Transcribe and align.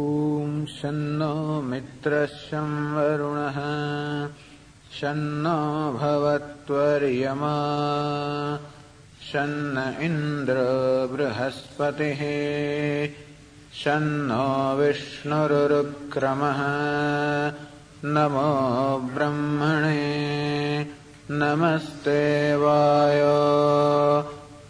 ॐ 0.00 0.52
शन्नो 0.72 1.34
मित्रशं 1.62 2.68
वरुणः 2.94 3.56
शन्नो 4.98 5.56
भवत्वर्यमा 5.98 7.52
शन्न 9.32 9.84
इन्द्र 10.06 10.56
बृहस्पतिः 11.12 12.22
शन्नो 13.82 14.48
विष्णुरुरुक्रमः 14.80 16.62
नमो 18.16 18.48
ब्रह्मणे 19.14 20.00
नमस्ते 21.44 22.20
वायो 22.64 23.38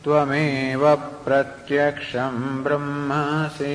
त्वमेव 0.04 0.94
प्रत्यक्षम् 1.24 2.62
ब्रह्मासि 2.64 3.74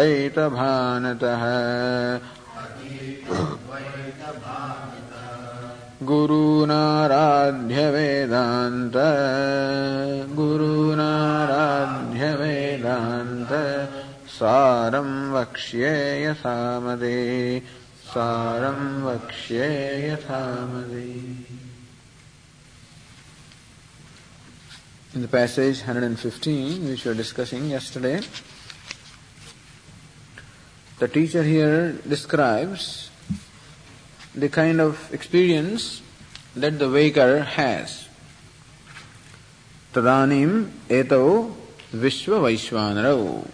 गुरूनाराध्य 6.06 7.81
वेदान्त 7.91 8.97
गुरूनाराध्य 10.37 12.25
वेदान्त 12.41 13.53
सारं 14.39 15.11
वक्ष्ये 15.33 15.95
सारं 18.15 18.81
वक्ष्ये 19.05 19.69
यथामदे। 20.09 21.11
In 25.15 25.21
the 25.23 25.29
passage 25.29 25.79
115, 25.81 26.89
which 26.91 27.05
we 27.05 27.11
were 27.11 27.15
discussing 27.15 27.71
yesterday, 27.71 28.21
the 30.99 31.06
teacher 31.06 31.45
here 31.45 31.93
describes 31.93 33.11
the 34.34 34.48
kind 34.48 34.81
of 34.81 35.12
experience 35.12 36.02
that 36.56 36.78
the 36.78 36.90
waker 36.90 37.42
has. 37.42 38.08
Tadanim 39.92 40.70
eto 40.88 41.54
vishva 41.92 42.40
vaishvanarau. 42.40 43.46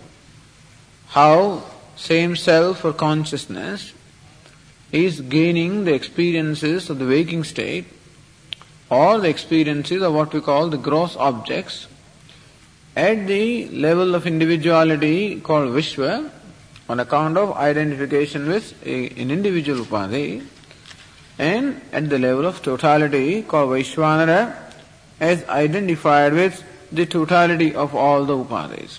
How 1.08 1.64
same 1.96 2.36
self 2.36 2.84
or 2.84 2.92
consciousness 2.92 3.92
is 4.90 5.20
gaining 5.20 5.84
the 5.84 5.92
experiences 5.92 6.88
of 6.90 6.98
the 6.98 7.06
waking 7.06 7.44
state 7.44 7.84
or 8.88 9.20
the 9.20 9.28
experiences 9.28 10.02
of 10.02 10.14
what 10.14 10.32
we 10.32 10.40
call 10.40 10.68
the 10.68 10.78
gross 10.78 11.14
objects 11.16 11.86
at 12.96 13.26
the 13.26 13.68
level 13.68 14.14
of 14.14 14.26
individuality 14.26 15.40
called 15.40 15.68
Vishwa 15.68 16.30
on 16.88 16.98
account 16.98 17.36
of 17.36 17.52
identification 17.52 18.48
with 18.48 18.74
an 18.84 19.30
individual 19.30 19.84
upadhi 19.84 20.44
and 21.40 21.80
at 21.90 22.10
the 22.10 22.18
level 22.18 22.46
of 22.46 22.60
totality 22.62 23.42
called 23.42 23.70
Vaishwanara 23.70 24.54
as 25.18 25.42
identified 25.48 26.34
with 26.34 26.62
the 26.92 27.06
totality 27.06 27.74
of 27.74 27.94
all 27.94 28.26
the 28.26 28.36
upadhis. 28.36 28.98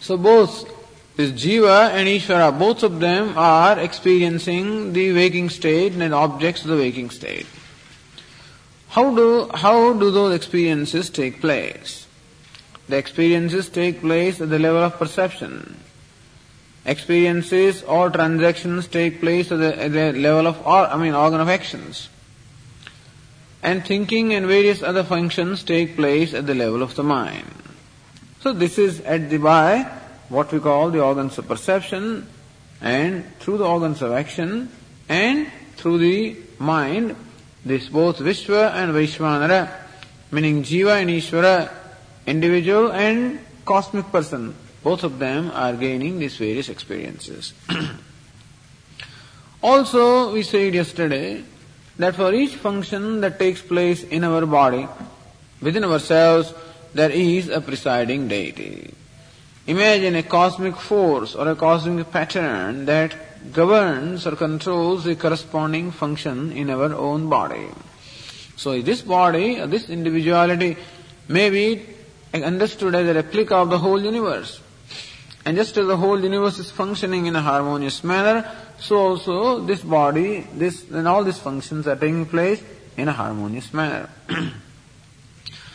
So 0.00 0.16
both 0.16 0.72
this 1.16 1.32
Jiva 1.32 1.90
and 1.90 2.06
Ishvara, 2.06 2.56
both 2.56 2.84
of 2.84 3.00
them 3.00 3.36
are 3.36 3.78
experiencing 3.80 4.92
the 4.92 5.12
waking 5.12 5.48
state 5.50 5.94
and 5.94 6.14
objects 6.14 6.62
of 6.62 6.68
the 6.68 6.76
waking 6.76 7.10
state. 7.10 7.46
How 8.90 9.14
do, 9.14 9.50
how 9.54 9.92
do 9.92 10.10
those 10.12 10.36
experiences 10.36 11.10
take 11.10 11.40
place? 11.40 12.06
The 12.88 12.96
experiences 12.96 13.68
take 13.68 14.00
place 14.00 14.40
at 14.40 14.50
the 14.50 14.60
level 14.60 14.84
of 14.84 14.98
perception. 14.98 15.76
Experiences 16.86 17.82
or 17.82 18.10
transactions 18.10 18.86
take 18.86 19.20
place 19.20 19.52
at 19.52 19.58
the, 19.58 19.78
at 19.78 19.92
the 19.92 20.12
level 20.12 20.46
of, 20.46 20.64
or, 20.66 20.86
I 20.86 20.96
mean, 20.96 21.14
organ 21.14 21.40
of 21.40 21.48
actions. 21.48 22.08
And 23.62 23.84
thinking 23.84 24.32
and 24.32 24.46
various 24.46 24.82
other 24.82 25.02
functions 25.02 25.64
take 25.64 25.96
place 25.96 26.32
at 26.32 26.46
the 26.46 26.54
level 26.54 26.82
of 26.82 26.94
the 26.94 27.02
mind. 27.02 27.50
So 28.40 28.52
this 28.52 28.78
is 28.78 29.00
at 29.00 29.28
the 29.28 29.38
by 29.38 29.82
what 30.28 30.52
we 30.52 30.60
call 30.60 30.90
the 30.90 31.02
organs 31.02 31.36
of 31.38 31.48
perception 31.48 32.28
and 32.80 33.24
through 33.40 33.58
the 33.58 33.66
organs 33.66 34.02
of 34.02 34.12
action 34.12 34.70
and 35.08 35.50
through 35.76 35.98
the 35.98 36.36
mind 36.58 37.16
this 37.64 37.88
both 37.88 38.18
Vishwa 38.18 38.70
and 38.74 38.92
Vaishwanara, 38.92 39.68
meaning 40.30 40.62
Jiva 40.62 41.00
and 41.02 41.10
Ishvara, 41.10 41.68
individual 42.24 42.92
and 42.92 43.40
cosmic 43.64 44.10
person, 44.12 44.54
both 44.86 45.02
of 45.02 45.18
them 45.18 45.50
are 45.52 45.72
gaining 45.72 46.20
these 46.20 46.36
various 46.36 46.68
experiences. 46.68 47.52
also, 49.60 50.32
we 50.32 50.44
said 50.44 50.74
yesterday 50.74 51.42
that 51.98 52.14
for 52.14 52.32
each 52.32 52.54
function 52.54 53.20
that 53.20 53.36
takes 53.36 53.60
place 53.60 54.04
in 54.04 54.22
our 54.22 54.46
body, 54.46 54.86
within 55.60 55.82
ourselves, 55.82 56.54
there 56.94 57.10
is 57.10 57.48
a 57.48 57.60
presiding 57.60 58.28
deity. 58.28 58.94
Imagine 59.66 60.14
a 60.14 60.22
cosmic 60.22 60.76
force 60.76 61.34
or 61.34 61.48
a 61.48 61.56
cosmic 61.56 62.12
pattern 62.12 62.84
that 62.84 63.16
governs 63.52 64.24
or 64.24 64.36
controls 64.36 65.02
the 65.02 65.16
corresponding 65.16 65.90
function 65.90 66.52
in 66.52 66.70
our 66.70 66.94
own 66.94 67.28
body. 67.28 67.66
So 68.54 68.80
this 68.82 69.02
body, 69.02 69.66
this 69.66 69.90
individuality 69.90 70.76
may 71.26 71.50
be 71.50 71.82
understood 72.32 72.94
as 72.94 73.08
a 73.08 73.14
replica 73.14 73.56
of 73.56 73.70
the 73.70 73.78
whole 73.78 74.00
universe. 74.00 74.60
And 75.46 75.56
just 75.56 75.76
as 75.78 75.86
the 75.86 75.96
whole 75.96 76.20
universe 76.20 76.58
is 76.58 76.70
functioning 76.70 77.24
in 77.24 77.36
a 77.36 77.40
harmonious 77.40 78.04
manner, 78.04 78.50
so 78.78 78.98
also 78.98 79.60
this 79.60 79.80
body, 79.80 80.46
this 80.52 80.90
and 80.90 81.08
all 81.08 81.24
these 81.24 81.38
functions 81.38 81.86
are 81.86 81.96
taking 81.96 82.26
place 82.26 82.62
in 82.98 83.08
a 83.08 83.12
harmonious 83.12 83.72
manner. 83.72 84.10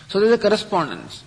so 0.09 0.19
there 0.19 0.29
is 0.29 0.35
a 0.35 0.37
correspondence, 0.37 1.23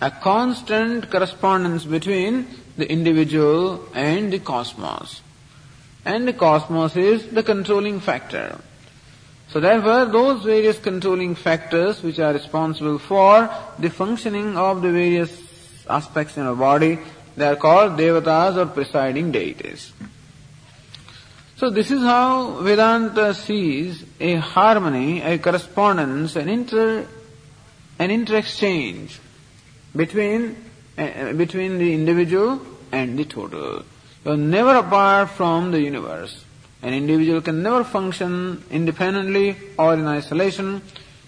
a 0.00 0.12
constant 0.12 1.10
correspondence 1.10 1.84
between 1.84 2.46
the 2.76 2.88
individual 2.88 3.88
and 3.94 4.32
the 4.32 4.38
cosmos 4.38 5.22
and 6.06 6.26
the 6.28 6.32
cosmos 6.32 6.96
is 6.96 7.26
the 7.26 7.42
controlling 7.42 7.98
factor. 7.98 8.58
So 9.48 9.58
therefore, 9.60 10.06
those 10.06 10.44
various 10.44 10.78
controlling 10.78 11.34
factors 11.34 12.02
which 12.02 12.20
are 12.20 12.32
responsible 12.32 12.98
for 12.98 13.50
the 13.78 13.90
functioning 13.90 14.56
of 14.56 14.82
the 14.82 14.92
various 14.92 15.42
aspects 15.88 16.36
in 16.36 16.44
our 16.44 16.54
body, 16.54 16.98
they 17.36 17.46
are 17.46 17.56
called 17.56 17.92
devatas 17.92 18.56
or 18.56 18.66
presiding 18.66 19.30
deities. 19.30 19.92
So 21.56 21.70
this 21.70 21.90
is 21.90 22.02
how 22.02 22.60
Vedanta 22.60 23.32
sees 23.32 24.04
a 24.20 24.34
harmony, 24.36 25.22
a 25.22 25.38
correspondence, 25.38 26.36
an 26.36 26.48
inter, 26.48 27.06
an 27.98 28.10
inter-exchange 28.10 29.20
between, 29.94 30.56
uh, 30.98 31.32
between 31.32 31.78
the 31.78 31.94
individual 31.94 32.60
and 32.92 33.18
the 33.18 33.24
total. 33.24 33.84
You 34.24 34.32
are 34.32 34.36
never 34.36 34.76
apart 34.76 35.30
from 35.30 35.70
the 35.70 35.80
universe. 35.80 36.44
An 36.82 36.92
individual 36.92 37.40
can 37.40 37.62
never 37.62 37.84
function 37.84 38.62
independently 38.70 39.56
or 39.78 39.94
in 39.94 40.06
isolation. 40.06 40.82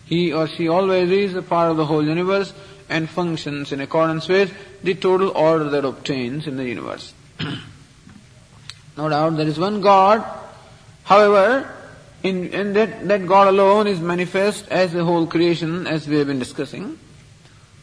He 0.04 0.32
or 0.32 0.46
she 0.46 0.68
always 0.68 1.10
is 1.10 1.36
a 1.36 1.42
part 1.42 1.70
of 1.70 1.78
the 1.78 1.86
whole 1.86 2.04
universe 2.04 2.52
and 2.88 3.08
functions 3.08 3.72
in 3.72 3.80
accordance 3.80 4.28
with 4.28 4.52
the 4.82 4.94
total 4.94 5.30
order 5.30 5.68
that 5.70 5.84
obtains 5.84 6.46
in 6.46 6.56
the 6.56 6.64
universe. 6.64 7.12
no 8.96 9.08
doubt 9.08 9.36
there 9.36 9.46
is 9.46 9.58
one 9.58 9.80
God. 9.80 10.24
However, 11.04 11.68
in, 12.22 12.48
in 12.48 12.72
that, 12.74 13.06
that 13.08 13.26
God 13.26 13.48
alone 13.48 13.86
is 13.86 14.00
manifest 14.00 14.68
as 14.68 14.92
the 14.92 15.04
whole 15.04 15.26
creation 15.26 15.86
as 15.86 16.08
we 16.08 16.16
have 16.18 16.26
been 16.26 16.38
discussing. 16.38 16.98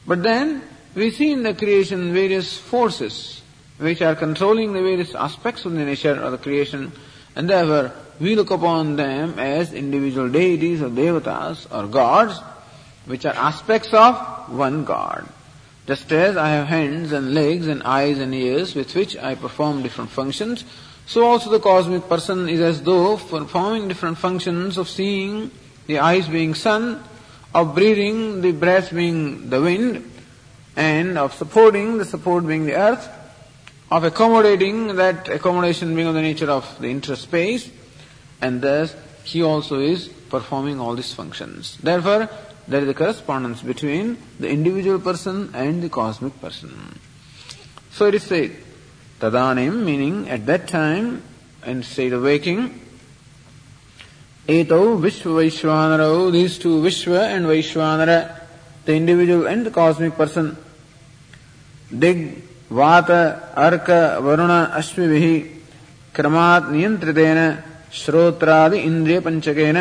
But 0.05 0.23
then 0.23 0.61
we 0.93 1.11
see 1.11 1.31
in 1.31 1.43
the 1.43 1.53
creation 1.53 2.13
various 2.13 2.57
forces 2.57 3.41
which 3.77 4.01
are 4.01 4.15
controlling 4.15 4.73
the 4.73 4.81
various 4.81 5.15
aspects 5.15 5.65
of 5.65 5.73
the 5.73 5.83
nature 5.83 6.13
of 6.13 6.31
the 6.31 6.37
creation, 6.37 6.91
and 7.35 7.49
therefore 7.49 7.91
we 8.19 8.35
look 8.35 8.51
upon 8.51 8.95
them 8.95 9.37
as 9.37 9.73
individual 9.73 10.29
deities 10.29 10.81
or 10.81 10.89
devatas 10.89 11.67
or 11.71 11.87
gods, 11.87 12.39
which 13.05 13.25
are 13.25 13.33
aspects 13.33 13.93
of 13.93 14.15
one 14.49 14.85
God. 14.85 15.27
Just 15.87 16.11
as 16.11 16.35
I 16.35 16.49
have 16.49 16.67
hands 16.67 17.11
and 17.11 17.33
legs 17.33 17.67
and 17.67 17.83
eyes 17.83 18.17
and 18.17 18.33
ears 18.33 18.73
with 18.73 18.95
which 18.95 19.15
I 19.17 19.35
perform 19.35 19.83
different 19.83 20.09
functions, 20.09 20.63
so 21.05 21.25
also 21.25 21.51
the 21.51 21.59
cosmic 21.59 22.09
person 22.09 22.49
is 22.49 22.59
as 22.59 22.81
though 22.81 23.17
performing 23.17 23.87
different 23.87 24.17
functions 24.17 24.77
of 24.77 24.89
seeing, 24.89 25.51
the 25.85 25.99
eyes 25.99 26.27
being 26.27 26.55
sun, 26.55 27.03
of 27.53 27.75
breathing, 27.75 28.41
the 28.41 28.51
breath 28.51 28.91
being 28.91 29.49
the 29.51 29.61
wind, 29.61 30.11
and 30.75 31.17
of 31.17 31.33
supporting, 31.35 31.97
the 31.97 32.05
support 32.05 32.45
being 32.47 32.65
the 32.65 32.75
earth, 32.75 33.07
of 33.91 34.03
accommodating 34.03 34.95
that 34.95 35.29
accommodation 35.29 35.95
being 35.95 36.07
of 36.07 36.15
the 36.15 36.21
nature 36.21 36.49
of 36.49 36.79
the 36.79 36.89
interspace, 36.89 37.69
and 38.41 38.61
thus 38.61 38.95
he 39.23 39.43
also 39.43 39.79
is 39.79 40.07
performing 40.07 40.79
all 40.79 40.95
these 40.95 41.13
functions. 41.13 41.77
Therefore, 41.77 42.27
there 42.68 42.82
is 42.82 42.88
a 42.88 42.94
correspondence 42.94 43.62
between 43.62 44.16
the 44.38 44.48
individual 44.48 44.98
person 44.98 45.50
and 45.54 45.82
the 45.82 45.88
cosmic 45.88 46.40
person. 46.40 46.98
So 47.92 48.06
it 48.06 48.14
is 48.14 48.22
said, 48.22 48.56
Tadanim, 49.18 49.84
meaning 49.84 50.28
at 50.28 50.46
that 50.46 50.68
time, 50.68 51.22
in 51.66 51.82
state 51.82 52.12
of 52.12 52.22
waking, 52.22 52.80
Eto 54.46 54.98
Vishwa 54.98 55.44
Vaishwanara, 55.44 56.32
these 56.32 56.58
two 56.58 56.80
Vishwa 56.80 57.20
and 57.20 57.46
Vaishwanara, 57.46 58.40
the 58.84 58.94
individual 58.94 59.46
and 59.46 59.66
the 59.66 59.70
cosmic 59.70 60.16
person, 60.16 60.56
dig 61.92 62.46
वात 62.70 63.10
अर्क 63.58 63.88
वरुण 64.24 64.50
अश्विभिः 64.78 65.24
क्रमात् 66.14 66.70
नियंत्रितेन 66.70 67.38
श्रोत्रादि 68.00 68.78
इंद्रिय 68.78 69.18
पंचकेन 69.26 69.78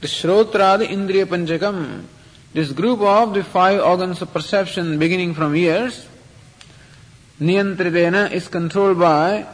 the 0.00 0.06
shrotradi 0.06 0.86
indriya 0.88 1.26
panchakam 1.26 2.04
this 2.52 2.72
group 2.72 3.00
of 3.00 3.34
the 3.34 3.44
five 3.44 3.80
organs 3.80 4.22
of 4.22 4.32
perception 4.32 4.98
beginning 4.98 5.34
from 5.34 5.54
ears 5.54 6.06
niyantritena 7.40 8.32
is 8.32 8.48
controlled 8.48 8.98
by 8.98 9.46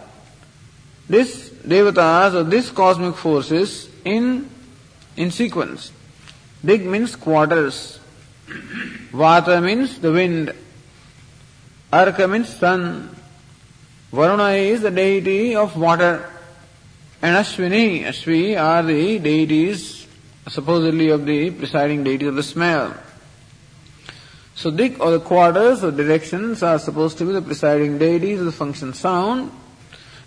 this 1.08 1.50
devatas 1.50 2.34
or 2.34 2.44
this 2.44 2.70
cosmic 2.70 3.14
forces 3.14 3.88
in 4.04 4.48
in 5.16 5.30
sequence. 5.30 5.92
Dig 6.64 6.86
means 6.86 7.16
quarters. 7.16 7.98
Vata 9.12 9.62
means 9.62 9.98
the 9.98 10.12
wind. 10.12 10.52
Arka 11.92 12.30
means 12.30 12.54
sun. 12.56 13.14
Varuna 14.10 14.50
is 14.50 14.82
the 14.82 14.90
deity 14.90 15.54
of 15.54 15.76
water. 15.76 16.30
And 17.22 17.36
Ashwini, 17.36 18.04
Ashwi 18.04 18.60
are 18.60 18.82
the 18.82 19.18
deities 19.18 20.03
supposedly 20.48 21.08
of 21.10 21.26
the 21.26 21.50
presiding 21.50 22.04
deity 22.04 22.26
of 22.26 22.34
the 22.34 22.42
smell. 22.42 22.94
So 24.54 24.70
dik 24.70 25.00
or 25.00 25.10
the 25.10 25.20
quarters 25.20 25.82
or 25.82 25.90
directions 25.90 26.62
are 26.62 26.78
supposed 26.78 27.18
to 27.18 27.24
be 27.24 27.32
the 27.32 27.42
presiding 27.42 27.98
deities 27.98 28.38
of 28.38 28.46
the 28.46 28.52
function 28.52 28.92
sound 28.94 29.50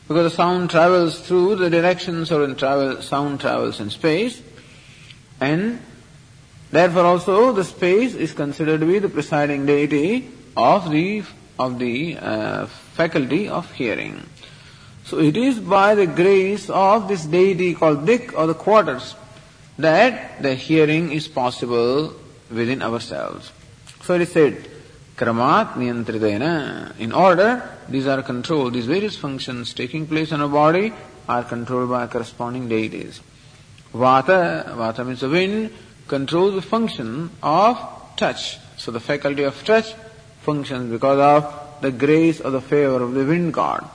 because 0.08 0.32
the 0.32 0.36
sound 0.36 0.70
travels 0.70 1.20
through 1.20 1.56
the 1.56 1.70
directions 1.70 2.32
or 2.32 2.44
in 2.44 2.56
travel, 2.56 3.02
sound 3.02 3.40
travels 3.40 3.80
in 3.80 3.90
space 3.90 4.42
and 5.40 5.80
therefore 6.72 7.04
also 7.04 7.54
the 7.54 7.64
space 7.64 8.16
is 8.16 8.34
considered 8.34 8.82
to 8.82 8.86
be 8.86 9.00
the 9.00 9.10
presiding 9.10 9.66
deity 9.66 10.30
of 10.58 10.90
the 10.92 11.24
of 11.58 11.80
the 11.80 12.18
uh, 12.18 12.66
faculty 12.66 13.48
of 13.48 13.72
hearing. 13.74 14.24
So 15.06 15.20
it 15.20 15.38
is 15.38 15.58
by 15.58 15.96
the 15.96 16.06
grace 16.06 16.70
of 16.70 17.08
this 17.08 17.26
deity 17.26 17.74
called 17.74 18.06
Dik 18.06 18.38
or 18.38 18.46
the 18.46 18.54
quarters 18.54 19.16
that 19.77 20.41
the 20.41 20.55
hearing 20.55 21.12
is 21.12 21.27
possible 21.27 22.13
within 22.50 22.81
ourselves. 22.81 23.51
So 24.01 24.15
it 24.15 24.22
is 24.22 24.31
said, 24.31 24.67
Kramat 25.15 25.74
Niyantritena. 25.74 26.98
In 27.00 27.12
order, 27.12 27.69
these 27.89 28.07
are 28.07 28.22
controlled, 28.22 28.74
these 28.74 28.86
various 28.86 29.17
functions 29.17 29.74
taking 29.74 30.07
place 30.07 30.31
in 30.31 30.41
a 30.41 30.48
body 30.48 30.93
are 31.27 31.43
controlled 31.43 31.89
by 31.89 32.07
corresponding 32.07 32.69
deities. 32.69 33.22
Vata, 33.93 34.75
Vata 34.75 35.05
means 35.05 35.22
the 35.22 35.29
wind, 35.29 35.74
controls 36.07 36.55
the 36.55 36.62
function 36.62 37.29
of 37.41 37.77
touch. 38.15 38.60
So 38.77 38.91
the 38.91 39.00
faculty 39.00 39.43
of 39.43 39.63
touch 39.63 39.93
functions 40.41 40.91
because 40.91 41.19
of 41.19 41.81
the 41.81 41.91
grace 41.91 42.39
or 42.39 42.51
the 42.51 42.62
favor 42.62 43.01
of 43.03 43.13
the 43.13 43.25
wind 43.25 43.53
god. 43.53 43.89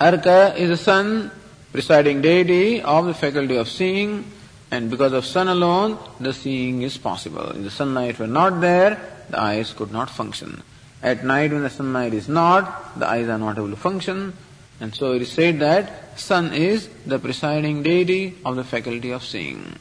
Arka 0.00 0.56
is 0.56 0.68
the 0.68 0.76
sun, 0.76 1.30
presiding 1.74 2.22
deity 2.22 2.80
of 2.80 3.04
the 3.04 3.12
faculty 3.12 3.56
of 3.56 3.68
seeing, 3.68 4.24
and 4.70 4.88
because 4.92 5.12
of 5.12 5.26
sun 5.26 5.48
alone, 5.48 5.98
the 6.20 6.32
seeing 6.32 6.82
is 6.82 6.96
possible. 6.96 7.50
If 7.50 7.64
the 7.64 7.70
sunlight 7.70 8.20
were 8.20 8.28
not 8.28 8.60
there, 8.60 9.00
the 9.28 9.40
eyes 9.40 9.72
could 9.72 9.90
not 9.90 10.08
function. 10.08 10.62
At 11.02 11.24
night 11.24 11.50
when 11.50 11.64
the 11.64 11.70
sunlight 11.70 12.14
is 12.14 12.28
not, 12.28 12.96
the 12.96 13.08
eyes 13.08 13.28
are 13.28 13.38
not 13.38 13.58
able 13.58 13.70
to 13.70 13.76
function, 13.76 14.34
and 14.78 14.94
so 14.94 15.14
it 15.14 15.22
is 15.22 15.32
said 15.32 15.58
that 15.58 16.16
sun 16.16 16.54
is 16.54 16.88
the 17.06 17.18
presiding 17.18 17.82
deity 17.82 18.38
of 18.44 18.54
the 18.54 18.62
faculty 18.62 19.10
of 19.10 19.24
seeing. 19.24 19.74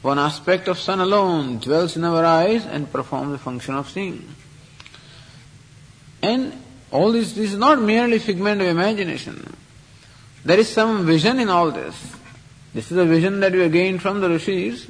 One 0.00 0.18
aspect 0.18 0.68
of 0.68 0.78
sun 0.78 1.00
alone 1.00 1.58
dwells 1.58 1.98
in 1.98 2.04
our 2.04 2.24
eyes 2.24 2.64
and 2.64 2.90
performs 2.90 3.32
the 3.32 3.38
function 3.38 3.74
of 3.74 3.90
seeing. 3.90 4.26
And 6.22 6.54
all 6.90 7.12
this, 7.12 7.34
this 7.34 7.52
is 7.52 7.58
not 7.58 7.82
merely 7.82 8.20
figment 8.20 8.62
of 8.62 8.68
imagination. 8.68 9.54
There 10.46 10.60
is 10.60 10.68
some 10.68 11.04
vision 11.04 11.40
in 11.40 11.48
all 11.48 11.72
this. 11.72 12.14
This 12.72 12.92
is 12.92 12.98
a 12.98 13.04
vision 13.04 13.40
that 13.40 13.50
we 13.50 13.62
have 13.62 13.72
gained 13.72 14.00
from 14.00 14.20
the 14.20 14.28
rishis. 14.28 14.86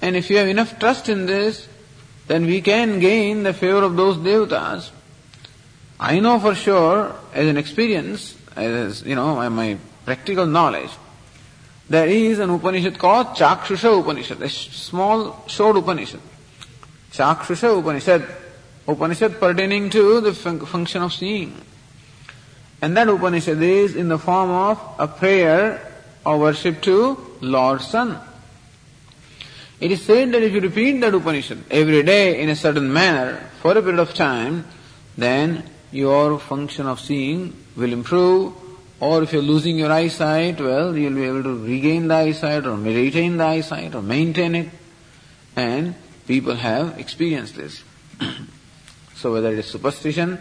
And 0.00 0.14
if 0.14 0.30
you 0.30 0.36
have 0.36 0.46
enough 0.46 0.78
trust 0.78 1.08
in 1.08 1.26
this, 1.26 1.66
then 2.28 2.46
we 2.46 2.60
can 2.60 3.00
gain 3.00 3.42
the 3.42 3.52
favor 3.52 3.82
of 3.82 3.96
those 3.96 4.16
devatas. 4.16 4.90
I 5.98 6.20
know 6.20 6.38
for 6.38 6.54
sure, 6.54 7.16
as 7.32 7.48
an 7.48 7.56
experience, 7.56 8.36
as 8.54 9.02
you 9.02 9.16
know, 9.16 9.50
my, 9.50 9.76
practical 10.04 10.46
knowledge, 10.46 10.90
there 11.90 12.06
is 12.06 12.38
an 12.38 12.50
Upanishad 12.50 12.96
called 12.96 13.28
Chakshusha 13.28 14.00
Upanishad, 14.00 14.40
a 14.40 14.48
small, 14.48 15.48
short 15.48 15.78
Upanishad. 15.78 16.20
Chakshusha 17.10 17.76
Upanishad, 17.76 18.24
Upanishad 18.86 19.40
pertaining 19.40 19.90
to 19.90 20.20
the 20.20 20.32
fun- 20.32 20.64
function 20.64 21.02
of 21.02 21.12
seeing. 21.12 21.60
And 22.84 22.98
that 22.98 23.08
Upanishad 23.08 23.62
is 23.62 23.96
in 23.96 24.08
the 24.08 24.18
form 24.18 24.50
of 24.50 24.78
a 24.98 25.08
prayer 25.08 25.80
or 26.22 26.38
worship 26.38 26.82
to 26.82 27.16
Lord 27.40 27.80
Sun. 27.80 28.20
It 29.80 29.90
is 29.90 30.02
said 30.02 30.32
that 30.32 30.42
if 30.42 30.52
you 30.52 30.60
repeat 30.60 31.00
that 31.00 31.14
Upanishad 31.14 31.64
every 31.70 32.02
day 32.02 32.42
in 32.42 32.50
a 32.50 32.54
certain 32.54 32.92
manner 32.92 33.48
for 33.62 33.70
a 33.70 33.80
period 33.80 34.00
of 34.00 34.12
time, 34.12 34.66
then 35.16 35.64
your 35.92 36.38
function 36.38 36.86
of 36.86 37.00
seeing 37.00 37.56
will 37.74 37.90
improve. 37.90 38.52
Or 39.00 39.22
if 39.22 39.32
you're 39.32 39.40
losing 39.40 39.78
your 39.78 39.90
eyesight, 39.90 40.60
well, 40.60 40.94
you'll 40.94 41.14
be 41.14 41.24
able 41.24 41.42
to 41.42 41.64
regain 41.64 42.08
the 42.08 42.16
eyesight 42.16 42.66
or 42.66 42.76
retain 42.76 43.38
the 43.38 43.44
eyesight 43.44 43.94
or 43.94 44.02
maintain 44.02 44.54
it. 44.54 44.68
And 45.56 45.94
people 46.26 46.54
have 46.54 46.98
experienced 46.98 47.56
this. 47.56 47.82
so 49.14 49.32
whether 49.32 49.50
it 49.54 49.60
is 49.60 49.68
superstition 49.68 50.38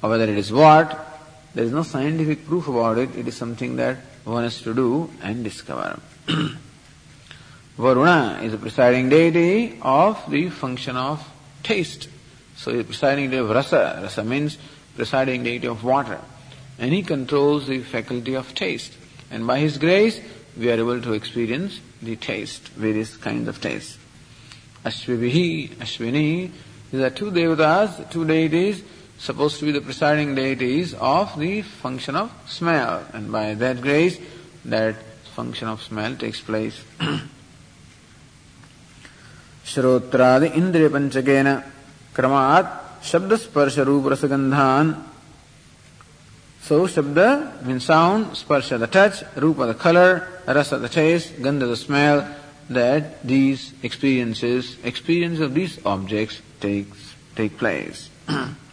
or 0.00 0.10
whether 0.10 0.30
it 0.30 0.38
is 0.38 0.52
what, 0.52 1.09
there 1.54 1.64
is 1.64 1.72
no 1.72 1.82
scientific 1.82 2.46
proof 2.46 2.68
about 2.68 2.98
it. 2.98 3.16
It 3.16 3.26
is 3.26 3.36
something 3.36 3.76
that 3.76 3.96
one 4.24 4.44
has 4.44 4.62
to 4.62 4.74
do 4.74 5.10
and 5.22 5.42
discover. 5.42 5.98
Varuna 7.76 8.40
is 8.42 8.52
the 8.52 8.58
presiding 8.58 9.08
deity 9.08 9.78
of 9.82 10.30
the 10.30 10.50
function 10.50 10.96
of 10.96 11.26
taste. 11.62 12.08
So 12.56 12.72
the 12.72 12.84
presiding 12.84 13.30
deity 13.30 13.38
of 13.38 13.50
rasa. 13.50 14.00
Rasa 14.02 14.22
means 14.22 14.58
presiding 14.94 15.42
deity 15.44 15.66
of 15.66 15.82
water. 15.82 16.20
And 16.78 16.92
he 16.92 17.02
controls 17.02 17.66
the 17.66 17.80
faculty 17.80 18.34
of 18.34 18.54
taste. 18.54 18.92
And 19.30 19.46
by 19.46 19.58
his 19.58 19.78
grace, 19.78 20.20
we 20.56 20.70
are 20.70 20.74
able 20.74 21.00
to 21.00 21.12
experience 21.14 21.80
the 22.02 22.16
taste, 22.16 22.68
various 22.68 23.16
kinds 23.16 23.48
of 23.48 23.60
taste. 23.60 23.98
Ashwini, 24.84 26.50
these 26.90 27.00
are 27.00 27.10
two 27.10 27.30
devatas, 27.30 28.10
two 28.10 28.24
deities 28.24 28.82
supposed 29.19 29.59
to 29.59 29.65
be 29.65 29.71
the 29.71 29.81
presiding 29.81 30.35
deities 30.35 30.93
of 30.95 31.37
the 31.39 31.61
function 31.61 32.15
of 32.15 32.31
smell. 32.47 33.05
And 33.13 33.31
by 33.31 33.53
that 33.55 33.81
grace, 33.81 34.19
that 34.65 34.95
function 35.35 35.67
of 35.67 35.81
smell 35.81 36.15
takes 36.15 36.41
place. 36.41 36.79
श्रोत्रादि 39.65 40.47
इंद्रिय 40.61 40.87
पंचकेन 40.93 41.47
क्रमात् 42.15 42.67
शब्द 43.05 43.35
स्पर्श 43.35 43.77
रूप 43.89 44.07
रसगंधान 44.13 44.95
So 46.65 46.87
Shabda 46.87 47.63
means 47.63 47.85
sound, 47.85 48.31
Sparsha 48.31 48.79
the 48.79 48.87
touch, 48.87 49.23
Rupa 49.35 49.67
the 49.67 49.75
color, 49.75 50.27
Rasa 50.47 50.79
the 50.79 50.89
taste, 50.89 51.33
Gandha 51.33 51.67
the 51.67 51.75
smell, 51.75 52.27
that 52.71 53.21
these 53.21 53.71
experiences, 53.83 54.75
experience 54.83 55.39
of 55.39 55.53
these 55.53 55.77
objects 55.85 56.41
takes, 56.59 57.13
take 57.35 57.59
place. 57.59 58.09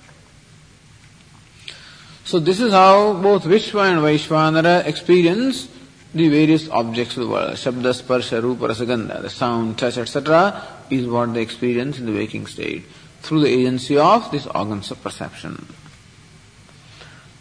So 2.27 2.39
this 2.39 2.59
is 2.59 2.73
how 2.73 3.13
both 3.13 3.45
Vishwa 3.45 3.89
and 3.89 4.01
Vaishvanara 4.01 4.85
experience 4.85 5.69
the 6.13 6.27
various 6.27 6.67
objects 6.67 7.15
of 7.15 7.23
the 7.23 7.29
world. 7.29 7.51
Shabda, 7.51 7.93
Sparsha, 8.01 8.43
Rupa, 8.43 8.67
Rasagandha, 8.67 9.21
the 9.21 9.29
sound, 9.29 9.77
touch, 9.77 9.97
etc. 9.97 10.61
is 10.89 11.07
what 11.07 11.33
they 11.33 11.41
experience 11.41 11.99
in 11.99 12.05
the 12.05 12.11
waking 12.11 12.45
state 12.47 12.83
through 13.21 13.39
the 13.39 13.47
agency 13.47 13.97
of 13.97 14.29
these 14.29 14.45
organs 14.47 14.91
of 14.91 15.01
perception. 15.01 15.67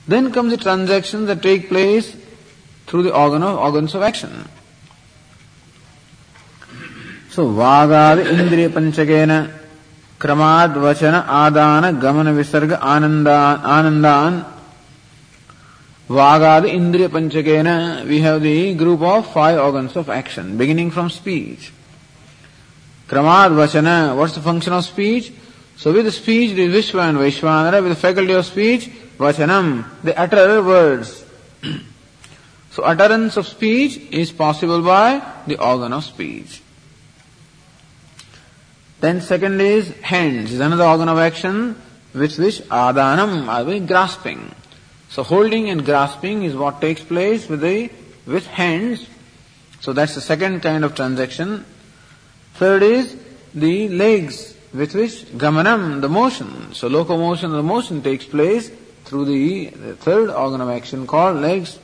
Then 0.07 0.33
comes 0.33 0.53
the 0.53 0.57
transactions 0.57 1.27
that 1.27 1.43
take 1.43 1.67
place 1.67 2.17
through 2.87 3.03
the 3.03 3.13
organ 3.13 3.43
of, 3.43 3.59
organs 3.59 3.93
of 3.97 4.03
action. 4.03 4.49
So, 7.31 7.49
Vagad 7.49 8.25
Indriya 8.25 8.69
Panchakena 8.69 9.53
Kramad 10.21 10.75
Vachana 10.75 11.25
Adana 11.27 11.93
Gamana 12.01 12.33
Visarga 12.33 12.79
Anandan 12.79 13.63
Anandan 13.63 14.56
Vagad 16.09 16.71
Indriya 16.71 17.09
Panchakena, 17.09 18.07
we 18.07 18.21
have 18.21 18.41
the 18.41 18.75
group 18.75 19.01
of 19.01 19.33
five 19.33 19.59
organs 19.59 19.97
of 19.97 20.09
action, 20.09 20.57
beginning 20.57 20.93
from 20.93 21.11
speech. 21.11 21.73
Kramad 23.09 23.51
Vachana, 23.51 24.17
what's 24.17 24.35
the 24.35 24.41
function 24.41 24.73
of 24.73 24.85
speech? 24.85 25.33
So 25.77 25.93
with 25.93 26.05
the 26.05 26.13
speech, 26.13 26.55
the 26.55 26.69
Vishwa 26.69 27.09
and 27.09 27.19
Vaishvanara, 27.19 27.83
with 27.83 27.91
the 27.91 27.97
faculty 27.97 28.33
of 28.35 28.47
speech, 28.47 28.89
Vachanam, 29.19 29.85
they 30.05 30.15
utter 30.15 30.63
words. 30.63 31.25
so 32.71 32.85
utterance 32.85 33.37
of 33.37 33.49
speech 33.49 33.99
is 34.13 34.31
possible 34.31 34.83
by 34.83 35.21
the 35.49 35.59
organ 35.59 35.93
of 35.93 36.05
speech. 36.05 36.63
Then 39.01 39.21
second 39.21 39.61
is 39.61 39.91
hands, 40.03 40.53
is 40.53 40.61
another 40.61 40.85
organ 40.85 41.09
of 41.09 41.19
action 41.19 41.81
with 42.15 42.39
which 42.39 42.61
adanam, 42.63 43.49
are 43.49 43.65
we 43.65 43.81
grasping. 43.81 44.55
So 45.17 45.23
holding 45.23 45.71
and 45.71 45.83
grasping 45.83 46.43
is 46.43 46.55
what 46.55 46.83
takes 46.83 47.01
place 47.01 47.49
with 47.49 47.63
the 47.63 47.91
with 48.27 48.47
hands. 48.47 49.07
So 49.81 49.95
that's 49.95 50.15
the 50.15 50.21
second 50.21 50.61
kind 50.61 50.85
of 50.85 50.95
transaction. 50.95 51.65
Third 52.57 52.83
is 52.83 53.17
the 53.55 53.89
legs 53.89 54.55
with 54.75 54.95
which 54.95 55.25
gamanam, 55.43 56.03
the 56.03 56.11
motion. 56.11 56.75
So 56.75 56.89
locomotion, 56.89 57.51
the 57.51 57.63
motion 57.63 58.03
takes 58.03 58.27
place 58.27 58.71
through 59.07 59.25
the, 59.25 59.69
the 59.71 59.97
third 59.97 60.29
organ 60.29 60.61
of 60.61 60.69
action 60.69 61.07
called 61.07 61.41
legs. 61.41 61.79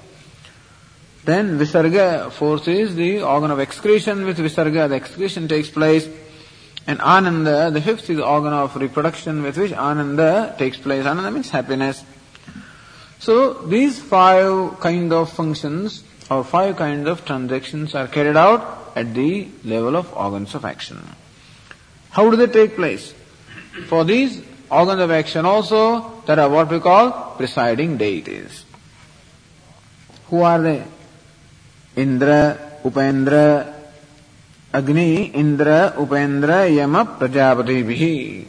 Then 1.25 1.59
Visarga, 1.59 2.31
fourth 2.33 2.69
is 2.69 2.95
the 2.97 3.23
organ 3.23 3.51
of 3.51 3.61
excretion. 3.61 4.27
With 4.27 4.37
Visarga, 4.41 4.91
the 4.91 4.97
excretion 4.97 5.49
takes 5.49 5.71
place. 5.71 6.07
And 6.87 7.01
Ananda, 7.01 7.71
the 7.71 7.81
fifth 7.81 8.11
is 8.11 8.19
the 8.19 8.27
organ 8.27 8.53
of 8.53 8.77
reproduction 8.77 9.43
with 9.43 9.57
which 9.57 9.73
Ananda 9.73 10.55
takes 10.59 10.77
place. 10.77 11.07
Ananda 11.07 11.31
means 11.31 11.49
happiness. 11.49 12.05
So 13.23 13.55
these 13.55 14.01
five 14.01 14.81
kind 14.81 15.13
of 15.13 15.31
functions 15.31 16.03
or 16.29 16.43
five 16.43 16.75
kinds 16.75 17.07
of 17.07 17.25
transactions 17.25 17.95
are 17.95 18.09
carried 18.09 18.37
out 18.37 18.95
at 18.97 19.15
the 19.15 19.47
level 19.63 19.95
of 19.95 20.13
organs 20.13 20.57
of 20.57 20.65
action. 20.65 20.99
How 22.11 22.29
do 22.29 22.37
they 22.37 22.49
take 22.49 22.75
place? 22.75 23.15
For 23.87 24.03
these 24.05 24.43
organs 24.69 25.01
of 25.01 25.13
action 25.13 25.47
also, 25.47 26.21
there 26.27 26.41
are 26.41 26.49
what 26.49 26.69
we 26.69 26.81
call 26.81 27.37
presiding 27.37 27.97
deities. 27.97 28.65
Who 30.27 30.43
are 30.43 30.61
they? 30.61 30.83
Indra, 31.95 32.81
Upendra, 32.83 33.73
Agni, 34.75 35.27
Indra, 35.27 35.95
Upendra, 35.97 36.75
Yama, 36.75 37.17
Prajapati. 37.21 38.47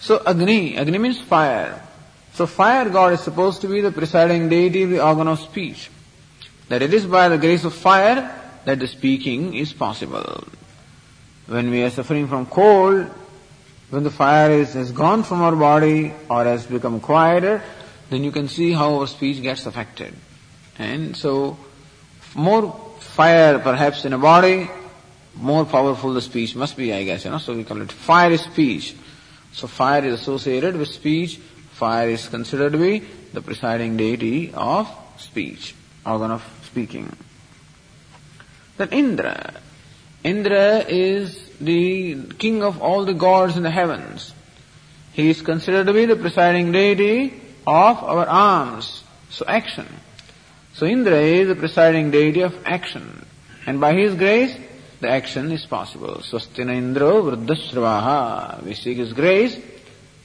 So 0.00 0.22
Agni, 0.24 0.78
Agni 0.78 0.96
means 0.96 1.20
fire. 1.20 1.88
So 2.34 2.46
fire 2.46 2.88
god 2.88 3.12
is 3.12 3.20
supposed 3.20 3.60
to 3.60 3.68
be 3.68 3.80
the 3.80 3.92
presiding 3.92 4.48
deity 4.48 4.82
of 4.84 4.90
the 4.90 5.04
organ 5.04 5.28
of 5.28 5.40
speech. 5.40 5.90
That 6.68 6.82
it 6.82 6.94
is 6.94 7.04
by 7.06 7.28
the 7.28 7.38
grace 7.38 7.64
of 7.64 7.74
fire 7.74 8.38
that 8.64 8.78
the 8.78 8.86
speaking 8.86 9.54
is 9.54 9.72
possible. 9.72 10.44
When 11.46 11.70
we 11.70 11.82
are 11.82 11.90
suffering 11.90 12.28
from 12.28 12.46
cold, 12.46 13.06
when 13.90 14.04
the 14.04 14.10
fire 14.10 14.50
is, 14.52 14.72
has 14.72 14.92
gone 14.92 15.22
from 15.22 15.42
our 15.42 15.54
body 15.54 16.12
or 16.30 16.44
has 16.44 16.66
become 16.66 17.00
quieter, 17.00 17.62
then 18.08 18.24
you 18.24 18.30
can 18.30 18.48
see 18.48 18.72
how 18.72 19.00
our 19.00 19.06
speech 19.06 19.42
gets 19.42 19.66
affected. 19.66 20.14
And 20.78 21.14
so, 21.14 21.58
more 22.34 22.72
fire 23.00 23.58
perhaps 23.58 24.06
in 24.06 24.14
a 24.14 24.18
body, 24.18 24.70
more 25.34 25.64
powerful 25.64 26.14
the 26.14 26.22
speech 26.22 26.56
must 26.56 26.76
be, 26.76 26.92
I 26.92 27.04
guess, 27.04 27.24
you 27.24 27.30
know, 27.30 27.38
so 27.38 27.54
we 27.54 27.64
call 27.64 27.82
it 27.82 27.92
fire 27.92 28.36
speech. 28.38 28.94
So 29.52 29.66
fire 29.66 30.04
is 30.04 30.20
associated 30.20 30.76
with 30.76 30.88
speech, 30.88 31.38
Fire 31.72 32.10
is 32.10 32.28
considered 32.28 32.72
to 32.72 32.78
be 32.78 33.00
the 33.32 33.42
presiding 33.42 33.96
deity 33.96 34.52
of 34.54 34.88
speech, 35.16 35.74
organ 36.04 36.30
of 36.30 36.42
speaking. 36.66 37.14
Then 38.76 38.90
Indra. 38.90 39.54
Indra 40.24 40.78
is 40.86 41.50
the 41.60 42.22
king 42.38 42.62
of 42.62 42.80
all 42.80 43.04
the 43.04 43.14
gods 43.14 43.56
in 43.56 43.62
the 43.62 43.70
heavens. 43.70 44.32
He 45.12 45.30
is 45.30 45.42
considered 45.42 45.86
to 45.86 45.92
be 45.92 46.06
the 46.06 46.16
presiding 46.16 46.72
deity 46.72 47.34
of 47.66 48.02
our 48.02 48.26
arms. 48.26 49.02
So 49.30 49.44
action. 49.46 49.86
So 50.74 50.86
Indra 50.86 51.18
is 51.18 51.48
the 51.48 51.56
presiding 51.56 52.10
deity 52.10 52.42
of 52.42 52.54
action. 52.64 53.26
And 53.66 53.80
by 53.80 53.94
his 53.94 54.14
grace, 54.14 54.56
the 55.00 55.08
action 55.08 55.50
is 55.52 55.66
possible. 55.66 56.22
Swastina 56.22 56.72
Indro 56.72 57.22
Vriddhasravaha. 57.24 58.62
We 58.62 58.74
seek 58.74 58.98
his 58.98 59.12
grace 59.12 59.56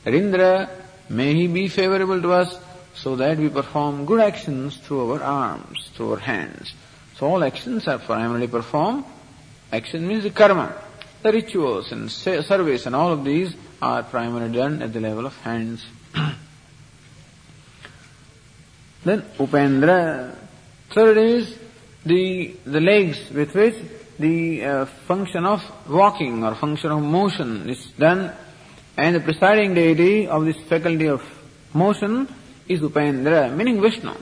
that 0.03 0.13
Indra 0.13 0.69
May 1.09 1.33
He 1.33 1.47
be 1.47 1.67
favorable 1.67 2.21
to 2.21 2.31
us 2.33 2.57
so 2.95 3.15
that 3.15 3.37
we 3.37 3.49
perform 3.49 4.05
good 4.05 4.19
actions 4.19 4.77
through 4.77 5.13
our 5.13 5.23
arms, 5.23 5.89
through 5.95 6.13
our 6.13 6.19
hands. 6.19 6.73
So 7.17 7.27
all 7.27 7.43
actions 7.43 7.87
are 7.87 7.99
primarily 7.99 8.47
performed. 8.47 9.05
Action 9.71 10.07
means 10.07 10.23
the 10.23 10.31
karma. 10.31 10.75
The 11.23 11.31
rituals 11.31 11.91
and 11.91 12.11
service 12.11 12.85
and 12.85 12.95
all 12.95 13.11
of 13.11 13.23
these 13.23 13.55
are 13.81 14.03
primarily 14.03 14.55
done 14.55 14.81
at 14.81 14.93
the 14.93 14.99
level 14.99 15.25
of 15.25 15.35
hands. 15.37 15.85
then 19.03 19.21
Upendra. 19.37 20.35
Third 20.91 21.17
is 21.17 21.57
the, 22.05 22.55
the 22.65 22.79
legs 22.79 23.29
with 23.31 23.53
which 23.53 23.75
the 24.19 24.63
uh, 24.63 24.85
function 25.07 25.45
of 25.45 25.61
walking 25.87 26.43
or 26.43 26.55
function 26.55 26.91
of 26.91 27.01
motion 27.01 27.69
is 27.69 27.85
done 27.97 28.31
and 28.97 29.15
the 29.15 29.19
presiding 29.19 29.75
deity 29.75 30.27
of 30.27 30.43
this 30.45 30.57
faculty 30.67 31.07
of 31.07 31.21
motion 31.73 32.27
is 32.67 32.81
Upendra, 32.81 33.55
meaning 33.55 33.79
Vishnu. 33.79 34.13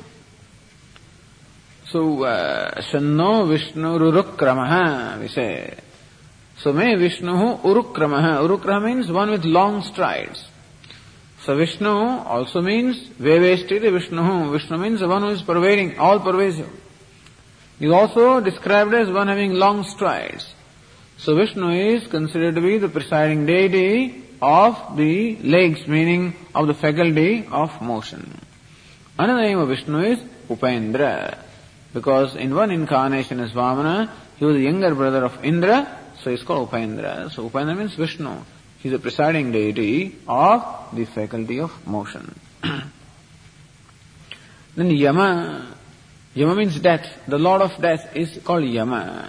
So, 1.87 2.23
uh, 2.23 2.75
Vishnu 2.75 3.99
Urukramaha, 3.99 5.19
we 5.19 5.29
say. 5.29 5.77
So, 6.57 6.73
may 6.73 6.95
Vishnu 6.95 7.31
Urukramaha. 7.31 8.45
Urukrama 8.45 8.85
means 8.85 9.09
one 9.09 9.31
with 9.31 9.45
long 9.45 9.81
strides. 9.81 10.45
So, 11.43 11.55
Vishnu 11.55 11.89
also 11.89 12.61
means 12.61 13.07
Vevestiti 13.19 13.91
Vishnu. 13.91 14.51
Vishnu 14.51 14.77
means 14.77 14.99
the 14.99 15.07
one 15.07 15.21
who 15.21 15.29
is 15.29 15.41
pervading, 15.41 15.97
all 15.99 16.19
pervasive. 16.19 16.69
He 17.79 17.85
is 17.85 17.91
also 17.93 18.41
described 18.41 18.93
as 18.93 19.09
one 19.09 19.27
having 19.29 19.53
long 19.53 19.83
strides. 19.83 20.53
So, 21.17 21.35
Vishnu 21.35 21.71
is 21.71 22.07
considered 22.07 22.55
to 22.55 22.61
be 22.61 22.77
the 22.77 22.89
presiding 22.89 23.45
deity 23.45 24.24
of 24.45 24.95
the 24.95 25.35
legs, 25.37 25.87
meaning 25.87 26.35
of 26.53 26.67
the 26.67 26.75
faculty 26.75 27.47
of 27.51 27.81
motion. 27.81 28.39
Another 29.17 29.41
name 29.41 29.57
of 29.57 29.69
Vishnu 29.69 30.03
is 30.03 30.19
Upendra, 30.47 31.39
because 31.95 32.35
in 32.35 32.53
one 32.53 32.69
incarnation 32.69 33.39
as 33.39 33.53
Vamana, 33.53 34.07
he 34.37 34.45
was 34.45 34.57
the 34.57 34.61
younger 34.61 34.93
brother 34.93 35.25
of 35.25 35.43
Indra, 35.43 35.99
so 36.21 36.29
he's 36.29 36.43
called 36.43 36.69
Upendra. 36.69 37.31
So 37.31 37.49
Upendra 37.49 37.75
means 37.75 37.95
Vishnu. 37.95 38.35
He's 38.83 38.91
the 38.91 38.99
presiding 38.99 39.51
deity 39.51 40.15
of 40.27 40.89
the 40.93 41.05
faculty 41.05 41.59
of 41.59 41.87
motion. 41.87 42.39
then 44.75 44.91
Yama, 44.91 45.75
Yama 46.35 46.55
means 46.55 46.79
death. 46.79 47.23
The 47.27 47.39
Lord 47.39 47.63
of 47.63 47.81
Death 47.81 48.15
is 48.15 48.39
called 48.43 48.65
Yama. 48.65 49.27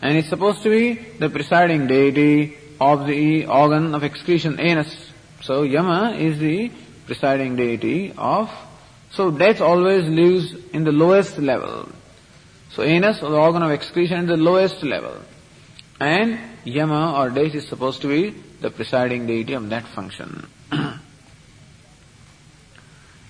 And 0.00 0.14
he's 0.14 0.28
supposed 0.28 0.62
to 0.62 0.70
be 0.70 0.94
the 1.18 1.30
presiding 1.30 1.88
deity 1.88 2.58
of 2.80 3.06
the 3.06 3.46
organ 3.46 3.94
of 3.94 4.02
excretion, 4.02 4.60
anus. 4.60 5.10
So 5.42 5.62
Yama 5.62 6.16
is 6.16 6.38
the 6.38 6.70
presiding 7.06 7.56
deity 7.56 8.12
of, 8.16 8.50
so 9.12 9.30
death 9.30 9.60
always 9.60 10.08
lives 10.08 10.54
in 10.72 10.84
the 10.84 10.92
lowest 10.92 11.38
level. 11.38 11.88
So 12.72 12.82
anus 12.82 13.22
or 13.22 13.30
the 13.30 13.38
organ 13.38 13.62
of 13.62 13.70
excretion 13.70 14.24
is 14.24 14.28
the 14.28 14.36
lowest 14.36 14.82
level. 14.82 15.16
And 16.00 16.38
Yama 16.64 17.14
or 17.16 17.30
death 17.30 17.54
is 17.54 17.68
supposed 17.68 18.02
to 18.02 18.08
be 18.08 18.34
the 18.60 18.70
presiding 18.70 19.26
deity 19.26 19.54
of 19.54 19.68
that 19.70 19.86
function. 19.86 20.46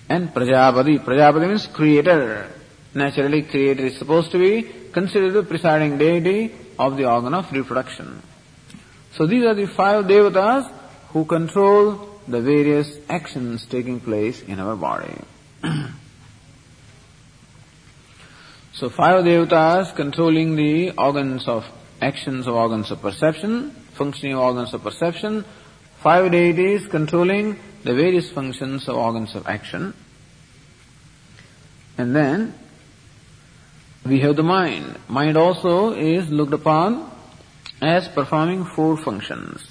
and 0.09 0.33
Prajapati, 0.33 0.99
Prajapati 0.99 1.47
means 1.47 1.67
creator. 1.67 2.49
Naturally 2.93 3.43
creator 3.43 3.85
is 3.85 3.97
supposed 3.97 4.31
to 4.31 4.39
be 4.39 4.63
considered 4.91 5.33
the 5.33 5.43
presiding 5.43 5.97
deity 5.97 6.51
of 6.79 6.97
the 6.97 7.05
organ 7.05 7.33
of 7.33 7.51
reproduction. 7.51 8.21
So 9.17 9.25
these 9.25 9.43
are 9.45 9.55
the 9.55 9.65
five 9.65 10.05
devatas 10.05 10.71
who 11.09 11.25
control 11.25 12.07
the 12.27 12.39
various 12.39 12.99
actions 13.09 13.65
taking 13.65 13.99
place 13.99 14.43
in 14.43 14.59
our 14.59 14.75
body. 14.75 15.15
so 18.73 18.89
five 18.89 19.25
devatas 19.25 19.95
controlling 19.95 20.55
the 20.55 20.91
organs 20.91 21.47
of 21.47 21.65
actions 21.99 22.45
of 22.45 22.53
organs 22.53 22.91
of 22.91 23.01
perception, 23.01 23.71
functioning 23.97 24.33
of 24.35 24.39
organs 24.39 24.75
of 24.75 24.83
perception, 24.83 25.43
five 26.03 26.31
deities 26.31 26.85
controlling 26.85 27.57
the 27.83 27.95
various 27.95 28.29
functions 28.29 28.87
of 28.87 28.95
organs 28.95 29.33
of 29.33 29.47
action. 29.47 29.95
And 31.97 32.15
then 32.15 32.53
we 34.05 34.19
have 34.19 34.35
the 34.35 34.43
mind. 34.43 34.99
Mind 35.07 35.37
also 35.37 35.93
is 35.93 36.29
looked 36.29 36.53
upon 36.53 37.16
as 37.81 38.07
performing 38.07 38.65
four 38.65 38.97
functions. 38.97 39.65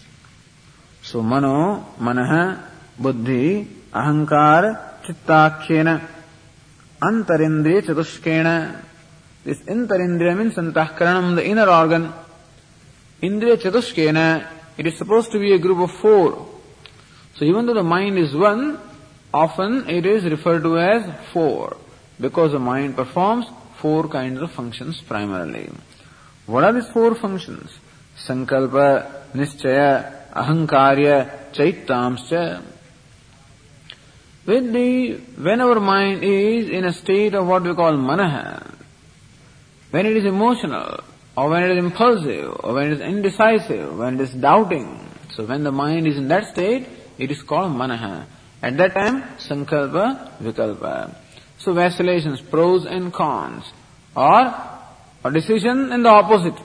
So 1.02 1.22
mano, 1.22 1.94
manaha, 1.98 2.62
buddhi, 2.98 3.66
ahankar, 3.92 5.02
chittakhyena, 5.04 6.02
antarindriya 7.00 7.82
chatushkena. 7.82 8.82
This 9.44 9.60
antarindriya 9.60 10.36
means 10.36 10.54
antahkaranam, 10.54 11.36
the 11.36 11.46
inner 11.46 11.68
organ. 11.68 12.12
Indriya 13.22 13.56
chatushkena, 13.56 14.46
it 14.76 14.86
is 14.86 14.96
supposed 14.98 15.32
to 15.32 15.38
be 15.38 15.52
a 15.52 15.58
group 15.58 15.78
of 15.78 15.90
four. 15.92 16.48
So 17.36 17.44
even 17.44 17.66
though 17.66 17.74
the 17.74 17.82
mind 17.82 18.18
is 18.18 18.34
one, 18.34 18.78
often 19.32 19.88
it 19.88 20.06
is 20.06 20.24
referred 20.24 20.62
to 20.62 20.78
as 20.78 21.04
four, 21.32 21.76
because 22.18 22.52
the 22.52 22.58
mind 22.58 22.96
performs 22.96 23.46
four 23.76 24.08
kinds 24.08 24.40
of 24.40 24.50
functions 24.52 25.00
primarily. 25.00 25.70
What 26.46 26.64
are 26.64 26.72
these 26.72 26.88
four 26.88 27.14
functions? 27.14 27.70
संकल्प 28.27 28.75
निश्चय 29.35 29.79
अहंकार्य 30.41 31.19
चैतांश 31.55 32.29
with 34.45 34.73
the 34.73 35.17
when 35.37 35.61
our 35.61 35.79
mind 35.79 36.23
is 36.23 36.69
in 36.69 36.85
a 36.85 36.93
state 36.93 37.33
of 37.35 37.47
what 37.47 37.63
we 37.63 37.75
call 37.75 37.93
manaha, 37.93 38.75
when 39.91 40.05
it 40.05 40.17
is 40.17 40.25
emotional, 40.25 41.03
or 41.37 41.49
when 41.49 41.63
it 41.63 41.71
is 41.71 41.83
impulsive, 41.83 42.59
or 42.63 42.73
when 42.73 42.91
it 42.91 42.93
is 42.93 43.01
indecisive, 43.01 43.97
when 43.97 44.15
it 44.15 44.21
is 44.21 44.33
doubting, 44.33 44.99
so 45.35 45.45
when 45.45 45.63
the 45.63 45.71
mind 45.71 46.07
is 46.07 46.17
in 46.17 46.27
that 46.27 46.45
state, 46.45 46.87
it 47.17 47.31
is 47.31 47.41
called 47.43 47.71
manaha. 47.71 48.25
At 48.63 48.77
that 48.77 48.93
time, 48.93 49.23
sankalpa, 49.37 50.39
vikalpa. 50.39 51.15
So 51.59 51.73
vacillations, 51.73 52.41
pros 52.41 52.85
and 52.85 53.13
cons, 53.13 53.63
or 54.15 54.53
a 55.23 55.31
decision 55.31 55.91
and 55.91 56.03
the 56.03 56.09
opposite. 56.09 56.59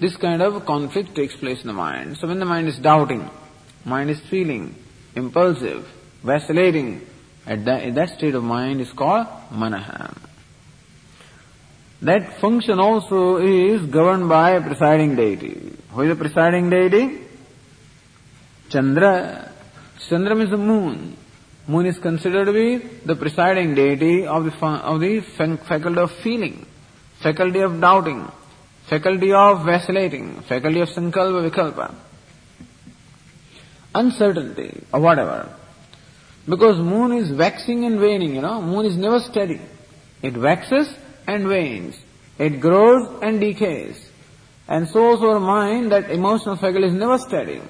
This 0.00 0.16
kind 0.16 0.40
of 0.40 0.64
conflict 0.64 1.14
takes 1.14 1.36
place 1.36 1.60
in 1.60 1.66
the 1.66 1.74
mind. 1.74 2.16
So 2.16 2.26
when 2.26 2.38
the 2.38 2.46
mind 2.46 2.68
is 2.68 2.78
doubting, 2.78 3.28
mind 3.84 4.08
is 4.08 4.18
feeling, 4.30 4.74
impulsive, 5.14 5.86
vacillating, 6.24 7.06
at 7.46 7.64
that, 7.66 7.94
that 7.94 8.08
state 8.10 8.34
of 8.34 8.42
mind 8.42 8.80
is 8.80 8.90
called 8.92 9.26
manaha. 9.52 10.16
That 12.02 12.40
function 12.40 12.80
also 12.80 13.38
is 13.38 13.84
governed 13.86 14.28
by 14.28 14.52
a 14.52 14.62
presiding 14.62 15.16
deity. 15.16 15.76
Who 15.90 16.02
is 16.02 16.08
the 16.08 16.16
presiding 16.16 16.70
deity? 16.70 17.18
Chandra. 18.70 19.52
Chandra 20.08 20.34
means 20.34 20.50
the 20.50 20.56
moon. 20.56 21.16
Moon 21.66 21.84
is 21.84 21.98
considered 21.98 22.46
to 22.46 22.52
be 22.52 22.78
the 23.04 23.16
presiding 23.16 23.74
deity 23.74 24.26
of 24.26 24.44
the, 24.44 24.66
of 24.66 25.00
the 25.00 25.20
faculty 25.68 26.00
of 26.00 26.10
feeling, 26.22 26.64
faculty 27.22 27.60
of 27.60 27.78
doubting, 27.80 28.30
faculty 28.90 29.32
of 29.32 29.64
vacillating, 29.64 30.40
faculty 30.48 30.80
of 30.80 30.88
sankalpa 30.88 31.48
vikalpa, 31.48 31.94
uncertainty 33.94 34.82
or 34.92 35.00
whatever. 35.00 35.48
Because 36.48 36.78
moon 36.78 37.12
is 37.12 37.30
waxing 37.32 37.84
and 37.84 38.00
waning, 38.00 38.34
you 38.34 38.40
know, 38.40 38.60
moon 38.60 38.86
is 38.86 38.96
never 38.96 39.20
steady. 39.20 39.60
It 40.22 40.36
waxes 40.36 40.92
and 41.28 41.46
wanes. 41.46 41.96
It 42.36 42.60
grows 42.60 43.22
and 43.22 43.40
decays. 43.40 43.96
And 44.66 44.88
so 44.88 45.04
also 45.06 45.30
our 45.30 45.40
mind, 45.40 45.92
that 45.92 46.10
emotional 46.10 46.56
faculty 46.56 46.88
is 46.88 46.94
never 46.94 47.18
steady. 47.18 47.60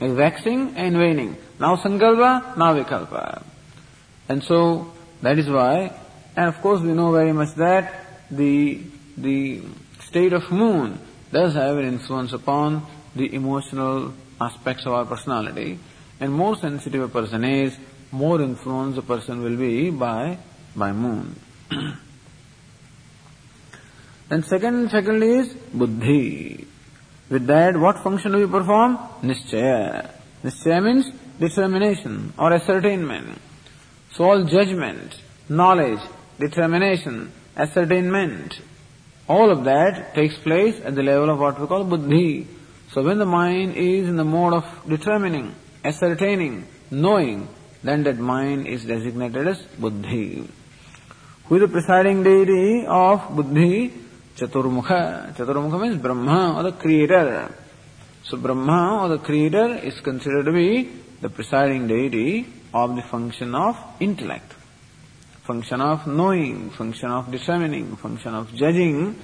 It's 0.00 0.14
waxing 0.18 0.76
and 0.76 0.98
waning. 0.98 1.36
Now 1.58 1.76
sankalpa, 1.76 2.58
now 2.58 2.74
vikalpa. 2.74 3.42
And 4.28 4.44
so 4.44 4.92
that 5.22 5.38
is 5.38 5.48
why, 5.48 5.98
and 6.36 6.48
of 6.54 6.60
course 6.60 6.82
we 6.82 6.92
know 6.92 7.10
very 7.12 7.32
much 7.32 7.54
that 7.56 8.04
the, 8.30 8.82
the 9.16 9.62
state 10.08 10.32
of 10.32 10.50
moon 10.50 10.98
does 11.32 11.54
have 11.54 11.76
an 11.76 11.84
influence 11.84 12.32
upon 12.32 12.86
the 13.14 13.34
emotional 13.34 14.14
aspects 14.40 14.86
of 14.86 14.92
our 14.92 15.04
personality. 15.04 15.78
And 16.20 16.32
more 16.32 16.56
sensitive 16.56 17.02
a 17.02 17.08
person 17.08 17.44
is, 17.44 17.76
more 18.10 18.40
influenced 18.40 18.98
a 18.98 19.02
person 19.02 19.42
will 19.42 19.56
be 19.56 19.90
by, 19.90 20.38
by 20.74 20.92
moon. 20.92 21.38
then 24.28 24.42
second 24.42 24.90
faculty 24.90 25.30
is 25.42 25.52
buddhi. 25.74 26.66
With 27.28 27.46
that, 27.46 27.76
what 27.76 28.02
function 28.02 28.32
do 28.32 28.38
we 28.38 28.46
perform? 28.46 28.96
Nischaya. 29.22 30.10
Nischaya 30.42 30.82
means 30.82 31.10
determination 31.38 32.32
or 32.38 32.54
ascertainment. 32.54 33.38
So 34.14 34.24
all 34.24 34.44
judgment, 34.44 35.20
knowledge, 35.50 36.00
determination, 36.38 37.32
ascertainment, 37.54 38.58
all 39.28 39.50
of 39.50 39.64
that 39.64 40.14
takes 40.14 40.36
place 40.38 40.80
at 40.84 40.94
the 40.94 41.02
level 41.02 41.30
of 41.30 41.38
what 41.38 41.60
we 41.60 41.66
call 41.66 41.84
buddhi. 41.84 42.46
So 42.92 43.02
when 43.02 43.18
the 43.18 43.26
mind 43.26 43.76
is 43.76 44.08
in 44.08 44.16
the 44.16 44.24
mode 44.24 44.54
of 44.54 44.64
determining, 44.88 45.54
ascertaining, 45.84 46.66
knowing, 46.90 47.48
then 47.82 48.02
that 48.04 48.18
mind 48.18 48.66
is 48.66 48.84
designated 48.84 49.46
as 49.46 49.58
buddhi. 49.78 50.48
Who 51.44 51.54
is 51.56 51.60
the 51.60 51.68
presiding 51.68 52.22
deity 52.22 52.84
of 52.86 53.36
buddhi? 53.36 53.92
Chaturmukha. 54.36 55.34
Chaturmukha 55.34 55.80
means 55.80 56.00
Brahma 56.00 56.58
or 56.58 56.62
the 56.62 56.72
creator. 56.72 57.54
So 58.24 58.36
Brahma 58.36 59.02
or 59.02 59.08
the 59.08 59.18
creator 59.18 59.76
is 59.76 60.00
considered 60.00 60.44
to 60.44 60.52
be 60.52 60.90
the 61.20 61.28
presiding 61.28 61.88
deity 61.88 62.46
of 62.72 62.94
the 62.96 63.02
function 63.02 63.54
of 63.54 63.76
intellect, 64.00 64.52
function 65.48 65.80
of 65.80 66.06
knowing, 66.06 66.68
function 66.68 67.10
of 67.10 67.30
determining, 67.30 67.96
function 67.96 68.34
of 68.34 68.54
judging. 68.54 69.16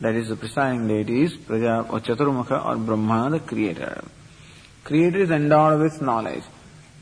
That 0.00 0.14
is 0.14 0.28
the 0.28 0.36
presiding 0.36 0.88
deity 0.88 1.22
is 1.24 1.36
Praja 1.36 1.74
or 1.92 2.00
Chaturmukha 2.00 2.64
or 2.64 2.76
Brahma, 2.76 3.30
the 3.30 3.40
creator. 3.40 4.02
Creator 4.84 5.18
is 5.18 5.30
endowed 5.30 5.80
with 5.80 6.00
knowledge. 6.00 6.44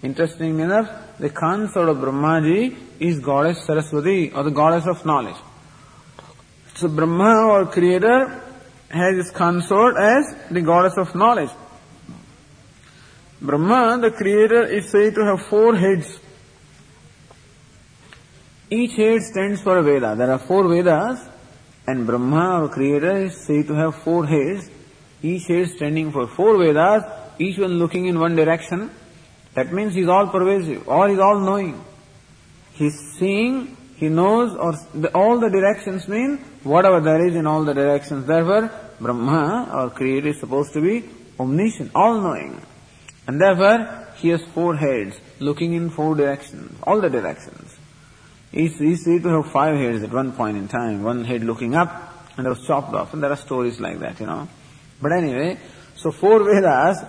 Interesting 0.02 0.58
enough, 0.58 0.88
the 1.18 1.30
consort 1.30 1.88
of 1.88 1.98
Brahmaji 1.98 2.76
is 2.98 3.20
goddess 3.20 3.64
Saraswati 3.64 4.32
or 4.32 4.42
the 4.42 4.50
goddess 4.50 4.86
of 4.88 5.06
knowledge. 5.06 5.40
So 6.74 6.88
Brahma 6.88 7.32
or 7.52 7.66
creator 7.66 8.40
has 8.90 9.16
his 9.16 9.30
consort 9.30 9.96
as 9.96 10.34
the 10.50 10.62
goddess 10.62 10.96
of 10.96 11.14
knowledge. 11.14 11.50
Brahma, 13.40 13.98
the 14.00 14.10
creator, 14.10 14.64
is 14.64 14.90
said 14.90 15.14
to 15.14 15.24
have 15.24 15.46
four 15.46 15.76
heads. 15.76 16.18
Each 18.74 18.94
head 18.96 19.22
stands 19.22 19.60
for 19.60 19.78
a 19.78 19.82
Veda. 19.84 20.16
There 20.16 20.32
are 20.32 20.38
four 20.38 20.66
Vedas, 20.66 21.20
and 21.86 22.04
Brahma, 22.08 22.62
or 22.62 22.68
creator, 22.68 23.18
is 23.26 23.36
said 23.46 23.68
to 23.68 23.74
have 23.74 23.94
four 24.02 24.26
heads. 24.26 24.68
Each 25.22 25.46
head 25.46 25.68
standing 25.68 26.10
for 26.10 26.26
four 26.26 26.58
Vedas, 26.58 27.04
each 27.38 27.56
one 27.56 27.74
looking 27.78 28.06
in 28.06 28.18
one 28.18 28.34
direction. 28.34 28.90
That 29.54 29.72
means 29.72 29.94
he's 29.94 30.08
all 30.08 30.26
pervasive, 30.26 30.88
or 30.88 31.08
he's 31.08 31.20
all 31.20 31.38
knowing. 31.38 31.84
He's 32.72 32.98
seeing, 33.16 33.76
he 33.94 34.08
knows, 34.08 34.56
or 34.56 34.72
the, 34.92 35.14
all 35.14 35.38
the 35.38 35.50
directions 35.50 36.08
mean 36.08 36.38
whatever 36.64 37.00
there 37.00 37.24
is 37.28 37.36
in 37.36 37.46
all 37.46 37.62
the 37.62 37.74
directions. 37.74 38.26
Therefore, 38.26 38.72
Brahma, 39.00 39.70
or 39.72 39.90
creator, 39.90 40.30
is 40.30 40.40
supposed 40.40 40.72
to 40.72 40.80
be 40.80 41.08
omniscient, 41.38 41.92
all 41.94 42.20
knowing. 42.20 42.60
And 43.28 43.40
therefore, 43.40 44.08
he 44.16 44.30
has 44.30 44.42
four 44.52 44.74
heads, 44.74 45.20
looking 45.38 45.74
in 45.74 45.90
four 45.90 46.16
directions, 46.16 46.76
all 46.82 47.00
the 47.00 47.08
directions. 47.08 47.73
He's 48.54 49.04
said 49.04 49.24
to 49.24 49.28
have 49.30 49.50
five 49.50 49.76
heads 49.76 50.04
at 50.04 50.12
one 50.12 50.30
point 50.30 50.56
in 50.56 50.68
time, 50.68 51.02
one 51.02 51.24
head 51.24 51.42
looking 51.42 51.74
up, 51.74 51.90
and 52.36 52.46
that 52.46 52.50
was 52.50 52.64
chopped 52.64 52.94
off, 52.94 53.12
and 53.12 53.20
there 53.20 53.32
are 53.32 53.36
stories 53.36 53.80
like 53.80 53.98
that, 53.98 54.20
you 54.20 54.26
know. 54.26 54.46
But 55.02 55.10
anyway, 55.10 55.58
so 55.96 56.12
four 56.12 56.44
Vedas, 56.44 57.02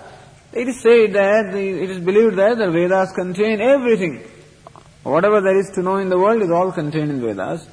it 0.53 0.67
is 0.67 0.81
said 0.81 1.13
that, 1.13 1.53
it 1.53 1.89
is 1.91 1.99
believed 1.99 2.37
that 2.37 2.57
the 2.57 2.71
Vedas 2.71 3.11
contain 3.13 3.61
everything. 3.61 4.23
Whatever 5.03 5.39
there 5.39 5.59
is 5.59 5.69
to 5.75 5.83
know 5.83 5.97
in 5.97 6.09
the 6.09 6.17
world 6.17 6.41
is 6.41 6.49
all 6.49 6.71
contained 6.71 7.11
in 7.11 7.21
Vedas. 7.21 7.67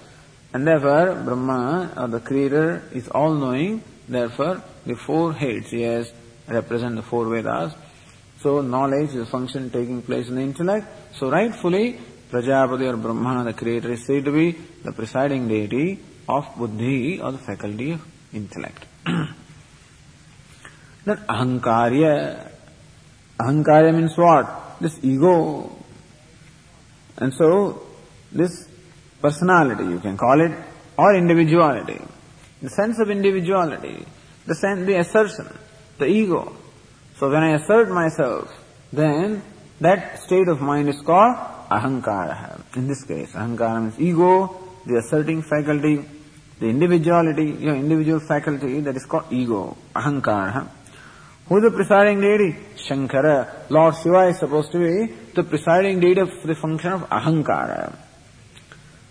And 0.52 0.66
therefore, 0.66 1.14
Brahma, 1.24 1.94
or 1.96 2.08
the 2.08 2.20
Creator, 2.20 2.90
is 2.92 3.08
all 3.08 3.32
knowing. 3.32 3.82
Therefore, 4.06 4.62
the 4.84 4.96
four 4.96 5.32
heads 5.32 5.70
he 5.70 5.80
has 5.80 6.12
represent 6.46 6.96
the 6.96 7.02
four 7.02 7.24
Vedas. 7.24 7.72
So 8.40 8.60
knowledge 8.60 9.14
is 9.14 9.22
a 9.22 9.26
function 9.26 9.70
taking 9.70 10.02
place 10.02 10.28
in 10.28 10.34
the 10.34 10.42
intellect. 10.42 10.86
So 11.14 11.30
rightfully, 11.30 11.98
Prajapati 12.32 12.88
or 12.88 12.96
Brahma, 12.96 13.44
the 13.44 13.52
creator, 13.52 13.92
is 13.92 14.06
said 14.06 14.24
to 14.24 14.32
be 14.32 14.52
the 14.82 14.92
presiding 14.92 15.48
deity 15.48 15.98
of 16.26 16.48
buddhi 16.56 17.20
or 17.20 17.32
the 17.32 17.38
faculty 17.38 17.92
of 17.92 18.00
intellect. 18.32 18.86
then 19.04 19.28
ahankarya. 21.28 22.50
Ahankarya 23.38 23.94
means 23.94 24.16
what? 24.16 24.80
This 24.80 24.98
ego. 25.02 25.76
And 27.18 27.34
so, 27.34 27.86
this 28.32 28.66
personality, 29.20 29.84
you 29.84 30.00
can 30.00 30.16
call 30.16 30.40
it, 30.40 30.52
or 30.96 31.14
individuality. 31.14 32.00
The 32.62 32.70
sense 32.70 32.98
of 32.98 33.10
individuality, 33.10 34.06
the 34.46 34.54
sense, 34.54 34.86
the 34.86 34.94
assertion, 34.94 35.48
the 35.98 36.06
ego. 36.06 36.56
So 37.18 37.28
when 37.30 37.42
I 37.42 37.56
assert 37.56 37.90
myself, 37.90 38.50
then 38.90 39.42
that 39.82 40.22
state 40.22 40.48
of 40.48 40.62
mind 40.62 40.88
is 40.88 41.00
called 41.02 41.51
ahankara. 41.78 42.60
In 42.76 42.88
this 42.88 43.04
case, 43.04 43.32
ahankara 43.32 43.82
means 43.82 44.00
ego, 44.00 44.54
the 44.86 44.98
asserting 44.98 45.42
faculty, 45.42 46.04
the 46.58 46.66
individuality, 46.66 47.56
your 47.60 47.76
individual 47.76 48.20
faculty, 48.20 48.80
that 48.80 48.96
is 48.96 49.06
called 49.06 49.24
ego, 49.30 49.76
ahankara. 49.94 50.68
Who 51.48 51.56
is 51.58 51.64
the 51.64 51.70
presiding 51.70 52.20
deity? 52.20 52.56
Shankara. 52.76 53.68
Lord 53.68 53.94
Shiva 53.96 54.28
is 54.28 54.38
supposed 54.38 54.72
to 54.72 54.78
be 54.78 55.12
the 55.34 55.42
presiding 55.42 56.00
deity 56.00 56.20
of 56.20 56.30
the 56.44 56.54
function 56.54 56.92
of 56.92 57.02
ahankara. 57.10 57.94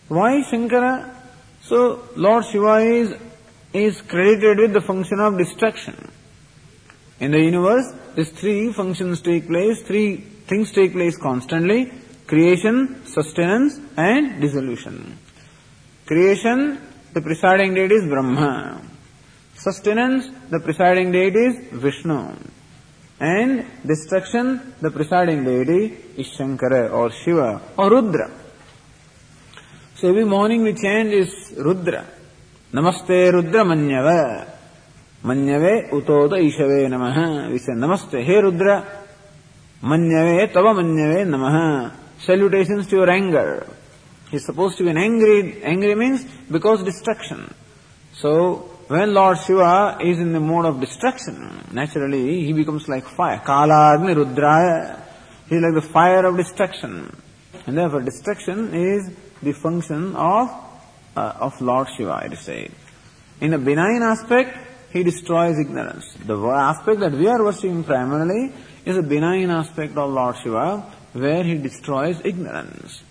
Why 0.08 0.42
Shankara? 0.50 1.14
So 1.62 2.08
Lord 2.16 2.46
Shiva 2.46 2.78
is, 2.78 3.14
is 3.74 4.02
credited 4.02 4.58
with 4.60 4.74
the 4.74 4.82
function 4.82 5.20
of 5.20 5.38
destruction. 5.38 6.12
In 7.20 7.32
the 7.32 7.40
universe, 7.40 7.94
these 8.16 8.32
three 8.32 8.74
functions 8.74 9.22
take 9.22 9.48
place, 9.48 9.82
three 9.82 10.18
things 10.18 10.72
take 10.72 10.94
place 10.94 11.18
constantly 11.18 11.92
creation, 12.32 12.76
sustenance, 13.06 13.78
and 13.98 14.40
dissolution. 14.40 15.18
Creation, 16.06 16.80
the 17.14 17.22
presiding 17.22 17.74
deity 17.74 17.96
is 17.96 18.06
Brahma. 18.08 18.82
Sustenance, 19.56 20.30
the 20.50 20.62
presiding 20.62 21.12
deity 21.12 21.44
is 21.50 21.56
Vishnu. 21.74 22.34
And 23.20 23.66
destruction, 23.86 24.76
the 24.80 24.92
presiding 24.92 25.44
deity 25.44 25.84
is 26.16 26.28
Shankara 26.28 26.94
or 26.94 27.12
Shiva 27.12 27.62
or 27.78 27.90
Rudra. 27.92 28.32
So 29.96 30.08
every 30.08 30.24
morning 30.24 30.64
we 30.64 30.74
chant 30.74 31.10
is 31.10 31.54
Rudra. 31.58 32.06
Namaste 32.72 33.34
Rudra 33.34 33.66
Manyava. 33.66 34.50
Manyave 35.26 35.92
Utoda 35.92 36.38
Ishave 36.40 36.88
Namaha. 36.88 37.52
We 37.52 37.58
say 37.58 37.74
Namaste, 37.74 38.24
Hey 38.24 38.42
Rudra. 38.42 38.88
Manyave 39.84 40.54
Tava 40.54 40.70
Manyave 40.82 41.28
Namaha. 41.28 41.98
Salutations 42.26 42.88
to 42.88 42.98
your 42.98 43.10
anger. 43.10 43.68
He's 44.30 44.46
supposed 44.46 44.78
to 44.78 44.84
be 44.84 44.92
an 44.92 44.98
angry, 44.98 45.64
angry 45.64 45.96
means 45.96 46.24
because 46.50 46.84
destruction. 46.84 47.54
So, 48.14 48.70
when 48.88 49.14
Lord 49.14 49.40
Shiva 49.40 49.98
is 50.02 50.20
in 50.20 50.32
the 50.32 50.40
mode 50.40 50.66
of 50.66 50.80
destruction, 50.80 51.64
naturally 51.72 52.46
he 52.46 52.54
becomes 52.54 52.88
like 52.88 53.06
fire. 53.06 53.42
Kala 53.44 53.96
Agni 53.96 54.14
Rudraya. 54.14 55.02
He 55.50 55.56
is 55.56 55.62
like 55.64 55.84
the 55.84 55.90
fire 55.90 56.26
of 56.26 56.38
destruction. 56.38 57.16
And 57.66 57.78
therefore 57.78 58.02
destruction 58.02 58.74
is 58.74 59.10
the 59.42 59.54
function 59.54 60.16
of, 60.16 60.50
uh, 61.16 61.34
of 61.40 61.60
Lord 61.60 61.88
Shiva, 61.98 62.22
it 62.26 62.34
is 62.34 62.40
said. 62.40 62.72
In 63.40 63.54
a 63.54 63.58
benign 63.58 64.04
aspect, 64.04 64.58
he 64.92 65.04
destroys 65.04 65.58
ignorance. 65.58 66.06
The 66.26 66.38
aspect 66.38 67.00
that 67.00 67.14
we 67.14 67.28
are 67.28 67.44
worshipping 67.44 67.84
primarily 67.84 68.54
is 68.86 68.98
a 68.98 69.02
benign 69.02 69.50
aspect 69.50 69.98
of 69.98 70.12
Lord 70.12 70.36
Shiva, 70.44 70.86
where 71.14 71.44
he 71.44 71.56
destroys 71.56 72.22
ignorance. 72.24 73.04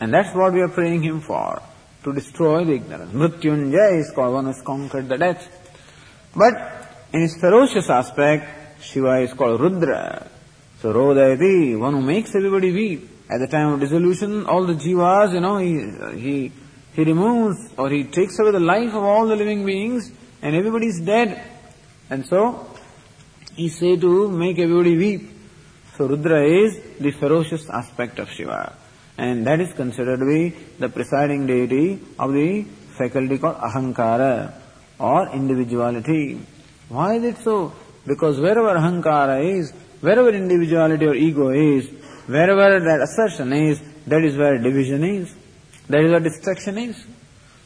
And 0.00 0.12
that's 0.12 0.34
what 0.34 0.52
we 0.52 0.60
are 0.60 0.68
praying 0.68 1.02
him 1.02 1.20
for, 1.20 1.60
to 2.04 2.12
destroy 2.12 2.64
the 2.64 2.74
ignorance. 2.74 3.12
Mrityunjay 3.12 4.00
is 4.00 4.10
called 4.14 4.34
one 4.34 4.44
who 4.44 4.52
has 4.52 4.62
conquered 4.62 5.08
the 5.08 5.18
death. 5.18 5.46
But 6.34 6.54
in 7.12 7.22
his 7.22 7.36
ferocious 7.36 7.90
aspect, 7.90 8.82
Shiva 8.82 9.20
is 9.20 9.32
called 9.32 9.60
Rudra. 9.60 10.28
So 10.80 10.92
Rodayati, 10.92 11.78
one 11.78 11.94
who 11.94 12.02
makes 12.02 12.34
everybody 12.34 12.72
weep. 12.72 13.10
At 13.30 13.40
the 13.40 13.46
time 13.46 13.74
of 13.74 13.80
dissolution, 13.80 14.46
all 14.46 14.64
the 14.64 14.74
jivas, 14.74 15.34
you 15.34 15.40
know, 15.40 15.58
he, 15.58 16.20
he, 16.20 16.52
he 16.94 17.04
removes 17.04 17.72
or 17.76 17.90
he 17.90 18.04
takes 18.04 18.38
away 18.38 18.52
the 18.52 18.60
life 18.60 18.94
of 18.94 19.02
all 19.02 19.26
the 19.26 19.36
living 19.36 19.66
beings 19.66 20.10
and 20.40 20.54
everybody 20.54 20.86
is 20.86 21.00
dead. 21.00 21.42
And 22.08 22.24
so, 22.26 22.74
he 23.54 23.68
said 23.68 24.00
to 24.00 24.30
make 24.30 24.58
everybody 24.58 24.96
weep. 24.96 25.37
So 25.98 26.06
Rudra 26.06 26.46
is 26.46 26.78
the 27.00 27.10
ferocious 27.10 27.68
aspect 27.68 28.20
of 28.20 28.30
Shiva. 28.30 28.72
And 29.18 29.44
that 29.48 29.60
is 29.60 29.72
considered 29.72 30.20
to 30.20 30.26
be 30.26 30.50
the 30.78 30.88
presiding 30.88 31.48
deity 31.48 31.98
of 32.20 32.32
the 32.32 32.62
faculty 32.96 33.36
called 33.36 33.56
Ahankara 33.56 34.54
or 35.00 35.28
individuality. 35.34 36.40
Why 36.88 37.14
is 37.14 37.24
it 37.24 37.38
so? 37.38 37.72
Because 38.06 38.38
wherever 38.38 38.78
Ahankara 38.78 39.58
is, 39.58 39.72
wherever 40.00 40.28
individuality 40.30 41.04
or 41.04 41.16
ego 41.16 41.48
is, 41.50 41.88
wherever 42.26 42.78
that 42.78 43.00
assertion 43.02 43.52
is, 43.52 43.82
that 44.06 44.22
is 44.22 44.36
where 44.36 44.56
division 44.56 45.02
is. 45.02 45.34
That 45.88 46.04
is 46.04 46.12
where 46.12 46.20
destruction 46.20 46.78
is. 46.78 47.04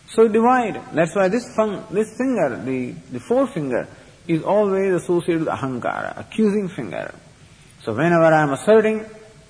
So 0.09 0.27
divide. 0.27 0.81
That's 0.95 1.15
why 1.15 1.29
this 1.29 1.55
fun, 1.55 1.85
this 1.91 2.17
finger, 2.17 2.63
the, 2.65 2.93
the 3.13 3.21
forefinger, 3.21 3.89
is 4.27 4.43
always 4.43 5.03
associated 5.03 5.41
with 5.41 5.49
ahankara, 5.49 6.19
accusing 6.19 6.71
finger. 6.71 7.15
So 7.85 7.93
whenever 7.93 8.25
I 8.25 8.43
am 8.43 8.53
asserting, 8.53 9.01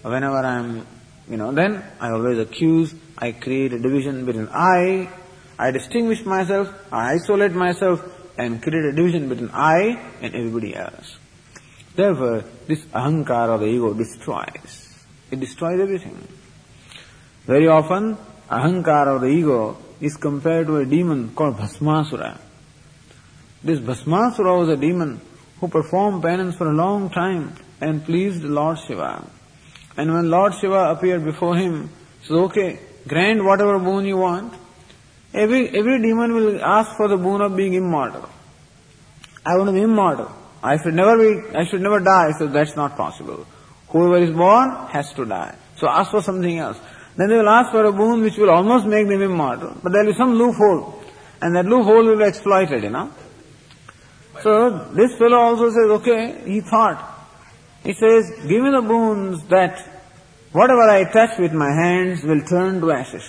whenever 0.01 0.39
I 0.39 0.59
am, 0.59 0.87
you 1.29 1.37
know, 1.37 1.53
then 1.53 1.85
I 2.01 2.11
always 2.11 2.39
accuse, 2.39 2.95
I 3.19 3.33
create 3.33 3.75
a 3.75 3.79
division 3.79 4.25
between 4.25 4.49
I, 4.51 5.11
I 5.59 5.71
distinguish 5.71 6.25
myself, 6.25 6.73
I 6.91 7.13
isolate 7.13 7.53
myself, 7.53 8.01
and 8.39 8.63
create 8.63 8.87
a 8.87 8.93
division 8.93 9.29
between 9.29 9.51
I 9.53 10.01
and 10.23 10.35
everybody 10.35 10.75
else. 10.75 11.19
Therefore, 11.95 12.45
this 12.67 12.83
ahankara 12.87 13.57
of 13.57 13.61
the 13.61 13.67
ego 13.67 13.93
destroys. 13.93 15.05
It 15.31 15.39
destroys 15.39 15.79
everything. 15.79 16.27
Very 17.45 17.69
often, 17.69 18.17
ahankara 18.51 19.17
of 19.17 19.21
the 19.21 19.29
ego 19.29 19.77
is 20.01 20.17
compared 20.17 20.69
to 20.69 20.79
a 20.79 20.87
demon 20.87 21.35
called 21.35 21.59
Bhasmasura. 21.59 22.39
This 23.63 23.79
Bhasmasura 23.79 24.59
was 24.59 24.71
a 24.71 24.77
demon 24.77 25.21
who 25.61 25.69
performed 25.69 26.23
penance 26.23 26.57
for 26.57 26.69
a 26.69 26.73
long 26.73 27.11
time 27.11 27.55
and 27.83 28.05
pleased 28.05 28.45
Lord 28.45 28.79
Shiva. 28.87 29.29
And 29.97 30.15
when 30.15 30.31
Lord 30.31 30.55
Shiva 30.55 30.91
appeared 30.91 31.25
before 31.25 31.57
him, 31.57 31.91
said, 32.23 32.35
okay, 32.35 32.79
grant 33.07 33.45
whatever 33.45 33.79
boon 33.79 34.07
you 34.07 34.17
want. 34.17 34.55
Every, 35.35 35.69
every 35.69 36.01
demon 36.01 36.35
will 36.35 36.63
ask 36.63 36.97
for 36.97 37.09
the 37.09 37.17
boon 37.17 37.41
of 37.41 37.57
being 37.57 37.75
immortal. 37.75 38.29
I 39.45 39.57
want 39.57 39.69
to 39.69 39.73
be 39.73 39.83
immortal. 39.83 40.31
I 40.63 40.77
should 40.81 40.95
never 40.95 41.19
be, 41.19 41.57
I 41.57 41.65
should 41.65 41.81
never 41.81 41.99
die. 42.01 42.31
So 42.39 42.47
that's 42.47 42.77
not 42.77 42.97
possible. 42.97 43.47
Whoever 43.89 44.19
is 44.19 44.31
born 44.31 44.71
has 44.89 45.13
to 45.15 45.25
die. 45.25 45.57
So 45.77 45.89
ask 45.89 46.11
for 46.13 46.23
something 46.23 46.59
else. 46.59 46.79
Then 47.17 47.29
they 47.29 47.37
will 47.37 47.49
ask 47.49 47.73
for 47.73 47.85
a 47.85 47.93
boon 47.93 48.23
which 48.23 48.37
will 48.37 48.51
almost 48.51 48.87
make 48.87 49.09
them 49.09 49.21
immortal. 49.21 49.77
But 49.83 49.93
there 49.93 50.05
will 50.05 50.13
be 50.13 50.17
some 50.17 50.35
loophole. 50.35 51.03
And 51.41 51.57
that 51.57 51.67
loophole 51.67 52.05
will 52.05 52.19
be 52.19 52.25
exploited, 52.25 52.85
you 52.85 52.91
know. 52.91 53.11
So 54.43 54.91
this 54.95 55.17
fellow 55.19 55.39
also 55.39 55.71
says, 55.71 55.91
okay, 56.01 56.43
he 56.47 56.61
thought. 56.61 57.12
He 57.85 57.95
says, 57.95 58.31
give 58.47 58.63
me 58.63 58.71
the 58.71 58.83
boons 58.83 59.43
that 59.45 59.79
whatever 60.53 60.83
I 60.83 61.05
touch 61.05 61.39
with 61.39 61.53
my 61.53 61.71
hands 61.71 62.23
will 62.23 62.43
turn 62.43 62.81
to 62.81 62.93
ashes. 62.93 63.25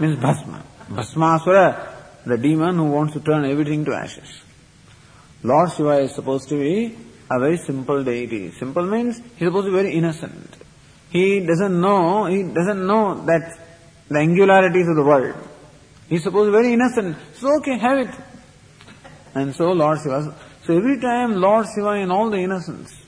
Means 0.00 0.18
Bhasma. 0.18 0.64
Bhasmasura, 0.88 2.24
the 2.24 2.38
demon 2.38 2.76
who 2.76 2.84
wants 2.90 3.12
to 3.12 3.20
turn 3.20 3.44
everything 3.44 3.84
to 3.84 3.92
ashes. 3.92 4.40
Lord 5.42 5.70
Shiva 5.72 5.98
is 5.98 6.14
supposed 6.14 6.48
to 6.48 6.56
be 6.58 6.96
a 7.30 7.38
very 7.38 7.58
simple 7.58 8.02
deity. 8.02 8.50
Simple 8.52 8.84
means 8.84 9.18
he's 9.36 9.48
supposed 9.48 9.66
to 9.66 9.70
be 9.70 9.76
very 9.76 9.92
innocent. 9.92 10.56
He 11.10 11.40
doesn't 11.40 11.80
know, 11.80 12.26
he 12.26 12.42
doesn't 12.42 12.86
know 12.86 13.24
that 13.26 13.58
the 14.08 14.18
angularities 14.18 14.88
of 14.88 14.96
the 14.96 15.04
world. 15.04 15.34
He's 16.08 16.22
supposed 16.22 16.48
to 16.48 16.50
be 16.52 16.62
very 16.62 16.72
innocent. 16.72 17.16
So 17.34 17.56
okay, 17.58 17.78
have 17.78 17.98
it. 17.98 18.14
And 19.34 19.54
so 19.54 19.72
Lord 19.72 19.98
Shiva, 19.98 20.34
so 20.64 20.76
every 20.76 21.00
time 21.00 21.34
Lord 21.34 21.66
Shiva 21.74 21.92
in 21.92 22.10
all 22.10 22.30
the 22.30 22.38
innocence, 22.38 22.99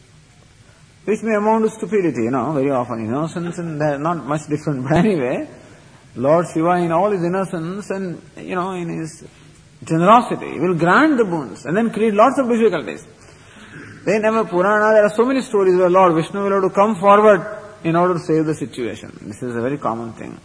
which 1.04 1.22
may 1.22 1.34
amount 1.34 1.64
to 1.64 1.70
stupidity, 1.70 2.24
you 2.24 2.30
know, 2.30 2.52
very 2.52 2.70
often 2.70 3.06
innocence 3.06 3.58
and 3.58 3.80
they're 3.80 3.98
not 3.98 4.24
much 4.24 4.46
different, 4.48 4.84
but 4.88 4.98
anyway, 4.98 5.48
Lord 6.14 6.46
Shiva 6.52 6.76
in 6.76 6.92
all 6.92 7.10
his 7.10 7.24
innocence 7.24 7.90
and, 7.90 8.20
you 8.36 8.54
know, 8.54 8.72
in 8.72 8.88
his 8.88 9.24
generosity 9.84 10.58
will 10.58 10.74
grant 10.74 11.16
the 11.16 11.24
boons 11.24 11.64
and 11.64 11.76
then 11.76 11.90
create 11.90 12.14
lots 12.14 12.38
of 12.38 12.48
difficulties. 12.48 13.06
Then 14.04 14.24
in 14.24 14.46
Purana, 14.46 14.94
there 14.94 15.04
are 15.04 15.14
so 15.14 15.24
many 15.24 15.42
stories 15.42 15.76
where 15.76 15.90
Lord 15.90 16.14
Vishnu 16.14 16.42
will 16.42 16.60
have 16.60 16.70
to 16.70 16.74
come 16.74 16.96
forward 16.96 17.40
in 17.84 17.96
order 17.96 18.14
to 18.14 18.20
save 18.20 18.46
the 18.46 18.54
situation. 18.54 19.16
This 19.22 19.42
is 19.42 19.54
a 19.54 19.60
very 19.60 19.78
common 19.78 20.12
thing. 20.12 20.40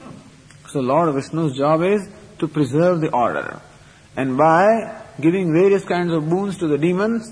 So 0.70 0.80
Lord 0.80 1.14
Vishnu's 1.14 1.58
job 1.58 1.82
is 1.84 2.08
to 2.40 2.48
preserve 2.48 3.02
the 3.02 3.12
order. 3.12 3.60
And 4.16 4.38
by 4.38 5.02
giving 5.20 5.54
various 5.54 5.86
kinds 5.86 6.14
of 6.14 6.30
boons 6.30 6.58
to 6.60 6.68
the 6.68 6.78
demons, 6.78 7.32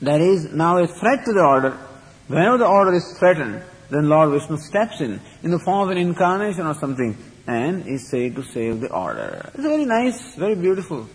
there 0.00 0.20
is 0.20 0.52
now 0.52 0.78
a 0.78 0.86
threat 0.86 1.24
to 1.24 1.32
the 1.32 1.40
order. 1.40 1.78
Whenever 2.26 2.58
the 2.58 2.66
order 2.66 2.94
is 2.94 3.16
threatened, 3.18 3.62
then 3.90 4.08
Lord 4.08 4.30
Vishnu 4.30 4.56
steps 4.56 5.00
in, 5.00 5.20
in 5.42 5.50
the 5.50 5.58
form 5.58 5.88
of 5.88 5.90
an 5.90 5.98
incarnation 5.98 6.66
or 6.66 6.74
something, 6.74 7.16
and 7.46 7.86
is 7.86 8.08
said 8.08 8.34
to 8.36 8.42
save 8.42 8.80
the 8.80 8.90
order. 8.90 9.50
It's 9.54 9.62
very 9.62 9.84
nice, 9.84 10.34
very 10.34 10.54
beautiful. 10.54 11.06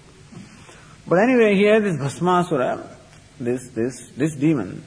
But 1.08 1.19
anyway, 1.19 1.56
here 1.56 1.80
this 1.80 1.98
Bhasmasura, 1.98 2.88
this, 3.39 3.69
this, 3.69 4.10
this 4.15 4.36
demon, 4.36 4.84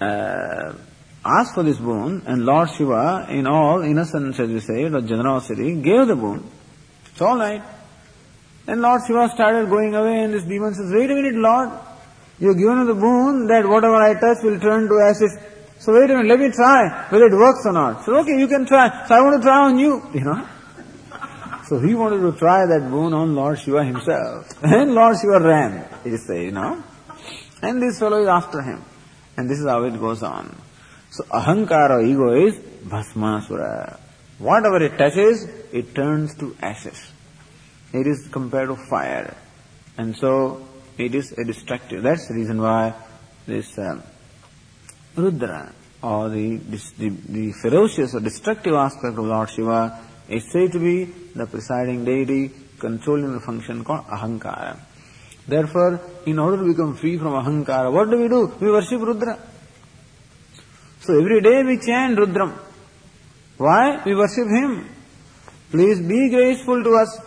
uh, 0.00 0.72
asked 1.24 1.54
for 1.54 1.62
this 1.62 1.76
boon, 1.76 2.22
and 2.26 2.46
Lord 2.46 2.70
Shiva, 2.70 3.26
in 3.28 3.46
all 3.46 3.82
innocence, 3.82 4.40
as 4.40 4.48
we 4.48 4.60
say, 4.60 4.84
or 4.84 5.00
generosity, 5.02 5.74
gave 5.82 6.06
the 6.06 6.16
boon. 6.16 6.48
It's 7.12 7.20
alright. 7.20 7.62
Then 8.64 8.80
Lord 8.80 9.02
Shiva 9.06 9.28
started 9.34 9.68
going 9.68 9.94
away, 9.94 10.20
and 10.20 10.32
this 10.32 10.44
demon 10.44 10.74
says, 10.74 10.90
Wait 10.92 11.10
a 11.10 11.14
minute, 11.14 11.34
Lord, 11.34 11.70
you 12.40 12.48
have 12.48 12.58
given 12.58 12.86
the 12.86 12.94
boon 12.94 13.46
that 13.48 13.66
whatever 13.66 13.96
I 13.96 14.14
touch 14.14 14.38
will 14.42 14.60
turn 14.60 14.88
to 14.88 15.00
ashes. 15.00 15.36
So 15.80 15.92
wait 15.92 16.10
a 16.10 16.14
minute, 16.14 16.26
let 16.26 16.40
me 16.40 16.50
try 16.50 17.06
whether 17.10 17.26
it 17.26 17.32
works 17.32 17.66
or 17.66 17.72
not. 17.72 18.04
So 18.04 18.16
okay, 18.18 18.38
you 18.38 18.48
can 18.48 18.66
try. 18.66 19.06
So 19.06 19.14
I 19.14 19.20
want 19.20 19.40
to 19.40 19.46
try 19.46 19.58
on 19.66 19.78
you, 19.78 20.02
you 20.14 20.24
know. 20.24 20.46
So 21.68 21.78
he 21.78 21.94
wanted 21.94 22.20
to 22.20 22.32
try 22.38 22.64
that 22.66 22.88
boon 22.90 23.12
on 23.12 23.34
Lord 23.34 23.58
Shiva 23.58 23.84
himself. 23.84 24.46
And 24.62 24.94
Lord 24.94 25.16
Shiva 25.20 25.40
ran, 25.40 25.86
he 26.02 26.16
say, 26.16 26.44
you 26.46 26.52
know. 26.52 26.82
And 27.60 27.82
this 27.82 27.98
fellow 27.98 28.22
is 28.22 28.28
after 28.28 28.62
him. 28.62 28.84
And 29.36 29.50
this 29.50 29.58
is 29.58 29.66
how 29.66 29.82
it 29.84 29.98
goes 29.98 30.22
on. 30.22 30.56
So 31.10 31.24
ahankara, 31.24 32.06
ego 32.06 32.46
is 32.46 32.56
bhasmasura. 32.56 33.98
Whatever 34.38 34.82
it 34.82 34.96
touches, 34.96 35.44
it 35.72 35.94
turns 35.94 36.34
to 36.36 36.56
ashes. 36.62 37.12
It 37.92 38.06
is 38.06 38.28
compared 38.30 38.68
to 38.68 38.76
fire. 38.76 39.36
And 39.96 40.16
so 40.16 40.67
it 40.98 41.14
is 41.14 41.32
a 41.32 41.44
destructive. 41.44 42.02
That's 42.02 42.28
the 42.28 42.34
reason 42.34 42.60
why 42.60 42.94
this 43.46 43.78
um, 43.78 44.02
Rudra 45.16 45.72
or 46.02 46.28
the, 46.28 46.56
this, 46.56 46.90
the, 46.92 47.08
the 47.08 47.52
ferocious 47.52 48.14
or 48.14 48.20
destructive 48.20 48.74
aspect 48.74 49.18
of 49.18 49.24
Lord 49.24 49.50
Shiva 49.50 49.98
is 50.28 50.50
said 50.52 50.72
to 50.72 50.78
be 50.78 51.04
the 51.04 51.46
presiding 51.46 52.04
deity 52.04 52.50
controlling 52.78 53.32
the 53.32 53.40
function 53.40 53.84
called 53.84 54.06
ahankara. 54.06 54.78
Therefore, 55.46 56.00
in 56.26 56.38
order 56.38 56.58
to 56.58 56.64
become 56.64 56.94
free 56.94 57.16
from 57.18 57.32
ahankara, 57.32 57.92
what 57.92 58.10
do 58.10 58.20
we 58.20 58.28
do? 58.28 58.52
We 58.60 58.70
worship 58.70 59.00
Rudra. 59.00 59.38
So 61.00 61.18
every 61.18 61.40
day 61.40 61.62
we 61.62 61.78
chant 61.78 62.18
Rudram. 62.18 62.52
Why? 63.56 64.02
We 64.04 64.14
worship 64.14 64.46
Him. 64.48 64.88
Please 65.70 66.00
be 66.00 66.28
graceful 66.30 66.82
to 66.84 66.94
us 66.96 67.20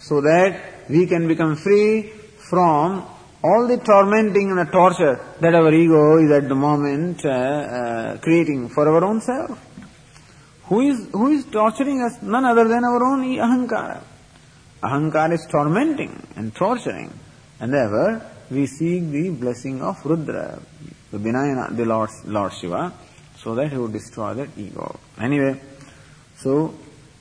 so 0.00 0.20
that 0.20 0.88
we 0.88 1.06
can 1.06 1.28
become 1.28 1.56
free 1.56 2.12
from 2.50 3.06
all 3.42 3.68
the 3.68 3.78
tormenting 3.78 4.50
and 4.50 4.58
the 4.58 4.72
torture 4.72 5.20
that 5.40 5.54
our 5.54 5.72
ego 5.72 6.18
is 6.18 6.30
at 6.30 6.48
the 6.48 6.54
moment 6.54 7.24
uh, 7.24 7.28
uh, 7.30 8.18
creating 8.18 8.68
for 8.68 8.88
our 8.88 9.04
own 9.04 9.20
self. 9.20 9.58
Who 10.64 10.80
is, 10.80 11.08
who 11.12 11.28
is 11.28 11.44
torturing 11.46 12.02
us? 12.02 12.20
None 12.22 12.44
other 12.44 12.68
than 12.68 12.84
our 12.84 13.02
own 13.02 13.24
ahankara. 13.24 14.02
Ahankara 14.82 15.32
is 15.32 15.46
tormenting 15.50 16.26
and 16.36 16.54
torturing. 16.54 17.12
And 17.60 17.72
therefore, 17.72 18.22
we 18.50 18.66
seek 18.66 19.10
the 19.10 19.30
blessing 19.30 19.82
of 19.82 19.96
Rudra, 20.04 20.60
the 21.10 21.18
Vinayana, 21.18 21.76
the 21.76 21.84
Lord, 21.84 22.10
Lord 22.24 22.52
Shiva, 22.52 22.92
so 23.36 23.54
that 23.54 23.70
he 23.70 23.78
would 23.78 23.92
destroy 23.92 24.34
that 24.34 24.50
ego. 24.56 24.98
Anyway, 25.20 25.60
so 26.36 26.74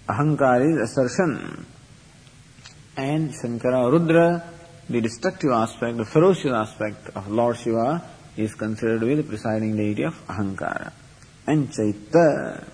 ahankara 0.07 0.73
is 0.73 0.91
assertion. 0.91 1.65
And 2.97 3.31
Shankara 3.31 3.91
Rudra, 3.91 4.43
the 4.89 5.01
destructive 5.01 5.51
aspect, 5.51 5.97
the 5.97 6.05
ferocious 6.05 6.51
aspect 6.51 7.09
of 7.15 7.27
Lord 7.29 7.57
Shiva, 7.57 8.03
is 8.37 8.53
considered 8.53 9.01
to 9.01 9.05
be 9.05 9.15
the 9.15 9.23
presiding 9.23 9.75
deity 9.75 10.03
of 10.03 10.13
ahankara. 10.27 10.91
And 11.45 11.69
Chaita, 11.69 12.67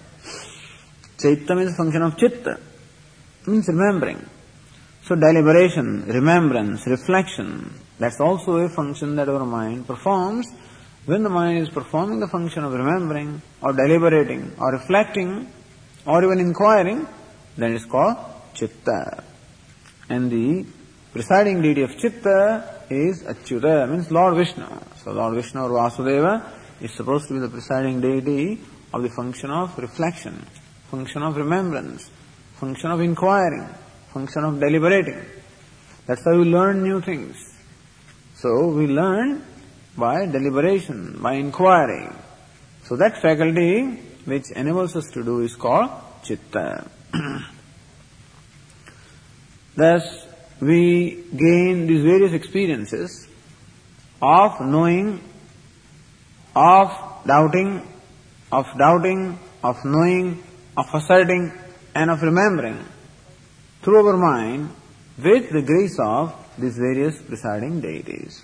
Chaita 1.17 1.58
means 1.58 1.76
function 1.76 2.02
of 2.02 2.17
chitta, 2.17 2.60
means 3.47 3.67
remembering. 3.67 4.28
So 5.06 5.15
deliberation, 5.15 6.06
remembrance, 6.08 6.86
reflection, 6.88 7.73
that's 7.99 8.19
also 8.19 8.58
a 8.58 8.69
function 8.69 9.15
that 9.15 9.30
our 9.30 9.45
mind 9.45 9.88
performs. 9.88 10.47
When 11.06 11.23
the 11.23 11.30
mind 11.30 11.60
is 11.60 11.69
performing 11.69 12.19
the 12.19 12.28
function 12.28 12.63
of 12.63 12.73
remembering 12.73 13.41
or 13.62 13.73
deliberating 13.73 14.54
or 14.58 14.71
reflecting 14.71 15.52
or 16.06 16.23
even 16.23 16.39
inquiring, 16.39 17.08
then 17.58 17.73
it's 17.73 17.86
called 17.86 18.17
chitta. 18.54 19.23
And 20.10 20.32
the 20.32 20.65
presiding 21.13 21.62
deity 21.62 21.84
of 21.84 21.95
chitta 21.97 22.84
is 22.89 23.23
Achyuta, 23.23 23.89
means 23.89 24.12
Lord 24.12 24.36
Vishnu. 24.36 24.67
So 25.04 25.12
Lord 25.12 25.36
Vishnu 25.36 25.62
or 25.62 25.69
Vasudeva 25.69 26.52
is 26.82 26.91
supposed 26.95 27.28
to 27.28 27.36
be 27.36 27.39
the 27.39 27.49
presiding 27.49 28.02
deity 28.02 28.60
of 28.93 29.04
the 29.04 29.10
function 29.10 29.52
of 29.52 29.78
reflection, 29.78 30.45
function 30.89 31.21
of 31.21 31.38
remembrance, 31.38 32.10
function 32.56 32.91
of 32.91 32.99
inquiring, 32.99 33.67
function 34.12 34.43
of 34.43 34.60
deliberating. 34.60 35.23
That's 36.08 36.26
how 36.26 36.38
we 36.38 36.45
learn 36.45 36.84
new 36.84 36.99
things. 36.99 37.38
So 38.36 38.67
we 38.67 38.88
learn 38.88 39.45
by 39.95 40.26
deliberation, 40.26 41.19
by 41.21 41.34
inquiry. 41.34 42.10
So 42.86 42.95
that 42.97 43.21
faculty 43.21 43.99
which 44.26 44.52
enables 44.56 44.95
us 44.95 45.10
to 45.13 45.23
do 45.23 45.41
is 45.41 45.56
called 45.56 45.91
chitta. 46.23 46.89
Thus, 49.76 50.28
we 50.63 51.23
gain 51.36 51.88
these 51.88 52.04
various 52.04 52.34
experiences 52.34 53.28
of 54.21 54.60
knowing, 54.62 55.21
of 56.56 56.89
doubting, 57.26 57.88
of 58.52 58.65
doubting, 58.78 59.39
of 59.63 59.84
knowing, 59.84 60.43
of 60.78 60.86
asserting, 60.93 61.52
and 61.95 62.10
of 62.10 62.21
remembering 62.21 62.80
through 63.82 64.08
our 64.08 64.17
mind 64.17 64.69
with 65.17 65.52
the 65.52 65.62
grace 65.62 65.97
of 65.99 66.34
these 66.58 66.78
various 66.78 67.21
presiding 67.21 67.82
deities. 67.82 68.43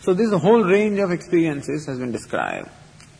So 0.00 0.14
this 0.14 0.32
whole 0.32 0.62
range 0.62 0.98
of 0.98 1.10
experiences 1.10 1.86
has 1.86 1.98
been 1.98 2.12
described. 2.12 2.68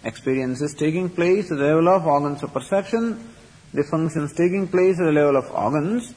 Experiences 0.05 0.75
taking 0.75 1.09
place 1.09 1.51
at 1.51 1.59
the 1.59 1.65
level 1.65 1.89
of 1.89 2.07
organs 2.07 2.43
of 2.43 2.53
perception, 2.53 3.29
the 3.75 3.83
functions 3.83 4.33
taking 4.35 4.69
place 4.69 4.99
at 5.01 5.07
the 5.07 5.13
level 5.13 5.37
of 5.37 5.51
organs, 5.51 6.15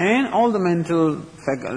and 0.00 0.32
all 0.32 0.50
the 0.50 0.58
mental 0.58 1.20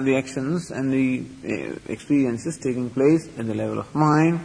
reactions 0.00 0.70
and 0.70 0.90
the 0.90 1.22
uh, 1.44 1.92
experiences 1.92 2.56
taking 2.56 2.88
place 2.88 3.28
at 3.38 3.46
the 3.46 3.54
level 3.54 3.78
of 3.78 3.94
mind. 3.94 4.40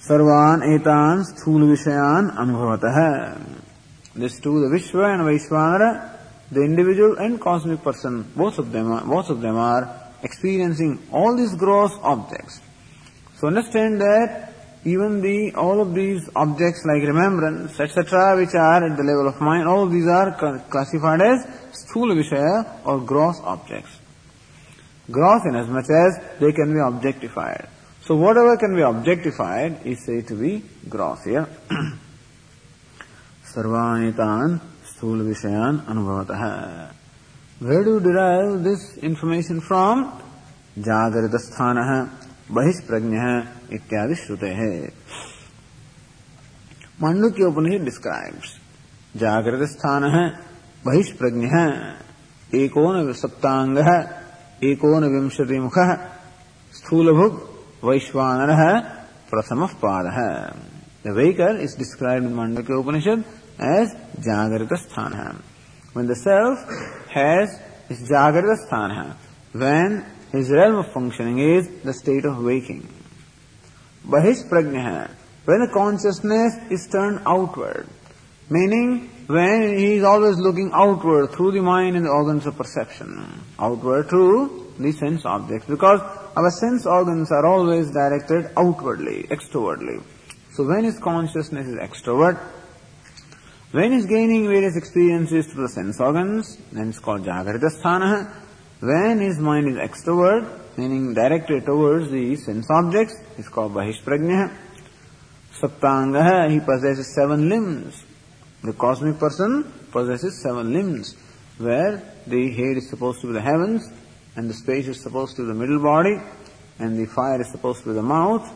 Sarvan 0.00 0.58
etan 0.74 1.22
sthul 1.22 1.62
vishayan 1.70 2.36
anubhavatah. 2.36 3.62
This 4.16 4.40
too, 4.40 4.58
the 4.58 4.76
Vishwa 4.76 5.14
and 5.14 5.22
Vaishvanara, 5.22 6.18
the 6.50 6.62
individual 6.62 7.16
and 7.18 7.40
cosmic 7.40 7.80
person, 7.84 8.28
both 8.34 8.58
of 8.58 8.72
them 8.72 8.90
are, 8.90 9.04
both 9.04 9.30
of 9.30 9.40
them 9.40 9.56
are 9.56 10.10
experiencing 10.24 11.00
all 11.12 11.36
these 11.36 11.54
gross 11.54 11.92
objects. 12.02 12.60
So 13.36 13.46
understand 13.46 14.00
that 14.00 14.49
even 14.85 15.21
the, 15.21 15.53
all 15.55 15.81
of 15.81 15.95
these 15.95 16.29
objects 16.35 16.85
like 16.85 17.01
remembrance, 17.01 17.79
etc., 17.79 18.37
which 18.37 18.53
are 18.53 18.85
at 18.85 18.95
the 18.95 19.03
level 19.03 19.27
of 19.27 19.41
mind, 19.41 19.67
all 19.67 19.83
of 19.83 19.91
these 19.91 20.07
are 20.07 20.31
classified 20.69 21.21
as 21.21 21.45
sthula 21.73 22.13
vishaya 22.13 22.85
or 22.85 22.99
gross 23.01 23.39
objects. 23.43 23.99
Gross 25.09 25.41
in 25.45 25.55
as 25.55 25.67
much 25.67 25.89
as 25.89 26.39
they 26.39 26.51
can 26.51 26.73
be 26.73 26.79
objectified. 26.79 27.67
So 28.01 28.15
whatever 28.15 28.55
can 28.57 28.75
be 28.75 28.83
objectified 28.83 29.85
is 29.85 30.05
said 30.05 30.27
to 30.27 30.35
be 30.35 30.63
gross 30.87 31.23
here. 31.23 31.47
सर्वाणितान् 33.55 34.57
स्थूल 34.87 35.21
विषयान 35.27 35.77
अनुभवतः 35.89 36.41
where 37.67 37.83
do 37.83 37.97
derive 38.03 38.55
this 38.63 38.81
information 39.09 39.59
from 39.67 40.03
जागृत 40.87 41.35
स्थान 41.41 41.77
बहिष्प्रज्ञ 42.50 43.16
इत्यादि 43.76 44.14
श्रुते 44.14 44.48
है। 44.58 44.70
मांडुक्य 47.02 47.44
उपनिषद 47.44 47.84
describes 47.84 48.56
जागृत 49.16 49.68
स्थान 49.70 50.04
है 50.14 50.24
बहिष्प्रज्ञ। 50.86 51.46
है 51.54 51.66
एकोन 52.54 53.12
सप्तांग 53.12 53.78
है 53.88 53.98
एकोन 54.70 55.04
विंशति 55.12 55.58
मुख 55.58 55.78
है 55.78 55.96
स्थूलभुग 56.74 57.32
वैश्वानर 57.84 58.50
है 58.60 58.72
प्रथम 59.30 59.66
पाद। 59.82 60.06
The 61.06 61.16
waker 61.16 61.60
is 61.60 61.76
described 61.78 62.30
Mandukya 62.36 62.74
Upanishad 62.74 63.24
as 63.62 63.88
Jagrata 64.18 64.76
Sthana. 64.82 65.36
When 65.92 66.06
the 66.06 66.14
self 66.14 66.60
has 67.14 67.50
his 67.88 67.98
Jagrata 68.10 68.54
Sthana, 68.60 69.16
when 69.52 70.02
his 70.32 70.50
realm 70.50 70.76
of 70.76 70.92
functioning 70.92 71.38
is 71.38 71.68
the 71.82 71.92
state 71.92 72.24
of 72.24 72.42
waking. 72.42 72.88
Bahish 74.06 74.48
Prajna, 74.48 75.10
when 75.44 75.60
the 75.60 75.68
consciousness 75.72 76.54
is 76.70 76.88
turned 76.90 77.20
outward, 77.26 77.88
meaning 78.48 79.10
when 79.26 79.76
he 79.76 79.94
is 79.94 80.04
always 80.04 80.36
looking 80.38 80.70
outward 80.74 81.30
through 81.32 81.52
the 81.52 81.62
mind 81.62 81.96
and 81.96 82.04
the 82.04 82.10
organs 82.10 82.46
of 82.46 82.56
perception, 82.56 83.42
outward 83.58 84.08
through 84.08 84.72
the 84.78 84.92
sense 84.92 85.24
objects, 85.24 85.66
because 85.66 86.00
our 86.36 86.50
sense 86.50 86.86
organs 86.86 87.30
are 87.30 87.46
always 87.46 87.90
directed 87.90 88.50
outwardly, 88.56 89.24
extrovertly. 89.30 90.02
So 90.52 90.66
when 90.66 90.84
his 90.84 90.98
consciousness 90.98 91.66
is 91.66 91.76
extrovert, 91.76 92.38
when 93.72 93.92
he's 93.92 94.06
gaining 94.06 94.48
various 94.48 94.76
experiences 94.76 95.46
through 95.46 95.68
the 95.68 95.72
sense 95.72 96.00
organs, 96.00 96.56
then 96.72 96.88
it's 96.88 96.98
called 96.98 97.22
Jagratasthana. 97.22 98.32
When 98.80 99.20
his 99.20 99.38
mind 99.38 99.68
is 99.68 99.76
extrovert, 99.76 100.78
meaning 100.78 101.12
directed 101.12 101.66
towards 101.66 102.10
the 102.10 102.34
sense 102.36 102.66
objects, 102.70 103.14
it's 103.36 103.48
called 103.50 103.74
Bahishprajna. 103.74 104.56
Saptanga, 105.60 106.50
he 106.50 106.60
possesses 106.60 107.14
seven 107.14 107.50
limbs. 107.50 108.02
The 108.64 108.72
cosmic 108.72 109.18
person 109.18 109.70
possesses 109.92 110.40
seven 110.42 110.72
limbs, 110.72 111.14
where 111.58 112.02
the 112.26 112.52
head 112.52 112.78
is 112.78 112.88
supposed 112.88 113.20
to 113.20 113.26
be 113.26 113.34
the 113.34 113.42
heavens, 113.42 113.86
and 114.36 114.48
the 114.48 114.54
space 114.54 114.88
is 114.88 115.02
supposed 115.02 115.36
to 115.36 115.42
be 115.42 115.48
the 115.48 115.54
middle 115.54 115.82
body, 115.82 116.16
and 116.78 116.98
the 116.98 117.04
fire 117.04 117.42
is 117.42 117.50
supposed 117.50 117.82
to 117.82 117.88
be 117.90 117.94
the 117.94 118.02
mouth, 118.02 118.48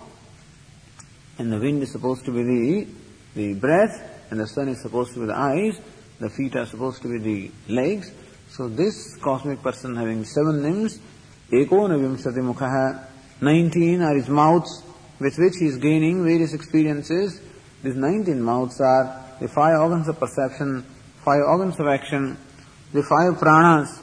and 1.39 1.53
the 1.53 1.59
wind 1.59 1.83
is 1.83 1.93
supposed 1.93 2.25
to 2.25 2.31
be 2.31 2.43
the, 2.43 2.87
the 3.35 3.55
breath, 3.61 4.01
and 4.31 4.41
the 4.41 4.47
sun 4.47 4.69
is 4.69 4.81
supposed 4.81 5.13
to 5.13 5.21
be 5.21 5.27
the 5.27 5.37
eyes, 5.37 5.79
the 6.19 6.31
feet 6.31 6.57
are 6.57 6.65
supposed 6.65 7.03
to 7.03 7.09
be 7.09 7.19
the 7.19 7.75
legs. 7.75 8.11
So 8.57 8.69
this 8.69 9.17
cosmic 9.17 9.65
person 9.65 9.97
having 9.97 10.25
seven 10.25 10.63
limbs, 10.63 11.01
ekona 11.51 11.99
vimsati 11.99 12.39
mukhaha, 12.39 13.05
19 13.41 14.01
are 14.01 14.15
his 14.15 14.29
mouths 14.29 14.81
with 15.19 15.37
which 15.39 15.55
he 15.59 15.67
is 15.67 15.77
gaining 15.79 16.23
various 16.23 16.55
experiences. 16.55 17.41
These 17.83 17.97
19 17.97 18.41
mouths 18.41 18.81
are 18.81 19.25
the 19.41 19.49
five 19.49 19.81
organs 19.81 20.07
of 20.07 20.21
perception, 20.21 20.83
five 21.25 21.41
organs 21.45 21.81
of 21.81 21.89
action, 21.89 22.37
the 22.93 23.03
five 23.03 23.41
pranas, 23.43 24.01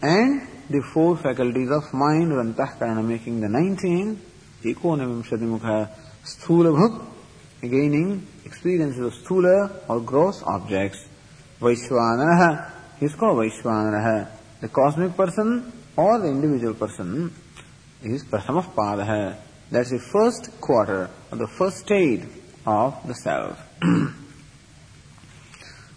and 0.00 0.46
the 0.70 0.80
four 0.92 1.16
faculties 1.16 1.72
of 1.72 1.92
mind, 1.92 2.30
Rantahkarana, 2.30 3.04
making 3.04 3.40
the 3.40 3.48
19, 3.48 4.20
ekona 4.62 5.04
vimsati 5.04 5.40
mukha, 5.40 5.90
sthula 6.22 6.70
bhuk, 6.78 7.04
gaining 7.62 8.24
experiences 8.44 9.00
of 9.00 9.12
sthula 9.14 9.80
or 9.88 10.00
gross 10.00 10.44
objects. 10.44 11.08
Vaishwanaraha, 11.60 12.70
he 12.70 12.73
is 13.00 13.14
called 13.14 13.38
Vaishwanaraha. 13.38 14.28
The 14.60 14.68
cosmic 14.68 15.16
person 15.16 15.72
or 15.96 16.18
the 16.18 16.28
individual 16.28 16.74
person 16.74 17.32
is 18.02 18.24
Prathamah 18.24 18.74
Padaha. 18.74 19.36
That's 19.70 19.90
the 19.90 19.98
first 19.98 20.60
quarter 20.60 21.10
or 21.30 21.38
the 21.38 21.48
first 21.48 21.78
stage 21.78 22.22
of 22.66 23.06
the 23.06 23.14
self. 23.14 23.58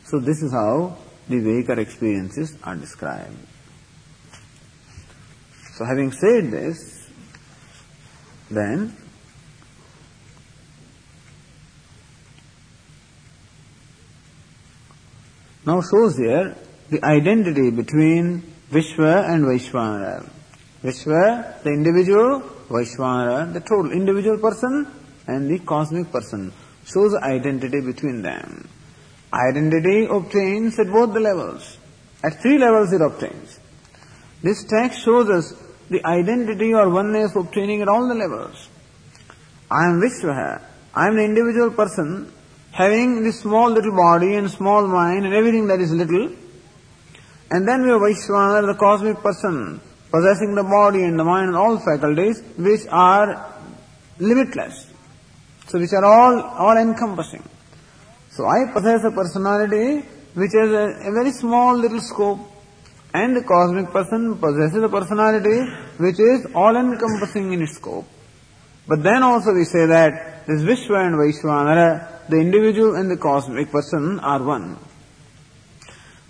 so 0.05 0.19
this 0.19 0.41
is 0.41 0.51
how 0.51 0.97
the 1.27 1.39
Vedic 1.39 1.77
experiences 1.77 2.57
are 2.63 2.75
described. 2.75 3.37
So 5.75 5.85
having 5.85 6.11
said 6.11 6.51
this, 6.51 7.07
then 8.49 8.95
now 15.65 15.81
shows 15.81 16.17
here 16.17 16.55
the 16.89 17.03
identity 17.03 17.69
between 17.69 18.41
Vishwa 18.71 19.29
and 19.29 19.45
Vaishwanara. 19.45 20.29
Vishwa, 20.83 21.61
the 21.63 21.69
individual, 21.69 22.41
Vaishwanara, 22.69 23.51
the 23.53 23.59
total 23.59 23.91
individual 23.91 24.37
person 24.37 24.87
and 25.27 25.49
the 25.49 25.59
cosmic 25.59 26.11
person, 26.11 26.53
shows 26.85 27.13
identity 27.15 27.81
between 27.81 28.21
them. 28.21 28.69
Identity 29.33 30.05
obtains 30.05 30.79
at 30.79 30.87
both 30.87 31.13
the 31.13 31.19
levels. 31.19 31.77
At 32.23 32.41
three 32.41 32.57
levels 32.57 32.93
it 32.93 33.01
obtains. 33.01 33.59
This 34.41 34.63
text 34.63 35.03
shows 35.03 35.29
us 35.29 35.53
the 35.89 36.05
identity 36.05 36.73
or 36.73 36.89
oneness 36.89 37.35
obtaining 37.35 37.81
at 37.81 37.89
all 37.89 38.07
the 38.07 38.15
levels. 38.15 38.69
I 39.69 39.89
am 39.89 39.99
Vishwa. 39.99 40.61
I 40.95 41.07
am 41.07 41.17
the 41.17 41.23
individual 41.23 41.71
person 41.71 42.31
having 42.71 43.23
this 43.23 43.41
small 43.41 43.71
little 43.71 43.95
body 43.95 44.35
and 44.35 44.49
small 44.49 44.87
mind 44.87 45.25
and 45.25 45.33
everything 45.33 45.67
that 45.67 45.81
is 45.81 45.91
little. 45.91 46.31
And 47.49 47.67
then 47.67 47.83
we 47.83 47.89
have 47.89 48.01
Vaishwana, 48.01 48.67
the 48.67 48.77
cosmic 48.77 49.17
person, 49.17 49.79
possessing 50.11 50.55
the 50.55 50.63
body 50.63 51.03
and 51.03 51.19
the 51.19 51.23
mind 51.23 51.47
and 51.47 51.55
all 51.55 51.77
faculties 51.79 52.41
which 52.57 52.81
are 52.89 53.53
limitless. 54.19 54.91
So 55.67 55.79
which 55.79 55.93
are 55.93 56.03
all, 56.03 56.41
all 56.41 56.77
encompassing. 56.77 57.43
So 58.31 58.45
I 58.45 58.71
possess 58.73 59.03
a 59.03 59.11
personality 59.11 60.05
which 60.33 60.51
has 60.53 60.69
a, 60.71 61.09
a 61.09 61.11
very 61.11 61.31
small 61.31 61.75
little 61.75 61.99
scope 61.99 62.39
and 63.13 63.35
the 63.35 63.43
cosmic 63.43 63.91
person 63.91 64.37
possesses 64.37 64.83
a 64.83 64.89
personality 64.89 65.59
which 65.97 66.19
is 66.19 66.47
all 66.53 66.75
encompassing 66.75 67.53
in 67.53 67.61
its 67.61 67.75
scope. 67.75 68.05
But 68.87 69.03
then 69.03 69.23
also 69.23 69.53
we 69.53 69.63
say 69.63 69.85
that 69.85 70.45
this 70.47 70.61
Vishwa 70.61 71.05
and 71.05 71.15
Vaishwanara, 71.15 72.29
the 72.29 72.37
individual 72.37 72.95
and 72.95 73.09
the 73.09 73.17
cosmic 73.17 73.71
person 73.71 74.19
are 74.19 74.43
one. 74.43 74.77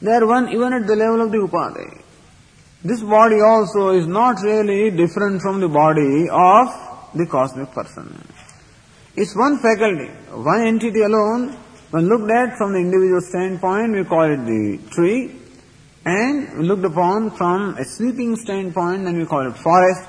They 0.02 0.12
are 0.12 0.28
one 0.28 0.50
even 0.50 0.74
at 0.74 0.86
the 0.86 0.96
level 0.96 1.22
of 1.22 1.32
the 1.32 1.40
Upadhi. 1.40 2.04
This 2.84 3.02
body 3.02 3.42
also 3.42 3.90
is 3.90 4.06
not 4.06 4.42
really 4.44 4.92
different 4.92 5.42
from 5.42 5.60
the 5.60 5.68
body 5.68 6.30
of 6.30 6.68
the 7.16 7.26
cosmic 7.26 7.72
person. 7.72 8.08
It's 9.16 9.36
one 9.36 9.58
faculty, 9.58 10.10
one 10.32 10.68
entity 10.68 11.02
alone. 11.02 11.58
When 11.90 12.08
looked 12.08 12.30
at 12.30 12.58
from 12.58 12.74
the 12.74 12.80
individual 12.80 13.22
standpoint, 13.22 13.94
we 13.94 14.04
call 14.04 14.30
it 14.32 14.46
the 14.46 14.78
tree, 14.92 15.36
and 16.06 16.68
looked 16.68 16.86
upon 16.86 17.32
from 17.32 17.78
a 17.78 17.84
sleeping 17.84 18.36
standpoint, 18.36 19.06
then 19.06 19.18
we 19.18 19.26
call 19.26 19.48
it 19.48 19.58
forest. 19.58 20.08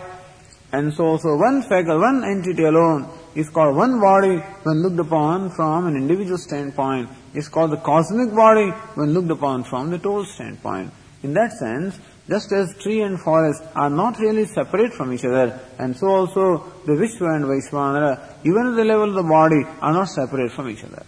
And 0.72 0.92
so, 0.92 1.16
so 1.16 1.36
one 1.36 1.62
faculty, 1.62 1.98
one 1.98 2.22
entity 2.24 2.64
alone 2.64 3.08
is 3.34 3.48
called 3.48 3.76
one 3.76 3.98
body 3.98 4.36
when 4.64 4.82
looked 4.82 5.00
upon 5.00 5.50
from 5.50 5.86
an 5.86 5.96
individual 5.96 6.36
standpoint. 6.36 7.08
It's 7.34 7.48
called 7.48 7.72
the 7.72 7.76
cosmic 7.76 8.34
body 8.34 8.70
when 8.94 9.12
looked 9.12 9.30
upon 9.30 9.64
from 9.64 9.90
the 9.90 9.98
total 9.98 10.24
standpoint. 10.24 10.92
In 11.22 11.34
that 11.34 11.52
sense, 11.52 11.98
just 12.28 12.52
as 12.52 12.74
tree 12.82 13.02
and 13.02 13.20
forest 13.20 13.62
are 13.74 13.90
not 13.90 14.18
really 14.18 14.44
separate 14.44 14.92
from 14.92 15.12
each 15.12 15.24
other, 15.24 15.58
and 15.78 15.96
so 15.96 16.08
also 16.08 16.64
the 16.86 16.92
Vishwa 16.92 17.36
and 17.36 17.44
Vaishwanara, 17.44 18.36
even 18.44 18.68
at 18.68 18.76
the 18.76 18.84
level 18.84 19.08
of 19.08 19.14
the 19.14 19.22
body, 19.22 19.64
are 19.80 19.92
not 19.92 20.08
separate 20.08 20.52
from 20.52 20.68
each 20.68 20.84
other. 20.84 21.04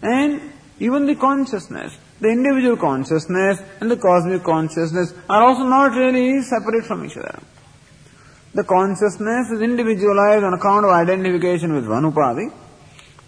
And 0.00 0.52
even 0.78 1.06
the 1.06 1.14
consciousness, 1.14 1.96
the 2.20 2.28
individual 2.28 2.76
consciousness 2.76 3.60
and 3.80 3.90
the 3.90 3.96
cosmic 3.96 4.42
consciousness 4.44 5.12
are 5.28 5.42
also 5.42 5.64
not 5.64 5.92
really 5.96 6.40
separate 6.42 6.84
from 6.86 7.04
each 7.04 7.16
other. 7.16 7.38
The 8.54 8.64
consciousness 8.64 9.50
is 9.50 9.60
individualized 9.60 10.44
on 10.44 10.54
account 10.54 10.84
of 10.84 10.90
identification 10.92 11.72
with 11.72 11.88
one 11.88 12.04
upadhi, 12.04 12.52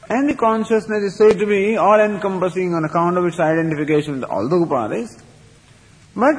and 0.09 0.29
the 0.29 0.35
consciousness 0.35 1.03
is 1.03 1.17
said 1.17 1.39
to 1.39 1.47
be 1.47 1.77
all 1.77 1.99
encompassing 1.99 2.75
on 2.75 2.85
account 2.85 3.17
of 3.17 3.25
its 3.25 3.41
identification 3.41 4.21
with 4.21 4.25
all 4.25 4.49
the 4.49 4.57
upadhis. 4.57 5.23
But 6.15 6.35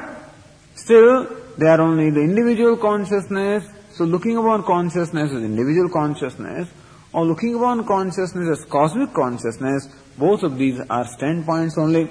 still, 0.76 1.28
they 1.58 1.68
are 1.68 1.82
only 1.82 2.10
the 2.12 2.22
individual 2.22 2.78
consciousness. 2.78 3.66
So 3.92 4.04
looking 4.04 4.38
upon 4.38 4.64
consciousness 4.64 5.32
as 5.32 5.44
individual 5.44 5.90
consciousness, 5.90 6.70
or 7.14 7.26
looking 7.26 7.56
upon 7.56 7.86
consciousness 7.86 8.60
as 8.60 8.66
cosmic 8.66 9.14
consciousness, 9.14 9.88
both 10.18 10.44
of 10.44 10.58
these 10.58 10.82
are 10.90 11.08
standpoints 11.08 11.78
only. 11.78 12.10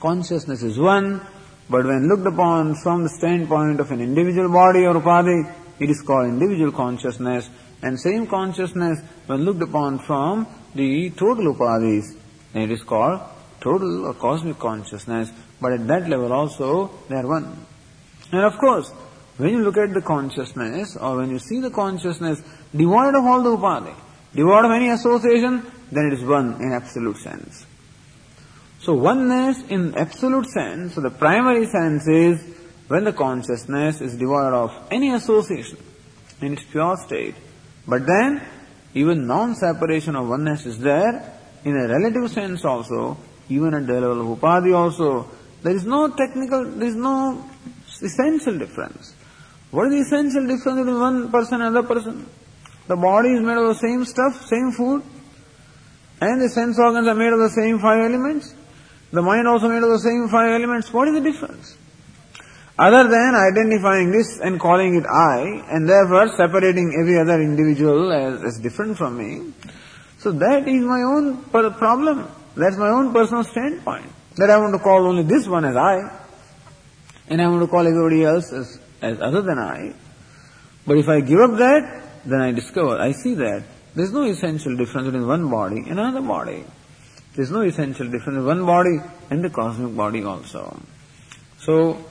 Consciousness 0.00 0.62
is 0.62 0.78
one, 0.78 1.20
but 1.68 1.84
when 1.84 2.08
looked 2.08 2.26
upon 2.26 2.76
from 2.76 3.02
the 3.02 3.08
standpoint 3.08 3.80
of 3.80 3.90
an 3.90 4.00
individual 4.00 4.48
body 4.48 4.86
or 4.86 4.94
upadhi, 4.94 5.52
it 5.80 5.90
is 5.90 6.02
called 6.02 6.28
individual 6.28 6.70
consciousness. 6.70 7.50
And 7.82 8.00
same 8.00 8.26
consciousness, 8.26 9.00
when 9.26 9.44
looked 9.44 9.62
upon 9.62 9.98
from 10.00 10.46
the 10.74 11.10
total 11.10 11.54
upadhis, 11.54 12.16
it 12.54 12.70
is 12.70 12.82
called 12.82 13.20
total 13.60 14.06
or 14.06 14.14
cosmic 14.14 14.58
consciousness. 14.58 15.30
But 15.60 15.72
at 15.72 15.86
that 15.86 16.08
level 16.08 16.32
also, 16.32 16.90
they 17.08 17.16
are 17.16 17.26
one. 17.26 17.66
And 18.32 18.44
of 18.44 18.58
course, 18.58 18.90
when 19.36 19.50
you 19.50 19.62
look 19.62 19.76
at 19.76 19.92
the 19.92 20.00
consciousness, 20.00 20.96
or 20.96 21.16
when 21.16 21.30
you 21.30 21.38
see 21.38 21.60
the 21.60 21.70
consciousness 21.70 22.40
devoid 22.74 23.14
of 23.14 23.24
all 23.24 23.42
the 23.42 23.56
upadhi, 23.56 23.94
devoid 24.34 24.64
of 24.64 24.70
any 24.70 24.88
association, 24.88 25.62
then 25.92 26.06
it 26.06 26.14
is 26.14 26.24
one 26.24 26.60
in 26.60 26.72
absolute 26.72 27.18
sense. 27.18 27.66
So 28.80 28.94
oneness 28.94 29.62
in 29.68 29.94
absolute 29.94 30.46
sense, 30.46 30.94
so 30.94 31.00
the 31.00 31.10
primary 31.10 31.66
sense 31.66 32.06
is 32.06 32.56
when 32.88 33.04
the 33.04 33.12
consciousness 33.12 34.00
is 34.00 34.16
devoid 34.16 34.52
of 34.52 34.70
any 34.90 35.12
association 35.12 35.78
in 36.40 36.52
its 36.52 36.64
pure 36.64 36.96
state. 36.96 37.34
But 37.86 38.06
then, 38.06 38.42
even 38.94 39.26
non-separation 39.26 40.16
of 40.16 40.28
oneness 40.28 40.66
is 40.66 40.78
there 40.78 41.32
in 41.64 41.76
a 41.76 41.88
relative 41.88 42.30
sense 42.30 42.64
also, 42.64 43.16
even 43.48 43.74
at 43.74 43.86
the 43.86 44.00
level 44.00 44.32
of 44.32 44.38
upadhi 44.38 44.74
also, 44.74 45.28
there 45.62 45.74
is 45.74 45.84
no 45.84 46.08
technical, 46.08 46.64
there 46.64 46.88
is 46.88 46.96
no 46.96 47.44
essential 48.02 48.58
difference. 48.58 49.14
What 49.70 49.88
is 49.88 49.92
the 49.92 50.00
essential 50.00 50.46
difference 50.46 50.78
between 50.78 51.00
one 51.00 51.30
person 51.30 51.60
and 51.60 51.76
another 51.76 51.86
person? 51.86 52.26
The 52.88 52.96
body 52.96 53.30
is 53.30 53.42
made 53.42 53.58
of 53.58 53.68
the 53.68 53.74
same 53.74 54.04
stuff, 54.04 54.46
same 54.46 54.72
food, 54.72 55.02
and 56.20 56.40
the 56.40 56.48
sense 56.48 56.78
organs 56.78 57.08
are 57.08 57.14
made 57.14 57.32
of 57.32 57.38
the 57.38 57.50
same 57.50 57.78
five 57.78 57.98
elements. 57.98 58.54
The 59.10 59.22
mind 59.22 59.46
also 59.46 59.68
made 59.68 59.82
of 59.82 59.90
the 59.90 59.98
same 59.98 60.28
five 60.28 60.50
elements. 60.50 60.92
What 60.92 61.08
is 61.08 61.14
the 61.14 61.20
difference? 61.20 61.76
Other 62.78 63.08
than 63.08 63.34
identifying 63.34 64.10
this 64.12 64.38
and 64.38 64.60
calling 64.60 64.96
it 64.96 65.06
I, 65.06 65.64
and 65.70 65.88
therefore 65.88 66.28
separating 66.36 66.92
every 67.00 67.18
other 67.18 67.40
individual 67.40 68.12
as, 68.12 68.42
as 68.44 68.58
different 68.58 68.98
from 68.98 69.16
me. 69.16 69.52
So 70.18 70.32
that 70.32 70.68
is 70.68 70.82
my 70.84 71.00
own 71.00 71.42
problem. 71.44 72.28
That's 72.54 72.76
my 72.76 72.88
own 72.88 73.12
personal 73.12 73.44
standpoint. 73.44 74.12
That 74.36 74.50
I 74.50 74.58
want 74.58 74.74
to 74.74 74.78
call 74.78 75.06
only 75.06 75.22
this 75.22 75.46
one 75.46 75.64
as 75.64 75.76
I, 75.76 76.10
and 77.28 77.40
I 77.40 77.48
want 77.48 77.62
to 77.62 77.68
call 77.68 77.86
everybody 77.86 78.24
else 78.24 78.52
as, 78.52 78.78
as 79.00 79.20
other 79.20 79.40
than 79.40 79.58
I. 79.58 79.94
But 80.86 80.98
if 80.98 81.08
I 81.08 81.20
give 81.20 81.40
up 81.40 81.56
that, 81.56 82.02
then 82.26 82.40
I 82.40 82.52
discover, 82.52 82.98
I 82.98 83.12
see 83.12 83.34
that 83.34 83.62
there's 83.94 84.12
no 84.12 84.24
essential 84.24 84.76
difference 84.76 85.06
between 85.06 85.26
one 85.26 85.50
body 85.50 85.78
and 85.78 85.98
another 85.98 86.20
body. 86.20 86.64
There's 87.34 87.50
no 87.50 87.62
essential 87.62 88.06
difference 88.06 88.36
between 88.36 88.46
one 88.46 88.66
body 88.66 88.98
and 89.30 89.42
the 89.42 89.48
cosmic 89.48 89.96
body 89.96 90.22
also. 90.24 90.78
So, 91.58 92.04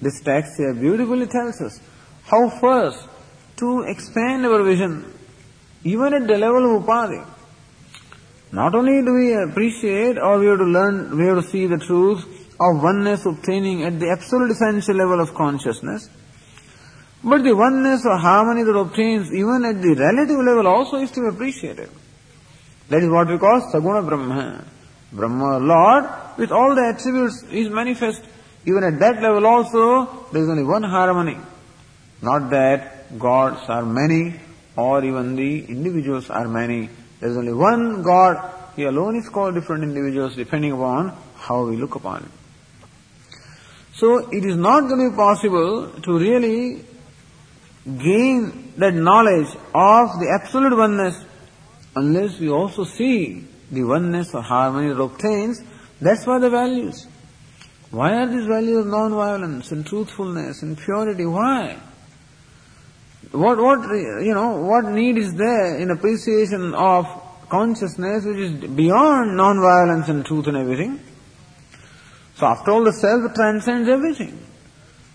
this 0.00 0.20
text 0.20 0.56
here 0.56 0.74
beautifully 0.74 1.26
tells 1.26 1.60
us 1.60 1.80
how 2.24 2.48
first 2.48 3.06
to 3.56 3.82
expand 3.82 4.46
our 4.46 4.62
vision, 4.62 5.12
even 5.84 6.14
at 6.14 6.26
the 6.26 6.38
level 6.38 6.76
of 6.76 6.82
upadhi. 6.82 7.26
Not 8.52 8.74
only 8.74 9.02
do 9.02 9.12
we 9.14 9.32
appreciate 9.34 10.18
or 10.18 10.38
we 10.38 10.46
have 10.46 10.58
to 10.58 10.64
learn, 10.64 11.16
we 11.16 11.26
have 11.26 11.44
to 11.44 11.48
see 11.50 11.66
the 11.66 11.78
truth 11.78 12.24
of 12.60 12.82
oneness 12.82 13.24
obtaining 13.26 13.84
at 13.84 14.00
the 14.00 14.10
absolute 14.10 14.50
essential 14.50 14.94
level 14.96 15.20
of 15.20 15.34
consciousness, 15.34 16.08
but 17.22 17.44
the 17.44 17.54
oneness 17.54 18.04
or 18.06 18.16
harmony 18.16 18.62
that 18.64 18.76
obtains 18.76 19.32
even 19.32 19.64
at 19.64 19.80
the 19.80 19.94
relative 19.94 20.38
level 20.38 20.66
also 20.66 20.96
is 20.96 21.10
to 21.12 21.20
be 21.20 21.28
appreciated. 21.28 21.90
That 22.88 23.02
is 23.02 23.10
what 23.10 23.28
we 23.28 23.38
call 23.38 23.60
Saguna 23.72 24.06
Brahma. 24.06 24.64
Brahma, 25.12 25.58
Lord, 25.58 26.04
with 26.38 26.50
all 26.50 26.74
the 26.74 26.92
attributes 26.94 27.44
is 27.50 27.68
manifest. 27.68 28.22
Even 28.70 28.84
at 28.84 29.00
that 29.00 29.20
level 29.20 29.46
also, 29.46 30.28
there 30.32 30.42
is 30.42 30.48
only 30.48 30.62
one 30.62 30.84
harmony. 30.84 31.38
Not 32.22 32.50
that 32.50 33.18
gods 33.18 33.68
are 33.68 33.84
many 33.84 34.38
or 34.76 35.04
even 35.04 35.34
the 35.34 35.64
individuals 35.64 36.30
are 36.30 36.46
many. 36.46 36.88
There 37.18 37.30
is 37.30 37.36
only 37.36 37.52
one 37.52 38.02
God. 38.02 38.36
He 38.76 38.84
alone 38.84 39.16
is 39.16 39.28
called 39.28 39.54
different 39.54 39.82
individuals 39.82 40.36
depending 40.36 40.72
upon 40.72 41.16
how 41.36 41.66
we 41.66 41.76
look 41.76 41.96
upon 41.96 42.24
it. 42.24 43.36
So 43.94 44.28
it 44.30 44.44
is 44.44 44.56
not 44.56 44.88
going 44.88 45.00
to 45.04 45.10
be 45.10 45.16
possible 45.16 45.88
to 46.06 46.18
really 46.18 46.84
gain 47.84 48.72
that 48.76 48.94
knowledge 48.94 49.48
of 49.74 50.20
the 50.20 50.38
absolute 50.40 50.76
oneness 50.76 51.22
unless 51.96 52.38
we 52.38 52.48
also 52.48 52.84
see 52.84 53.44
the 53.70 53.82
oneness 53.82 54.32
or 54.34 54.42
harmony 54.42 54.92
that 54.92 55.02
obtains. 55.02 55.60
That's 56.00 56.26
why 56.26 56.38
the 56.38 56.50
values. 56.50 57.06
Why 57.90 58.12
are 58.14 58.26
these 58.28 58.46
values 58.46 58.86
non-violence 58.86 59.72
and 59.72 59.84
truthfulness 59.84 60.62
and 60.62 60.78
purity? 60.78 61.26
Why? 61.26 61.76
What, 63.32 63.58
what, 63.58 63.80
you 63.90 64.32
know, 64.34 64.56
what 64.56 64.86
need 64.86 65.18
is 65.18 65.34
there 65.34 65.78
in 65.78 65.90
appreciation 65.90 66.74
of 66.74 67.06
consciousness 67.48 68.24
which 68.24 68.36
is 68.36 68.70
beyond 68.70 69.36
non-violence 69.36 70.08
and 70.08 70.24
truth 70.24 70.46
and 70.46 70.56
everything. 70.56 71.00
So 72.36 72.46
after 72.46 72.70
all, 72.70 72.84
the 72.84 72.92
self 72.92 73.34
transcends 73.34 73.88
everything. 73.88 74.38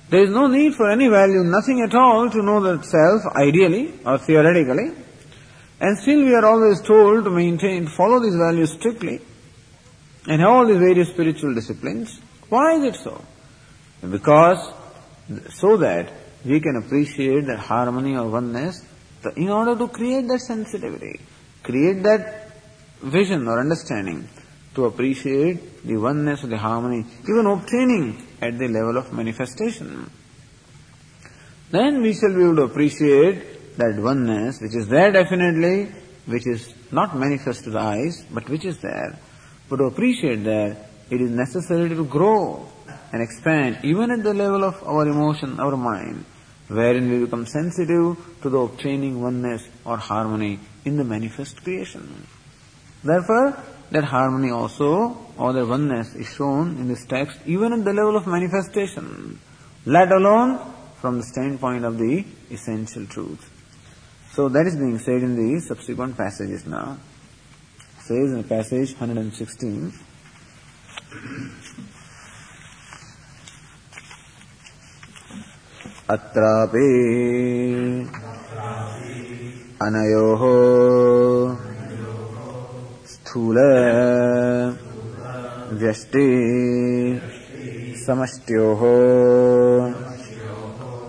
There 0.09 0.23
is 0.23 0.29
no 0.29 0.47
need 0.47 0.75
for 0.75 0.91
any 0.91 1.07
value, 1.07 1.43
nothing 1.43 1.81
at 1.81 1.95
all 1.95 2.29
to 2.29 2.43
know 2.43 2.61
the 2.61 2.83
self 2.83 3.35
ideally 3.35 3.93
or 4.05 4.17
theoretically. 4.19 4.91
And 5.79 5.97
still 5.97 6.23
we 6.23 6.33
are 6.35 6.45
always 6.45 6.81
told 6.81 7.23
to 7.23 7.31
maintain, 7.31 7.87
follow 7.87 8.19
these 8.19 8.35
values 8.35 8.73
strictly 8.73 9.21
and 10.27 10.41
have 10.41 10.49
all 10.49 10.67
these 10.67 10.77
various 10.77 11.09
spiritual 11.09 11.53
disciplines. 11.53 12.19
Why 12.49 12.75
is 12.75 12.83
it 12.83 12.95
so? 12.95 13.23
Because, 14.01 14.73
so 15.49 15.77
that 15.77 16.11
we 16.45 16.59
can 16.59 16.75
appreciate 16.83 17.47
that 17.47 17.59
harmony 17.59 18.15
or 18.15 18.29
oneness 18.29 18.83
in 19.35 19.49
order 19.49 19.75
to 19.75 19.87
create 19.87 20.27
that 20.27 20.39
sensitivity, 20.39 21.19
create 21.63 22.03
that 22.03 22.51
vision 23.01 23.47
or 23.47 23.59
understanding 23.59 24.27
to 24.75 24.85
appreciate 24.85 25.83
the 25.83 25.97
oneness 25.97 26.41
the 26.41 26.57
harmony, 26.57 27.05
even 27.23 27.45
obtaining 27.47 28.21
at 28.41 28.57
the 28.59 28.67
level 28.67 28.97
of 28.97 29.11
manifestation. 29.13 30.09
Then 31.71 32.01
we 32.01 32.13
shall 32.13 32.33
be 32.33 32.43
able 32.43 32.57
to 32.57 32.63
appreciate 32.63 33.77
that 33.77 33.95
oneness 33.97 34.61
which 34.61 34.75
is 34.75 34.87
there 34.87 35.11
definitely, 35.11 35.85
which 36.25 36.45
is 36.45 36.73
not 36.91 37.17
manifest 37.17 37.63
to 37.63 37.71
the 37.71 37.79
eyes, 37.79 38.23
but 38.31 38.47
which 38.49 38.65
is 38.65 38.77
there. 38.79 39.17
But 39.69 39.77
to 39.77 39.85
appreciate 39.85 40.43
that, 40.43 40.77
it 41.09 41.21
is 41.21 41.29
necessary 41.29 41.89
to 41.89 42.05
grow 42.05 42.67
and 43.11 43.21
expand 43.21 43.79
even 43.83 44.11
at 44.11 44.23
the 44.23 44.33
level 44.33 44.63
of 44.63 44.81
our 44.83 45.07
emotion, 45.07 45.59
our 45.59 45.77
mind, 45.77 46.25
wherein 46.67 47.09
we 47.09 47.19
become 47.19 47.45
sensitive 47.45 48.17
to 48.41 48.49
the 48.49 48.57
obtaining 48.57 49.21
oneness 49.21 49.67
or 49.85 49.97
harmony 49.97 50.59
in 50.83 50.97
the 50.97 51.03
manifest 51.03 51.63
creation. 51.63 52.27
Therefore, 53.03 53.57
that 53.91 54.03
harmony 54.03 54.51
also, 54.51 55.17
or 55.37 55.53
the 55.53 55.65
oneness 55.65 56.15
is 56.15 56.27
shown 56.33 56.77
in 56.77 56.87
this 56.87 57.05
text 57.05 57.39
even 57.45 57.71
at 57.71 57.85
the 57.85 57.93
level 57.93 58.17
of 58.17 58.25
manifestation, 58.25 59.39
let 59.85 60.11
alone 60.11 60.73
from 60.99 61.17
the 61.17 61.23
standpoint 61.23 61.85
of 61.85 61.97
the 61.99 62.25
essential 62.49 63.05
truth. 63.05 63.51
So 64.31 64.49
that 64.49 64.65
is 64.65 64.75
being 64.75 64.97
said 64.99 65.21
in 65.21 65.35
the 65.35 65.61
subsequent 65.61 66.17
passages 66.17 66.65
now. 66.65 66.97
Says 67.99 68.33
in 68.33 68.43
passage 68.43 68.91
116, 68.93 69.93
अत्रापि 76.13 76.89
अनयोः 79.81 80.41
स्थूल 83.13 83.57
व्यष्टि 85.81 86.27
समष्ट्योः 88.05 88.81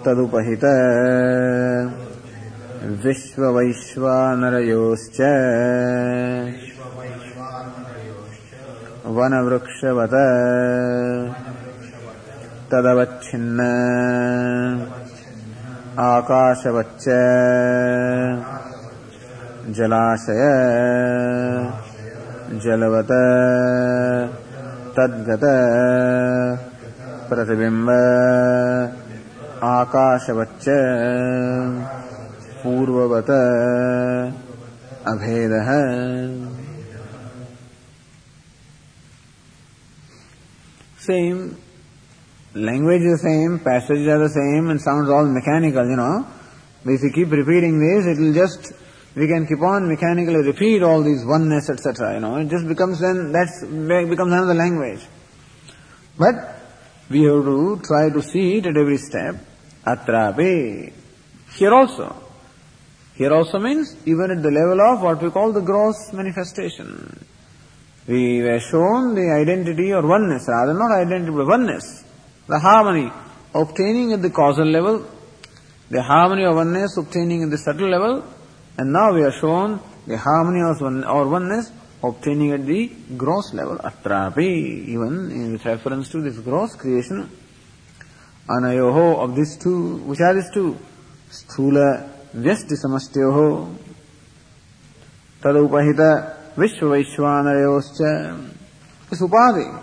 तदुपहित 0.04 0.64
विश्ववैश्वानरयोश्च 3.04 5.20
वनवृक्षवत। 9.16 10.14
तदवच्छिन्न। 12.72 13.60
आकाशवच्च। 15.98 17.04
जलाशय। 19.76 20.42
जलवत। 22.58 23.12
तद्गत। 24.96 25.40
प्रतिबिम्ब। 27.30 27.90
आकाशवच्च। 29.62 30.64
पूर्ववत। 32.62 33.30
अभेदः 35.06 35.70
Same 41.06 41.56
language 42.54 43.02
is 43.02 43.22
the 43.22 43.28
same, 43.28 43.60
passages 43.60 44.08
are 44.08 44.18
the 44.18 44.28
same, 44.28 44.70
and 44.70 44.80
sounds 44.80 45.08
all 45.08 45.26
mechanical, 45.26 45.86
you 45.88 45.96
know. 45.96 46.26
But 46.84 46.94
if 46.94 47.02
you 47.02 47.12
keep 47.12 47.30
repeating 47.30 47.78
this, 47.78 48.06
it 48.06 48.20
will 48.20 48.32
just, 48.32 48.72
we 49.14 49.26
can 49.28 49.46
keep 49.46 49.60
on 49.60 49.88
mechanically 49.88 50.42
repeat 50.42 50.82
all 50.82 51.02
these 51.02 51.24
oneness, 51.24 51.70
etc., 51.70 52.14
you 52.14 52.20
know. 52.20 52.36
It 52.36 52.48
just 52.48 52.66
becomes 52.66 53.00
then, 53.00 53.30
that's, 53.30 53.62
becomes 53.62 54.32
another 54.32 54.54
language. 54.54 55.06
But, 56.18 56.34
we 57.08 57.22
have 57.22 57.44
to 57.44 57.80
try 57.84 58.10
to 58.10 58.22
see 58.22 58.56
it 58.56 58.66
at 58.66 58.76
every 58.76 58.96
step. 58.98 59.36
Atrape. 59.86 60.92
Here 61.54 61.72
also. 61.72 62.16
Here 63.14 63.32
also 63.32 63.58
means 63.58 63.96
even 64.06 64.30
at 64.30 64.42
the 64.42 64.50
level 64.50 64.80
of 64.80 65.02
what 65.02 65.22
we 65.22 65.30
call 65.30 65.52
the 65.52 65.60
gross 65.60 66.12
manifestation. 66.12 67.24
We 68.08 68.42
were 68.42 68.60
shown 68.60 69.14
the 69.14 69.30
identity 69.42 69.92
or 69.92 70.06
oneness, 70.06 70.46
rather 70.48 70.74
not 70.74 70.92
identity 70.92 71.32
but 71.32 71.46
oneness 71.46 72.04
the 72.48 72.58
harmony 72.60 73.10
obtaining 73.54 74.12
at 74.12 74.22
the 74.22 74.30
causal 74.30 74.66
level, 74.66 75.04
the 75.90 76.02
harmony 76.02 76.44
of 76.44 76.54
oneness 76.54 76.96
obtaining 76.96 77.42
at 77.42 77.50
the 77.50 77.58
subtle 77.58 77.88
level, 77.88 78.24
and 78.78 78.92
now 78.92 79.12
we 79.12 79.22
are 79.24 79.32
shown 79.32 79.80
the 80.06 80.16
harmony 80.16 80.60
of 80.62 80.80
one, 80.80 81.04
or 81.04 81.28
oneness 81.28 81.72
obtaining 82.04 82.52
at 82.52 82.64
the 82.64 82.90
gross 83.16 83.52
level, 83.52 83.76
atrapi, 83.78 84.86
even 84.86 85.30
in 85.32 85.52
with 85.52 85.64
reference 85.64 86.08
to 86.10 86.20
this 86.20 86.38
gross 86.38 86.76
creation, 86.76 87.28
anayoho 88.48 89.18
of 89.18 89.34
these 89.34 89.56
two, 89.56 89.96
which 90.04 90.20
are 90.20 90.34
these 90.34 90.50
two? 90.54 90.76
Sthula 91.28 92.08
vyasti 92.32 92.76
samastyoho, 92.76 93.74
vishvaishwanarayoscha. 96.56 98.50
This 99.10 99.20
upadi. 99.22 99.82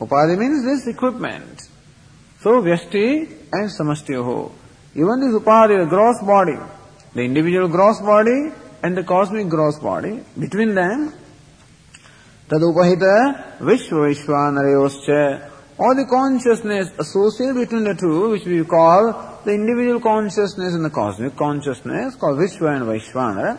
Upadi 0.00 0.36
means 0.38 0.64
this 0.64 0.86
equipment. 0.94 1.68
So 2.40 2.62
Vyashti 2.62 3.28
and 3.52 3.68
Samastyoho. 3.68 4.52
Even 4.94 5.20
this 5.20 5.34
Upadi, 5.34 5.78
the 5.82 5.86
gross 5.88 6.22
body, 6.22 6.56
the 7.14 7.22
individual 7.22 7.68
gross 7.68 8.00
body 8.00 8.52
and 8.82 8.96
the 8.96 9.02
cosmic 9.02 9.48
gross 9.48 9.78
body, 9.78 10.22
between 10.38 10.74
them, 10.74 11.12
Tadupahita 12.48 13.58
Vishwa 13.58 14.14
Vishwanarayoscha, 14.14 15.50
or 15.78 15.94
the 15.94 16.06
consciousness 16.06 16.90
associated 16.98 17.56
between 17.56 17.84
the 17.84 17.94
two, 17.94 18.30
which 18.30 18.44
we 18.44 18.64
call 18.64 19.40
the 19.44 19.52
individual 19.52 20.00
consciousness 20.00 20.74
and 20.74 20.84
the 20.84 20.90
cosmic 20.90 21.36
consciousness, 21.36 22.14
called 22.14 22.38
Vishwa 22.38 22.76
and 22.76 22.84
Vaishwanara. 22.86 23.58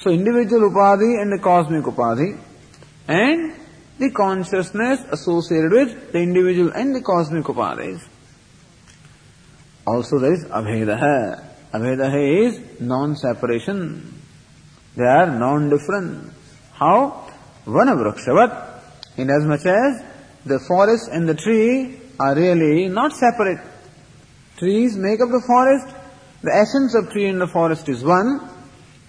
So 0.00 0.10
individual 0.10 0.70
Upadi 0.70 1.20
and 1.20 1.32
the 1.32 1.42
cosmic 1.42 1.84
Upadi, 1.84 2.38
and 3.08 3.54
the 3.98 4.10
consciousness 4.12 5.00
associated 5.10 5.72
with 5.72 6.12
the 6.12 6.20
individual 6.20 6.72
and 6.72 6.94
the 6.94 7.02
cosmic 7.02 7.44
upadis. 7.44 8.00
Also 9.86 10.18
there 10.18 10.32
is 10.32 10.44
Abhedaha. 10.46 11.44
Abhedaha 11.72 12.46
is 12.46 12.80
non-separation. 12.80 14.22
They 14.96 15.04
are 15.04 15.26
non-different. 15.26 16.32
How? 16.72 17.30
Vanavrukshavat. 17.66 18.80
In 19.18 19.28
as 19.28 19.44
the 20.46 20.60
forest 20.66 21.10
and 21.12 21.28
the 21.28 21.34
tree 21.34 22.00
are 22.18 22.34
really 22.34 22.88
not 22.88 23.12
separate. 23.12 23.60
Trees 24.56 24.96
make 24.96 25.20
up 25.20 25.28
the 25.28 25.42
forest. 25.46 25.94
The 26.42 26.54
essence 26.54 26.94
of 26.94 27.12
tree 27.12 27.28
and 27.28 27.40
the 27.40 27.48
forest 27.48 27.88
is 27.88 28.02
one. 28.02 28.49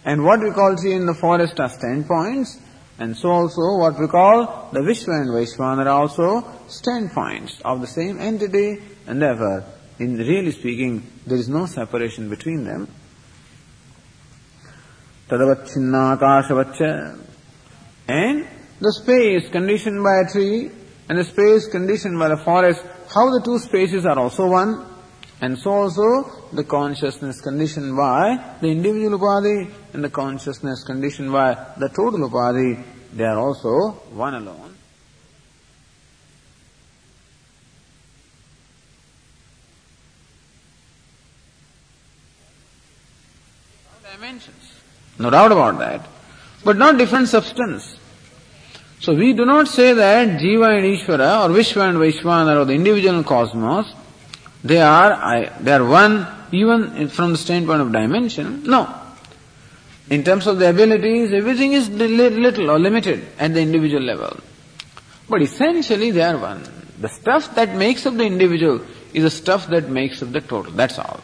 And 0.03 0.23
what 0.23 0.39
we 0.41 0.51
call 0.51 0.75
tree 0.75 0.93
in 0.93 1.05
the 1.05 1.13
forest 1.13 1.59
are 1.59 1.69
standpoints. 1.69 2.59
And 2.97 3.15
so 3.15 3.29
also 3.29 3.77
what 3.77 3.99
we 3.99 4.07
call 4.07 4.69
the 4.71 4.79
Vishwa 4.79 5.21
and 5.21 5.29
Vaishwana 5.29 5.85
are 5.85 5.89
also 5.89 6.43
standpoints 6.67 7.59
of 7.65 7.81
the 7.81 7.87
same 7.87 8.19
entity 8.19 8.81
and 9.07 9.21
therefore, 9.21 9.63
in 9.99 10.17
really 10.17 10.51
speaking, 10.51 11.03
there 11.25 11.37
is 11.37 11.49
no 11.49 11.65
separation 11.65 12.29
between 12.29 12.63
them. 12.63 12.87
And 18.07 18.47
the 18.81 18.93
space 19.01 19.49
conditioned 19.49 20.03
by 20.03 20.21
a 20.25 20.31
tree 20.31 20.71
and 21.09 21.17
the 21.17 21.23
space 21.23 21.67
conditioned 21.67 22.17
by 22.19 22.29
the 22.29 22.37
forest, 22.37 22.83
how 23.13 23.29
the 23.29 23.41
two 23.43 23.59
spaces 23.59 24.05
are 24.05 24.17
also 24.17 24.47
one. 24.47 24.85
And 25.41 25.57
so 25.57 25.71
also 25.71 26.40
the 26.53 26.63
consciousness 26.63 27.41
conditioned 27.41 27.95
by 27.95 28.55
the 28.61 28.67
individual 28.67 29.19
upadhi 29.19 29.71
and 29.93 30.03
the 30.03 30.09
consciousness 30.09 30.83
conditioned 30.83 31.31
by 31.31 31.53
the 31.77 31.89
total 31.89 32.29
upadhi, 32.29 32.83
they 33.13 33.23
are 33.23 33.39
also 33.39 33.91
one 34.13 34.35
alone. 34.35 34.75
Dimensions. 44.13 44.73
No 45.17 45.29
doubt 45.29 45.51
about 45.51 45.79
that. 45.79 46.07
but 46.63 46.77
not 46.77 46.97
different 46.97 47.27
substance. 47.27 47.97
So 48.99 49.15
we 49.15 49.33
do 49.33 49.45
not 49.45 49.67
say 49.67 49.93
that 49.93 50.39
Jiva 50.39 50.77
and 50.77 50.85
Ishvara 50.85 51.45
or 51.45 51.49
Vishwa 51.49 51.89
and 51.89 51.97
Vaishvana 51.97 52.61
or 52.61 52.65
the 52.65 52.73
individual 52.73 53.23
cosmos, 53.23 53.91
they 54.63 54.79
are, 54.79 55.49
they 55.59 55.71
are 55.71 55.83
one 55.83 56.27
even 56.51 57.07
from 57.09 57.31
the 57.31 57.37
standpoint 57.37 57.81
of 57.81 57.91
dimension. 57.91 58.63
No. 58.63 58.93
In 60.09 60.23
terms 60.23 60.47
of 60.47 60.59
the 60.59 60.69
abilities, 60.69 61.31
everything 61.33 61.73
is 61.73 61.89
little 61.89 62.69
or 62.69 62.79
limited 62.79 63.25
at 63.39 63.53
the 63.53 63.61
individual 63.61 64.03
level. 64.03 64.37
But 65.29 65.41
essentially 65.41 66.11
they 66.11 66.21
are 66.21 66.37
one. 66.37 66.63
The 66.99 67.07
stuff 67.09 67.55
that 67.55 67.75
makes 67.75 68.05
up 68.05 68.15
the 68.15 68.25
individual 68.25 68.81
is 69.13 69.23
the 69.23 69.29
stuff 69.29 69.67
that 69.67 69.89
makes 69.89 70.21
up 70.21 70.31
the 70.31 70.41
total. 70.41 70.71
That's 70.73 70.99
all. 70.99 71.21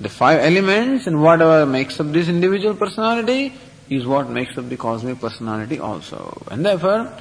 The 0.00 0.08
five 0.08 0.40
elements 0.40 1.06
and 1.06 1.22
whatever 1.22 1.66
makes 1.66 1.98
up 2.00 2.12
this 2.12 2.28
individual 2.28 2.74
personality 2.74 3.52
is 3.90 4.06
what 4.06 4.30
makes 4.30 4.56
up 4.56 4.68
the 4.68 4.76
cosmic 4.76 5.20
personality 5.20 5.78
also. 5.78 6.42
And 6.50 6.64
therefore, 6.64 7.12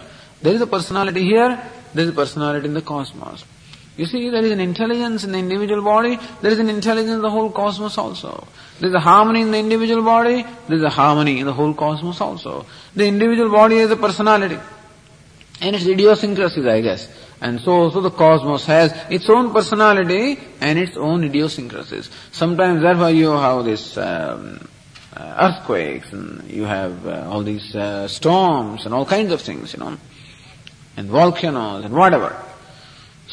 there 0.42 0.54
is 0.54 0.62
a 0.62 0.68
personality 0.68 1.24
here, 1.24 1.60
there 1.94 2.04
is 2.04 2.10
a 2.12 2.14
personality 2.14 2.68
in 2.68 2.74
the 2.74 2.82
cosmos. 2.82 3.44
You 3.96 4.08
see, 4.08 4.30
there 4.30 4.44
is 4.44 4.52
an 4.52 4.60
intelligence 4.60 5.24
in 5.24 5.32
the 5.32 5.38
individual 5.38 5.84
body, 5.84 6.18
there 6.42 6.52
is 6.52 6.60
an 6.60 6.70
intelligence 6.70 7.12
in 7.12 7.22
the 7.22 7.30
whole 7.30 7.52
cosmos 7.52 7.98
also. 7.98 8.48
There 8.80 8.90
is 8.90 8.96
a 8.96 9.00
harmony 9.00 9.42
in 9.42 9.52
the 9.52 9.60
individual 9.60 10.04
body, 10.04 10.44
there 10.68 10.78
is 10.78 10.84
a 10.84 10.90
harmony 10.90 11.40
in 11.40 11.46
the 11.46 11.54
whole 11.54 11.74
cosmos 11.76 12.20
also. 12.20 12.66
The 12.96 13.06
individual 13.06 13.52
body 13.52 13.78
has 13.78 13.92
a 13.92 13.96
personality. 13.96 14.58
And 15.62 15.76
its 15.76 15.86
idiosyncrasies, 15.86 16.66
I 16.66 16.82
guess. 16.82 17.08
And 17.40 17.60
so 17.62 17.72
also 17.72 18.02
the 18.02 18.10
cosmos 18.10 18.66
has 18.66 18.92
its 19.12 19.30
own 19.30 19.54
personality 19.54 20.40
and 20.60 20.80
its 20.80 20.98
own 20.98 21.24
idiosyncrasies. 21.24 22.10
Sometimes 22.32 22.82
therefore 22.82 23.12
you 23.12 23.32
have 23.32 23.66
this 23.66 23.98
um, 23.98 24.68
uh, 25.16 25.36
earthquakes 25.40 26.12
and 26.14 26.50
you 26.50 26.64
have 26.64 27.06
uh, 27.06 27.30
all 27.30 27.44
these 27.44 27.76
uh, 27.76 28.08
storms 28.08 28.86
and 28.86 28.94
all 28.94 29.06
kinds 29.06 29.32
of 29.32 29.42
things, 29.42 29.74
you 29.74 29.80
know, 29.80 29.98
and 30.98 31.10
volcanoes 31.10 31.86
and 31.86 31.94
whatever. 31.94 32.36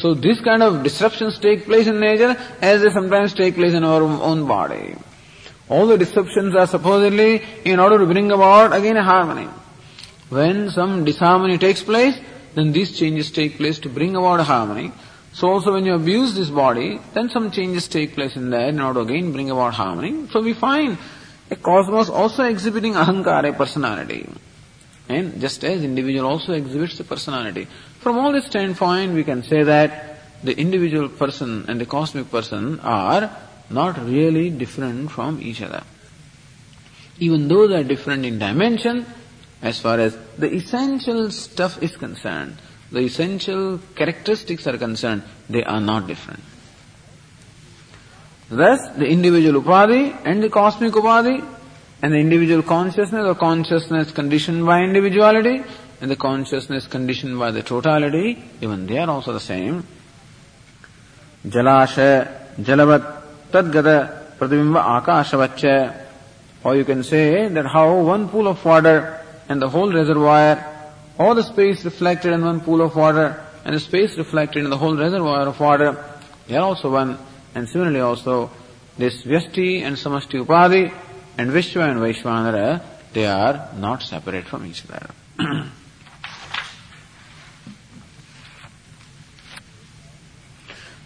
So 0.01 0.15
these 0.15 0.41
kind 0.41 0.63
of 0.63 0.83
disruptions 0.83 1.37
take 1.37 1.65
place 1.65 1.85
in 1.85 1.99
nature 1.99 2.35
as 2.61 2.81
they 2.81 2.89
sometimes 2.89 3.33
take 3.33 3.55
place 3.55 3.73
in 3.73 3.83
our 3.83 4.01
own 4.01 4.47
body. 4.47 4.95
All 5.69 5.85
the 5.87 5.97
disruptions 5.97 6.55
are 6.55 6.67
supposedly 6.67 7.43
in 7.63 7.79
order 7.79 7.99
to 7.99 8.05
bring 8.05 8.31
about 8.31 8.73
again 8.73 8.97
a 8.97 9.03
harmony. 9.03 9.47
When 10.29 10.71
some 10.71 11.05
disharmony 11.05 11.57
takes 11.57 11.83
place, 11.83 12.17
then 12.55 12.71
these 12.71 12.97
changes 12.97 13.31
take 13.31 13.57
place 13.57 13.79
to 13.79 13.89
bring 13.89 14.15
about 14.15 14.39
a 14.39 14.43
harmony. 14.43 14.91
So 15.33 15.49
also 15.49 15.73
when 15.73 15.85
you 15.85 15.93
abuse 15.93 16.33
this 16.35 16.49
body, 16.49 16.99
then 17.13 17.29
some 17.29 17.51
changes 17.51 17.87
take 17.87 18.15
place 18.15 18.35
in 18.35 18.49
there 18.49 18.69
in 18.69 18.81
order 18.81 19.03
to 19.03 19.07
again 19.07 19.31
bring 19.31 19.51
about 19.51 19.75
harmony. 19.75 20.27
So 20.31 20.41
we 20.41 20.53
find 20.53 20.97
a 21.49 21.55
cosmos 21.55 22.09
also 22.09 22.43
exhibiting 22.43 22.93
ahankara, 22.93 23.55
personality. 23.55 24.27
And 25.07 25.39
just 25.39 25.63
as 25.63 25.83
individual 25.83 26.29
also 26.29 26.53
exhibits 26.53 26.97
the 26.97 27.03
personality. 27.03 27.67
From 28.01 28.17
all 28.17 28.31
this 28.31 28.47
standpoint, 28.47 29.13
we 29.13 29.23
can 29.23 29.43
say 29.43 29.61
that 29.61 30.17
the 30.43 30.57
individual 30.57 31.07
person 31.07 31.65
and 31.67 31.79
the 31.79 31.85
cosmic 31.85 32.31
person 32.31 32.79
are 32.79 33.29
not 33.69 34.03
really 34.03 34.49
different 34.49 35.11
from 35.11 35.39
each 35.39 35.61
other. 35.61 35.83
Even 37.19 37.47
though 37.47 37.67
they 37.67 37.75
are 37.75 37.83
different 37.83 38.25
in 38.25 38.39
dimension, 38.39 39.05
as 39.61 39.79
far 39.79 39.99
as 39.99 40.17
the 40.39 40.51
essential 40.51 41.29
stuff 41.29 41.81
is 41.83 41.95
concerned, 41.95 42.57
the 42.91 43.01
essential 43.01 43.79
characteristics 43.95 44.65
are 44.65 44.79
concerned, 44.79 45.21
they 45.47 45.63
are 45.63 45.79
not 45.79 46.07
different. 46.07 46.41
Thus, 48.49 48.79
the 48.97 49.05
individual 49.05 49.61
upadhi 49.61 50.25
and 50.25 50.41
the 50.41 50.49
cosmic 50.49 50.93
upadhi 50.93 51.45
and 52.01 52.13
the 52.13 52.17
individual 52.17 52.63
consciousness 52.63 53.25
or 53.25 53.35
consciousness 53.35 54.11
conditioned 54.11 54.65
by 54.65 54.81
individuality 54.81 55.63
and 56.01 56.09
the 56.09 56.15
consciousness 56.15 56.87
conditioned 56.87 57.37
by 57.37 57.51
the 57.51 57.61
totality, 57.61 58.43
even 58.59 58.87
they 58.87 58.97
are 58.97 59.09
also 59.09 59.33
the 59.33 59.39
same. 59.39 59.85
Jalasha, 61.45 62.55
Jalavat, 62.59 63.21
Tadgata, 63.51 64.37
Pratibimba, 64.37 65.03
Akashavacha. 65.03 66.05
Or 66.63 66.75
you 66.75 66.85
can 66.85 67.03
say 67.03 67.47
that 67.47 67.65
how 67.67 68.01
one 68.01 68.29
pool 68.29 68.47
of 68.47 68.65
water 68.65 69.23
and 69.47 69.61
the 69.61 69.69
whole 69.69 69.93
reservoir, 69.93 70.65
all 71.19 71.35
the 71.35 71.43
space 71.43 71.85
reflected 71.85 72.33
in 72.33 72.43
one 72.43 72.61
pool 72.61 72.81
of 72.81 72.95
water 72.95 73.43
and 73.63 73.75
the 73.75 73.79
space 73.79 74.17
reflected 74.17 74.63
in 74.63 74.71
the 74.71 74.77
whole 74.77 74.97
reservoir 74.97 75.47
of 75.47 75.59
water, 75.59 76.03
they 76.47 76.55
are 76.55 76.63
also 76.63 76.91
one. 76.91 77.19
And 77.53 77.69
similarly 77.69 77.99
also, 77.99 78.49
this 78.97 79.23
Vyasti 79.23 79.81
and 79.81 79.95
Samasti 79.95 80.43
Upadhi 80.43 80.91
and 81.37 81.51
Vishwa 81.51 81.89
and 81.89 81.99
Vaishvanara, 81.99 82.81
they 83.13 83.27
are 83.27 83.69
not 83.77 84.01
separate 84.01 84.45
from 84.45 84.65
each 84.65 84.83
other. 84.89 85.69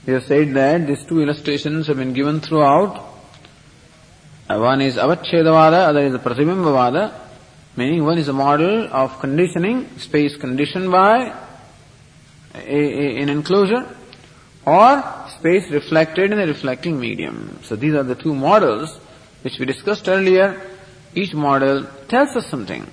We 0.06 0.14
have 0.14 0.24
said 0.26 0.54
that 0.54 0.86
these 0.86 1.04
two 1.06 1.22
illustrations 1.22 1.88
have 1.88 1.98
been 1.98 2.14
given 2.14 2.40
throughout. 2.40 3.04
One 4.48 4.82
is 4.82 4.98
Avachedavada, 4.98 5.88
other 5.88 6.02
is 6.02 6.14
Pratibimbavada, 6.14 7.12
meaning 7.76 8.06
one 8.06 8.20
is 8.20 8.28
a 8.28 8.34
model 8.34 8.88
of 8.92 9.20
conditioning, 9.20 9.98
space 9.98 10.38
conditioned 10.38 10.92
by 10.92 11.36
a, 12.54 12.58
a, 12.58 13.22
an 13.22 13.30
enclosure, 13.30 13.96
or 14.64 15.04
space 15.40 15.72
reflected 15.72 16.32
in 16.32 16.40
a 16.40 16.46
reflecting 16.46 17.00
medium. 17.00 17.60
So 17.64 17.76
these 17.76 17.96
are 17.96 18.04
the 18.04 18.16
two 18.16 18.36
models 18.36 18.96
which 19.42 19.58
we 19.60 19.66
discussed 19.66 20.08
earlier. 20.08 20.62
Each 21.16 21.34
model 21.34 21.88
tells 22.08 22.36
us 22.36 22.46
something. 22.48 22.86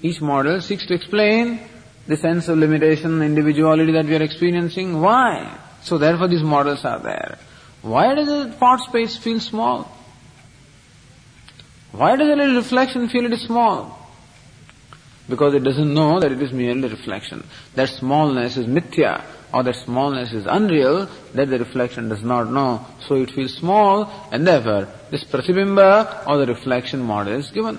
Each 0.00 0.22
model 0.22 0.62
seeks 0.62 0.86
to 0.86 0.94
explain 0.94 1.60
the 2.06 2.16
sense 2.16 2.48
of 2.48 2.56
limitation, 2.56 3.20
individuality 3.20 3.92
that 3.92 4.06
we 4.06 4.16
are 4.16 4.22
experiencing. 4.22 5.00
Why? 5.00 5.58
So 5.82 5.98
therefore 5.98 6.28
these 6.28 6.42
models 6.42 6.84
are 6.84 6.98
there. 6.98 7.38
Why 7.82 8.14
does 8.14 8.26
the 8.26 8.54
part 8.58 8.80
space 8.80 9.16
feel 9.16 9.40
small? 9.40 9.90
Why 11.90 12.16
does 12.16 12.28
a 12.28 12.36
little 12.36 12.56
reflection 12.56 13.08
feel 13.08 13.26
it 13.26 13.32
is 13.32 13.42
small? 13.42 13.98
Because 15.28 15.54
it 15.54 15.62
doesn't 15.62 15.92
know 15.92 16.20
that 16.20 16.32
it 16.32 16.40
is 16.40 16.52
merely 16.52 16.88
reflection. 16.88 17.44
That 17.74 17.88
smallness 17.88 18.56
is 18.56 18.66
mithya, 18.66 19.24
or 19.52 19.62
that 19.62 19.76
smallness 19.76 20.32
is 20.32 20.46
unreal, 20.46 21.08
that 21.34 21.50
the 21.50 21.58
reflection 21.58 22.08
does 22.08 22.22
not 22.22 22.50
know. 22.50 22.86
So 23.06 23.16
it 23.16 23.30
feels 23.30 23.54
small, 23.54 24.10
and 24.32 24.46
therefore 24.46 24.88
this 25.10 25.24
pratibimba 25.24 26.26
or 26.26 26.38
the 26.38 26.46
reflection 26.46 27.02
model 27.02 27.34
is 27.34 27.50
given. 27.50 27.78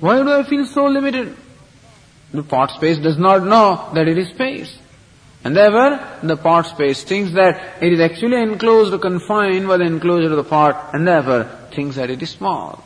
Why 0.00 0.22
do 0.22 0.30
I 0.30 0.44
feel 0.44 0.66
so 0.66 0.86
limited? 0.86 1.36
The 2.32 2.42
part 2.42 2.70
space 2.70 2.98
does 2.98 3.18
not 3.18 3.44
know 3.44 3.90
that 3.94 4.06
it 4.06 4.18
is 4.18 4.28
space. 4.28 4.76
And 5.44 5.56
therefore, 5.56 6.00
the 6.22 6.36
part 6.36 6.66
space 6.66 7.04
thinks 7.04 7.32
that 7.32 7.82
it 7.82 7.92
is 7.92 8.00
actually 8.00 8.42
enclosed 8.42 8.92
or 8.92 8.98
confined 8.98 9.68
by 9.68 9.76
the 9.76 9.84
enclosure 9.84 10.30
of 10.30 10.36
the 10.36 10.44
part, 10.44 10.76
and 10.92 11.06
therefore 11.06 11.44
thinks 11.72 11.96
that 11.96 12.10
it 12.10 12.22
is 12.22 12.30
small. 12.30 12.84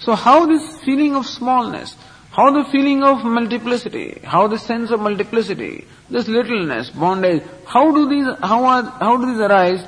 So 0.00 0.14
how 0.14 0.46
this 0.46 0.78
feeling 0.78 1.14
of 1.14 1.26
smallness, 1.26 1.96
how 2.32 2.50
the 2.50 2.70
feeling 2.70 3.02
of 3.02 3.24
multiplicity, 3.24 4.20
how 4.24 4.46
the 4.46 4.58
sense 4.58 4.90
of 4.90 5.00
multiplicity, 5.00 5.86
this 6.08 6.28
littleness, 6.28 6.90
bondage, 6.90 7.42
how 7.66 7.92
do 7.92 8.08
these, 8.08 8.26
how 8.42 8.64
are, 8.64 8.82
how 8.82 9.16
do 9.16 9.26
these 9.26 9.40
arise? 9.40 9.86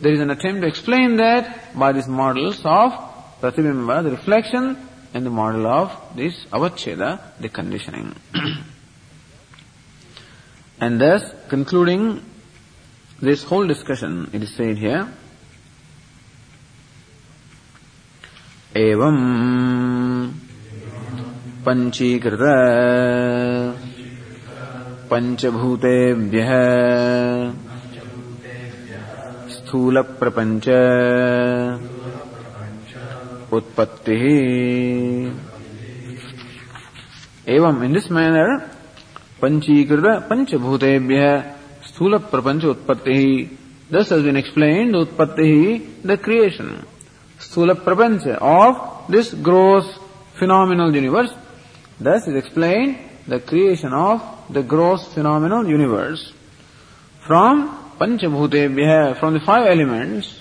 There 0.00 0.12
is 0.12 0.20
an 0.20 0.30
attempt 0.30 0.62
to 0.62 0.68
explain 0.68 1.16
that 1.16 1.76
by 1.78 1.92
these 1.92 2.08
models 2.08 2.60
of 2.64 2.92
Pratibimba, 3.40 4.02
the 4.02 4.10
reflection, 4.10 4.88
and 5.14 5.24
the 5.24 5.30
model 5.30 5.66
of 5.66 6.16
this 6.16 6.44
Avacheda, 6.46 7.20
the 7.40 7.48
conditioning. 7.48 8.14
And 10.80 11.00
thus, 11.00 11.22
concluding 11.48 12.22
this 13.20 13.44
whole 13.44 13.66
discussion, 13.66 14.30
it 14.32 14.42
is 14.42 14.54
said 14.54 14.76
here, 14.76 15.08
एवं 18.74 19.18
पञ्चीकृत 21.64 22.42
पञ्चभूतेभ्यः 25.10 26.50
स्थूलप्रपञ्च 29.54 30.66
उत्पत्तिः 33.52 34.24
एवं 37.54 37.84
in 37.84 37.92
this 37.92 38.10
manner 38.10 38.73
पंचीकृत 39.44 40.06
पंचभूतेभ्य 40.30 41.20
स्थूल 41.86 42.18
प्रपंच 42.30 42.64
उत्पत्ति 42.66 43.14
ही 43.14 43.32
दस 43.92 44.12
has 44.12 44.22
been 44.24 44.36
explain 44.36 44.94
उत्पत्ति 44.96 45.42
ही 45.44 45.78
द 46.06 46.18
क्रिएशन 46.24 46.70
स्थूल 47.40 47.72
प्रपंच 47.84 48.26
of 48.50 49.10
this 49.12 49.30
gross 49.44 49.94
phenomenal 50.38 50.94
universe 50.96 51.34
this 52.02 52.28
is 52.28 52.36
explain 52.36 52.94
the 53.30 53.40
creation 53.48 53.92
of 53.96 54.52
the 54.52 54.64
gross 54.68 55.10
phenomenal 55.14 55.70
universe 55.70 56.24
from 57.22 57.62
पंचभूते 58.00 58.66
from 59.14 59.38
the 59.38 59.40
five 59.46 59.66
elements 59.66 60.32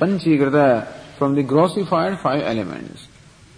पंचीकृत 0.00 0.60
from 1.18 1.36
the 1.36 1.46
grossified 1.48 2.16
five 2.18 2.42
elements 2.48 3.08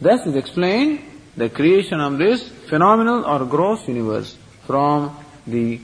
this 0.01 0.25
is 0.29 0.37
explain 0.39 0.99
the 1.39 1.51
creation 1.57 2.01
of 2.01 2.15
this 2.19 2.49
phenomenal 2.71 3.23
or 3.33 3.49
gross 3.49 3.89
universe 3.89 4.37
from 4.67 5.17
the 5.47 5.81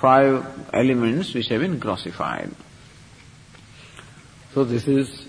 five 0.00 0.44
elements 0.72 1.34
which 1.34 1.48
have 1.48 1.60
been 1.60 1.78
grossified. 1.78 2.50
So 4.52 4.64
this 4.64 4.86
is 4.86 5.26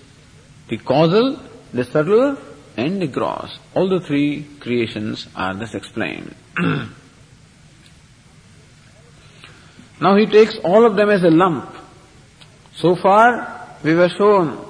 the 0.68 0.78
causal, 0.78 1.40
the 1.72 1.84
subtle, 1.84 2.36
and 2.76 3.00
the 3.00 3.06
gross. 3.06 3.58
All 3.74 3.88
the 3.88 4.00
three 4.00 4.46
creations 4.60 5.26
are 5.34 5.54
thus 5.54 5.74
explained. 5.74 6.34
now 10.00 10.16
he 10.16 10.26
takes 10.26 10.58
all 10.62 10.84
of 10.84 10.96
them 10.96 11.08
as 11.10 11.22
a 11.24 11.30
lump. 11.30 11.74
So 12.76 12.94
far, 12.94 13.78
we 13.82 13.94
were 13.94 14.10
shown 14.10 14.62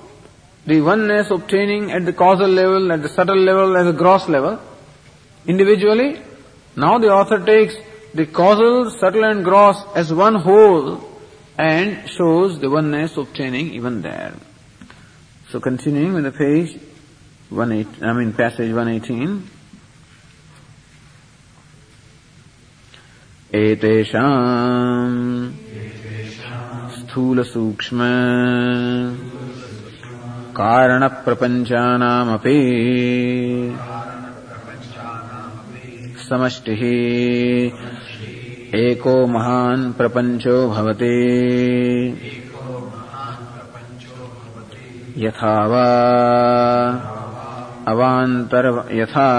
the 0.67 0.81
oneness 0.81 1.31
obtaining 1.31 1.93
at 1.93 2.05
the 2.05 2.13
causal 2.13 2.49
level, 2.49 2.93
at 2.93 3.03
the 3.03 3.09
subtle 3.09 3.39
level, 3.39 3.77
at 3.77 3.85
the 3.85 3.93
gross 3.93 4.29
level, 4.29 4.61
individually. 5.47 6.21
Now 6.77 6.99
the 6.99 7.09
author 7.09 7.45
takes 7.45 7.75
the 8.16 8.26
causal, 8.26 8.90
subtle 8.92 9.24
and 9.24 9.44
gross 9.44 9.78
as 9.96 10.14
one 10.14 10.36
whole 10.36 11.08
and 11.58 12.10
shows 12.10 12.60
the 12.60 12.70
oneness 12.70 13.18
obtaining 13.18 13.74
even 13.74 14.02
there. 14.02 14.34
So 15.50 15.60
continuing 15.60 16.14
with 16.14 16.24
the 16.24 16.32
page 16.32 16.80
18, 17.52 18.04
I 18.04 18.14
mean 18.14 18.34
passage 18.34 18.72
118. 18.74 19.50
एतेषाम् 23.54 25.18
स्थूलसूक्ष्म 26.98 28.00
कारणप्रपञ्चानामपि 30.60 32.56
समष्टिः 36.31 36.83
एको 38.81 39.27
महान् 39.27 39.93
प्रपञ्चो 39.93 40.69
भवति। 40.69 41.17
यथा 45.19 45.67
वा 45.67 45.87
अवान्तर 47.89 48.89
यथा 48.93 49.31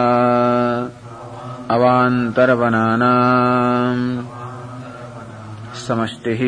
अवान्तरवनानाम्। 1.72 4.26
समष्टिः 5.88 6.42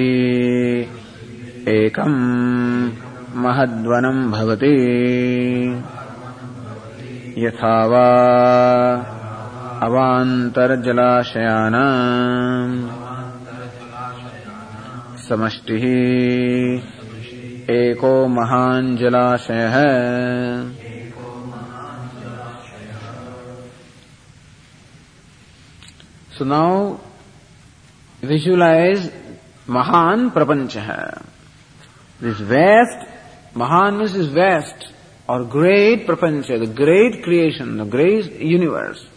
एकम् 1.73 2.91
महद्वनम् 3.35 4.31
भवति। 4.31 4.77
यथा 7.37 7.85
वा 7.85 9.18
अवान्तर्जलाशयानाम्। 9.83 10.71
समष्टिः 15.29 15.85
एको 17.73 18.27
महान् 18.27 18.97
जलाशयः। 18.97 19.75
सो 26.37 26.45
नाउ 26.45 26.97
विजुलाइज 28.25 29.11
महान 29.69 30.29
प्रपंच 30.29 30.77
है। 30.77 31.11
दिस 32.23 32.41
वेस्ट 32.41 33.07
महान 33.57 33.93
means 33.93 34.15
is 34.15 34.29
vast 34.29 34.93
or 35.29 35.45
great 35.45 36.05
प्रपंच 36.05 36.51
the 36.51 36.73
great 36.81 37.23
creation 37.23 37.77
the 37.77 37.89
great 37.89 38.39
universe 38.41 39.08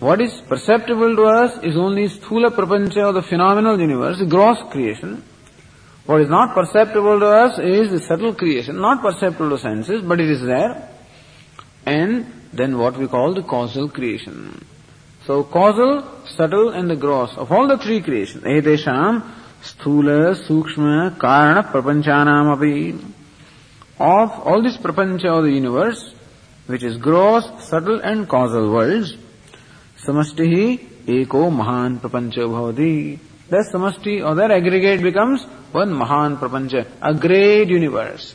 What 0.00 0.22
is 0.22 0.32
perceptible 0.48 1.14
to 1.14 1.24
us 1.24 1.62
is 1.62 1.76
only 1.76 2.08
Sthula 2.08 2.48
Prapancha 2.48 3.08
or 3.08 3.12
the 3.12 3.20
phenomenal 3.20 3.78
universe, 3.78 4.18
the 4.18 4.24
gross 4.24 4.56
creation. 4.72 5.22
What 6.06 6.22
is 6.22 6.30
not 6.30 6.54
perceptible 6.54 7.20
to 7.20 7.26
us 7.26 7.58
is 7.58 7.90
the 7.90 8.00
subtle 8.00 8.34
creation, 8.34 8.80
not 8.80 9.02
perceptible 9.02 9.50
to 9.50 9.58
senses, 9.58 10.00
but 10.02 10.18
it 10.18 10.30
is 10.30 10.40
there. 10.40 10.88
And 11.84 12.32
then 12.50 12.78
what 12.78 12.96
we 12.96 13.08
call 13.08 13.34
the 13.34 13.42
causal 13.42 13.90
creation. 13.90 14.64
So 15.26 15.44
causal, 15.44 16.08
subtle 16.34 16.70
and 16.70 16.88
the 16.88 16.96
gross 16.96 17.36
of 17.36 17.52
all 17.52 17.68
the 17.68 17.76
three 17.76 18.00
creations. 18.00 18.42
Etesham, 18.46 19.22
sthula, 19.62 20.34
sukshma, 20.48 21.18
karana, 21.18 21.70
prapanchanam 21.70 22.56
api. 22.56 22.92
Of 23.98 24.30
all 24.46 24.62
this 24.62 24.78
prapancha 24.78 25.26
of 25.26 25.44
the 25.44 25.52
universe, 25.52 26.14
which 26.68 26.82
is 26.82 26.96
gross, 26.96 27.44
subtle 27.68 28.00
and 28.00 28.26
causal 28.26 28.72
worlds, 28.72 29.14
समष्टि 30.06 30.44
ही 30.54 30.66
एको 31.20 31.48
महान 31.50 31.96
प्रपंच 32.02 32.38
भवती। 32.38 32.92
दस 33.52 33.70
समष्टि 33.72 34.18
और 34.20 34.34
दर 34.36 34.50
aggregate 34.52 35.00
becomes 35.02 35.46
one 35.74 35.92
महान 36.02 36.36
प्रपंच 36.36 36.74
a 36.74 37.10
great 37.24 37.70
universe 37.70 38.34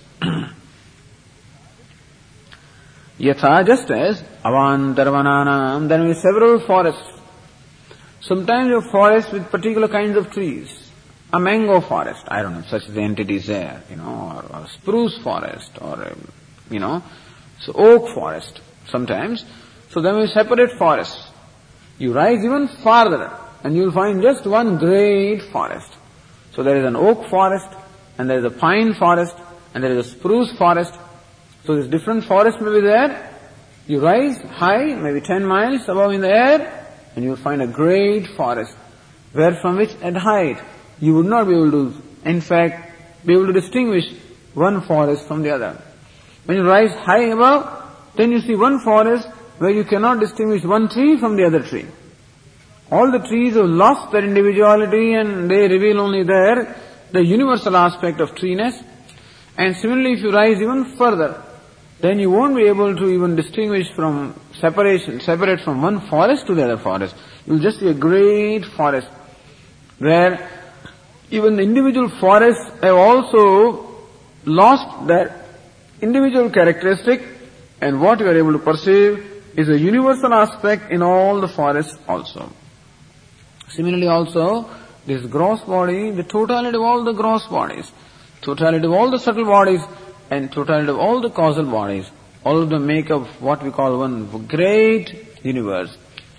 यथा 3.19 3.61
just 3.69 3.91
as 3.97 4.23
अवान्तरवनानाम 4.45 5.87
then 5.87 6.01
we 6.07 6.13
several 6.21 6.57
forest 6.67 7.13
sometimes 8.27 8.71
you 8.71 8.79
forest 8.91 9.33
with 9.33 9.43
particular 9.53 9.87
kind 9.91 10.17
of 10.17 10.25
trees 10.33 10.73
a 11.33 11.39
mango 11.45 11.79
forest 11.89 12.29
I 12.33 12.43
don't 12.43 12.55
know 12.55 12.61
such 12.71 12.89
the 12.95 12.97
entities 13.11 13.47
there 13.47 13.91
you 13.91 13.97
know 13.97 14.15
or 14.29 14.65
spruce 14.71 15.19
forest 15.23 15.79
or 15.89 16.03
you 16.73 16.79
know 16.79 16.97
so 17.59 17.71
oak 17.87 18.09
forest 18.15 18.61
sometimes 18.91 19.45
so 19.93 20.01
then 20.01 20.19
we 20.21 20.27
separate 20.33 20.77
forest 20.79 21.24
You 21.97 22.13
rise 22.13 22.43
even 22.43 22.67
farther 22.67 23.31
and 23.63 23.75
you'll 23.75 23.91
find 23.91 24.21
just 24.21 24.45
one 24.45 24.77
great 24.77 25.41
forest. 25.51 25.91
So 26.53 26.63
there 26.63 26.77
is 26.77 26.85
an 26.85 26.95
oak 26.95 27.27
forest, 27.29 27.67
and 28.17 28.29
there 28.29 28.37
is 28.37 28.45
a 28.45 28.51
pine 28.51 28.93
forest, 28.93 29.35
and 29.73 29.83
there 29.83 29.91
is 29.97 30.05
a 30.05 30.09
spruce 30.11 30.55
forest. 30.57 30.93
So 31.65 31.75
this 31.75 31.87
different 31.87 32.25
forest 32.25 32.61
may 32.61 32.71
be 32.71 32.81
there. 32.81 33.31
You 33.87 33.99
rise 34.01 34.37
high, 34.37 34.93
maybe 34.95 35.19
10 35.19 35.45
miles 35.45 35.81
above 35.89 36.11
in 36.11 36.21
the 36.21 36.29
air, 36.29 36.87
and 37.15 37.25
you'll 37.25 37.35
find 37.35 37.61
a 37.61 37.67
great 37.67 38.27
forest, 38.37 38.75
where 39.33 39.55
from 39.61 39.77
which 39.77 39.93
at 40.01 40.15
height 40.15 40.61
you 40.99 41.15
would 41.15 41.25
not 41.25 41.47
be 41.47 41.53
able 41.53 41.71
to, 41.71 42.01
in 42.23 42.39
fact, 42.39 43.25
be 43.25 43.33
able 43.33 43.47
to 43.47 43.53
distinguish 43.53 44.05
one 44.53 44.81
forest 44.81 45.27
from 45.27 45.41
the 45.41 45.49
other. 45.49 45.81
When 46.45 46.57
you 46.57 46.63
rise 46.63 46.93
high 46.93 47.25
above, 47.25 47.83
then 48.15 48.31
you 48.31 48.41
see 48.41 48.55
one 48.55 48.79
forest 48.79 49.27
where 49.57 49.71
you 49.71 49.83
cannot 49.83 50.19
distinguish 50.19 50.63
one 50.63 50.89
tree 50.89 51.17
from 51.17 51.35
the 51.35 51.45
other 51.45 51.63
tree. 51.63 51.85
All 52.91 53.11
the 53.11 53.25
trees 53.27 53.55
have 53.55 53.65
lost 53.65 54.11
their 54.11 54.23
individuality 54.23 55.13
and 55.13 55.49
they 55.49 55.67
reveal 55.67 55.99
only 55.99 56.23
there 56.23 56.75
the 57.11 57.23
universal 57.23 57.75
aspect 57.75 58.19
of 58.19 58.35
treeness. 58.35 58.81
And 59.57 59.75
similarly, 59.77 60.13
if 60.13 60.19
you 60.19 60.31
rise 60.31 60.61
even 60.61 60.95
further, 60.97 61.41
then 62.01 62.19
you 62.19 62.29
won't 62.29 62.55
be 62.55 62.67
able 62.67 62.95
to 62.95 63.09
even 63.09 63.35
distinguish 63.35 63.87
from 63.95 64.39
separation, 64.59 65.21
separate 65.21 65.61
from 65.61 65.81
one 65.81 66.01
forest 66.09 66.45
to 66.47 66.53
the 66.53 66.63
other 66.63 66.77
forest. 66.77 67.15
You'll 67.45 67.59
just 67.59 67.79
see 67.79 67.87
a 67.87 67.93
great 67.93 68.65
forest 68.65 69.07
where 69.97 70.49
even 71.31 71.55
the 71.55 71.63
individual 71.63 72.09
forests 72.09 72.69
have 72.83 72.95
also 72.95 73.95
lost 74.45 75.07
their 75.07 75.45
individual 76.01 76.49
characteristic 76.49 77.23
and 77.81 78.01
what 78.01 78.19
you 78.19 78.27
are 78.27 78.37
able 78.37 78.53
to 78.53 78.59
perceive 78.59 79.34
is 79.55 79.69
a 79.69 79.77
universal 79.79 80.33
aspect 80.33 80.91
in 80.91 81.01
all 81.01 81.39
the 81.39 81.47
forests 81.47 81.97
also. 82.07 82.51
Similarly 83.69 84.07
also, 84.07 84.69
this 85.05 85.25
gross 85.25 85.61
body, 85.61 86.11
the 86.11 86.23
totality 86.23 86.75
of 86.75 86.81
all 86.81 87.03
the 87.03 87.13
gross 87.13 87.45
bodies, 87.47 87.91
totality 88.41 88.85
of 88.85 88.91
all 88.91 89.11
the 89.11 89.19
subtle 89.19 89.45
bodies, 89.45 89.81
and 90.29 90.51
totality 90.51 90.89
of 90.89 90.97
all 90.97 91.21
the 91.21 91.29
causal 91.29 91.65
bodies, 91.65 92.09
all 92.43 92.61
of 92.61 92.69
them 92.69 92.85
make 92.85 93.09
up 93.11 93.27
what 93.39 93.63
we 93.63 93.71
call 93.71 93.99
one 93.99 94.47
great 94.47 95.43
universe, 95.43 95.95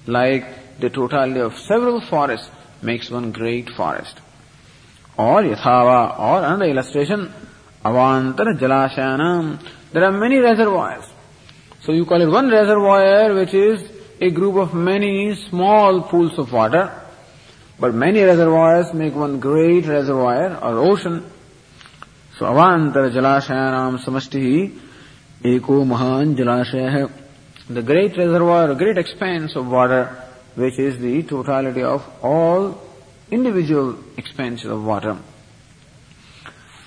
like 0.06 0.78
the 0.78 0.90
totality 0.90 1.40
of 1.40 1.56
several 1.58 2.00
forests 2.00 2.50
makes 2.82 3.10
one 3.10 3.32
great 3.32 3.70
forest. 3.70 4.20
Or 5.16 5.42
yathava, 5.42 6.18
or 6.18 6.38
another 6.44 6.66
illustration, 6.66 7.32
avantara 7.84 8.58
jalashayanam. 8.58 9.58
There 9.92 10.04
are 10.04 10.12
many 10.12 10.38
reservoirs. 10.38 11.04
So 11.86 11.92
you 11.92 12.04
call 12.04 12.20
it 12.20 12.26
one 12.26 12.50
reservoir 12.50 13.32
which 13.32 13.54
is 13.54 13.88
a 14.20 14.30
group 14.30 14.56
of 14.56 14.74
many 14.74 15.36
small 15.36 16.02
pools 16.02 16.36
of 16.36 16.52
water 16.52 16.92
but 17.78 17.94
many 17.94 18.22
reservoirs 18.22 18.92
make 18.92 19.14
one 19.14 19.38
great 19.38 19.86
reservoir 19.86 20.56
or 20.64 20.78
ocean. 20.78 21.30
So 22.38 22.46
avantara 22.46 23.12
jalashayanam 23.12 24.02
samashtihi 24.04 24.76
eko 25.44 25.86
mahan 25.86 26.34
jalasaya 26.34 27.08
The 27.68 27.82
great 27.82 28.16
reservoir, 28.16 28.74
great 28.74 28.98
expanse 28.98 29.54
of 29.54 29.68
water, 29.68 30.10
which 30.56 30.80
is 30.80 30.98
the 30.98 31.22
totality 31.22 31.84
of 31.84 32.04
all 32.20 32.82
individual 33.30 33.96
expanses 34.16 34.68
of 34.68 34.82
water. 34.84 35.18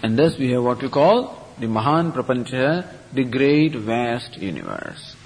And 0.04 0.20
thus 0.20 0.38
we 0.38 0.52
have 0.52 0.64
what 0.64 0.82
we 0.82 0.90
call 0.90 1.39
the 1.59 1.67
Mahan 1.67 2.13
Prapancha, 2.13 2.87
the 3.13 3.25
great 3.25 3.75
vast 3.75 4.37
universe. 4.39 5.17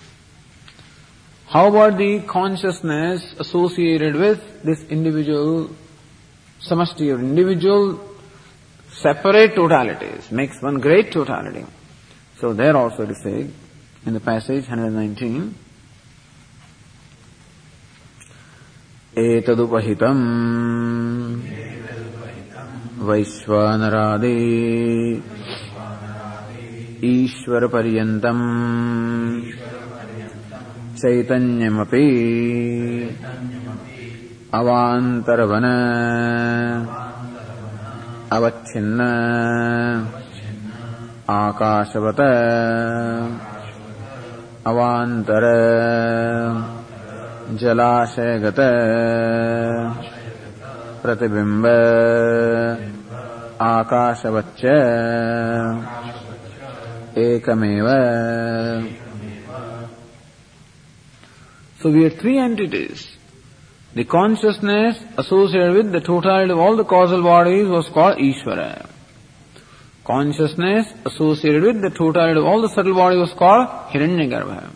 How 1.47 1.69
about 1.69 1.97
the 1.97 2.21
consciousness 2.21 3.35
associated 3.39 4.15
with 4.15 4.63
this 4.63 4.83
individual 4.91 5.71
samashti 6.61 7.15
or 7.15 7.19
individual 7.21 8.01
separate 8.91 9.55
totalities 9.55 10.31
makes 10.33 10.61
one 10.61 10.81
great 10.81 11.13
totality. 11.13 11.65
So 12.41 12.53
there 12.53 12.77
also 12.77 13.03
it 13.03 13.11
is 13.11 13.23
said 13.23 13.53
in 14.07 14.15
the 14.15 14.21
passage 14.21 14.69
119, 14.69 15.55
एतदुपहितम् 19.17 20.25
वैश्वानरादे 23.09 24.37
ईश्वरपर्यन्तम्। 27.04 28.44
चैतन्यमपि 30.98 32.06
अवान्तरवन 34.54 35.66
अवच्छिन्न 38.32 39.02
आकाशवत 41.30 42.20
अवान्तर 44.68 45.46
जलाशयगत 47.54 48.60
प्रतिबिम्ब 51.04 51.66
आकाशवच्च 53.62 54.62
ekam. 57.16 58.94
So 61.82 61.92
we 61.92 62.04
have 62.04 62.18
three 62.20 62.38
entities. 62.38 63.10
The 63.94 64.06
consciousness 64.06 64.98
associated 65.18 65.74
with 65.76 65.92
the 65.92 66.02
totality 66.02 66.52
of 66.52 66.58
all 66.58 66.76
the 66.76 66.86
causal 66.86 67.22
bodies 67.22 67.68
was 67.68 67.88
called 67.90 68.18
Ishvara. 68.18 68.90
Consciousness 70.04 70.92
associated 71.06 71.64
with 71.64 71.82
the 71.82 71.90
totality 71.90 72.40
of 72.40 72.46
all 72.46 72.62
the 72.62 72.70
subtle 72.70 72.96
bodies 72.96 73.20
was 73.20 73.34
called 73.34 73.68
Hiranyagarbha. 73.92 74.72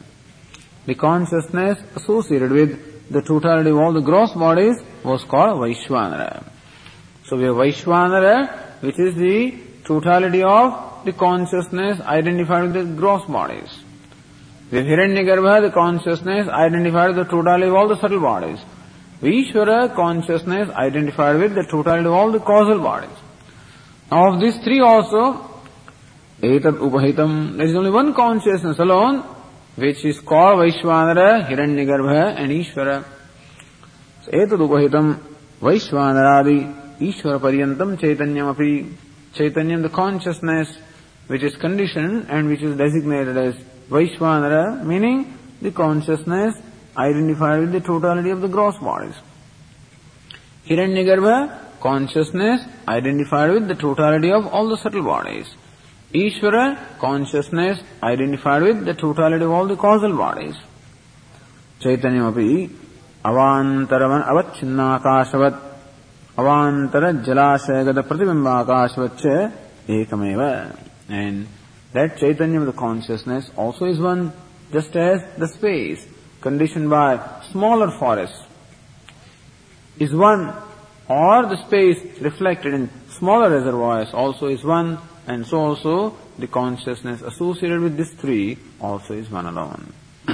The 0.86 0.96
consciousness 0.96 1.80
associated 1.96 2.52
with 2.52 3.10
the 3.10 3.22
totality 3.22 3.70
of 3.72 3.78
all 3.78 3.94
the 3.94 4.02
gross 4.02 4.34
bodies 4.34 4.78
was 5.04 5.24
called 5.24 5.60
Vaishvanara. 5.62 6.44
So 7.26 7.38
we 7.38 7.44
have 7.44 7.56
Vaishvanara, 7.56 8.82
which 8.82 9.00
is 9.00 9.16
the 9.16 9.67
totality 9.88 10.44
of 10.44 11.06
the 11.06 11.14
consciousness 11.14 12.00
identified 12.02 12.64
with 12.64 12.74
the 12.74 12.84
gross 12.96 13.26
bodies. 13.26 13.70
Have 14.72 14.84
Hiranyagarbha, 14.84 15.62
the 15.62 15.72
consciousness 15.72 16.50
identified 16.50 17.16
with 17.16 17.26
the 17.26 17.32
totality 17.32 17.68
of 17.68 17.76
all 17.76 17.88
the 17.88 18.00
subtle 18.02 18.20
bodies. 18.20 18.60
Ishvara 19.22 19.96
consciousness 19.96 20.70
identified 20.70 21.40
with 21.40 21.56
the 21.56 21.64
totality 21.72 22.06
of 22.06 22.14
all 22.14 22.32
the 22.32 22.40
causal 22.40 22.80
bodies. 22.80 23.18
Now 24.12 24.34
of 24.34 24.42
these 24.42 24.58
three 24.64 24.82
also, 24.82 25.50
Etat 26.42 26.78
Upahitam, 26.78 27.58
there 27.58 27.66
is 27.66 27.76
only 27.76 27.92
one 27.92 28.14
consciousness 28.14 28.78
alone, 28.78 29.24
which 29.76 30.04
is 30.06 30.20
called 30.20 30.60
Vaishwanara, 30.60 31.48
Hiranyagarbha 31.48 32.36
and 32.38 32.52
Ishvara. 32.52 33.06
So, 34.26 34.32
Etat 34.32 34.60
Upahitam, 34.60 35.18
Vaishwanaradi, 35.62 37.00
Ishvara 37.00 37.40
Paryantam 37.40 37.98
Chaitanyam 37.98 38.52
Api, 38.52 39.07
Chaitanyam 39.38 39.82
the 39.84 39.90
consciousness, 39.90 40.68
which 41.28 41.44
is 41.44 41.56
conditioned 41.56 42.28
and 42.30 42.48
which 42.48 42.62
is 42.62 42.78
designated 42.78 43.38
as 43.38 43.56
Vaishwanara, 43.90 44.84
meaning 44.84 45.38
the 45.62 45.72
consciousness 45.72 46.56
identified 46.98 47.60
with 47.60 47.72
the 47.72 47.80
totality 47.80 48.32
of 48.32 48.42
the 48.42 48.48
gross 48.48 48.78
bodies. 48.78 49.16
Hiranyagarbha, 50.68 51.80
consciousness 51.80 52.62
identified 52.88 53.52
with 53.52 53.68
the 53.68 53.76
totality 53.76 54.32
of 54.32 54.48
all 54.48 54.68
the 54.70 54.78
subtle 54.78 55.04
bodies. 55.04 55.48
Ishvara, 56.14 57.00
consciousness 57.00 57.80
identified 58.02 58.64
with 58.64 58.86
the 58.86 58.94
totality 58.94 59.44
of 59.44 59.52
all 59.52 59.68
the 59.68 59.76
causal 59.76 60.16
bodies. 60.16 60.56
Chaitanyamapi, 61.82 62.70
avantaravan 63.24 64.26
avacchinnakashavat, 64.28 65.67
avantara 66.38 67.24
jalasayagada 67.26 68.04
pratibimbaakashavacha 68.04 69.52
ekameva. 69.88 70.78
And 71.10 71.48
that 71.94 72.18
Chaitanya 72.18 72.60
the 72.62 72.74
consciousness 72.74 73.50
also 73.56 73.86
is 73.86 74.00
one, 74.00 74.34
just 74.72 74.96
as 74.96 75.24
the 75.38 75.48
space 75.48 76.06
conditioned 76.42 76.90
by 76.90 77.42
smaller 77.52 77.92
forests 77.98 78.44
is 80.00 80.14
one, 80.14 80.54
or 81.08 81.48
the 81.48 81.58
space 81.66 82.22
reflected 82.22 82.74
in 82.74 82.90
smaller 83.10 83.50
reservoirs 83.50 84.14
also 84.14 84.48
is 84.48 84.64
one, 84.64 85.00
and 85.26 85.46
so 85.46 85.58
also 85.58 86.18
the 86.38 86.48
consciousness 86.48 87.22
associated 87.22 87.80
with 87.82 87.98
these 87.98 88.14
three 88.14 88.58
also 88.80 89.14
is 89.14 89.30
one 89.30 89.48
alone. 89.48 89.94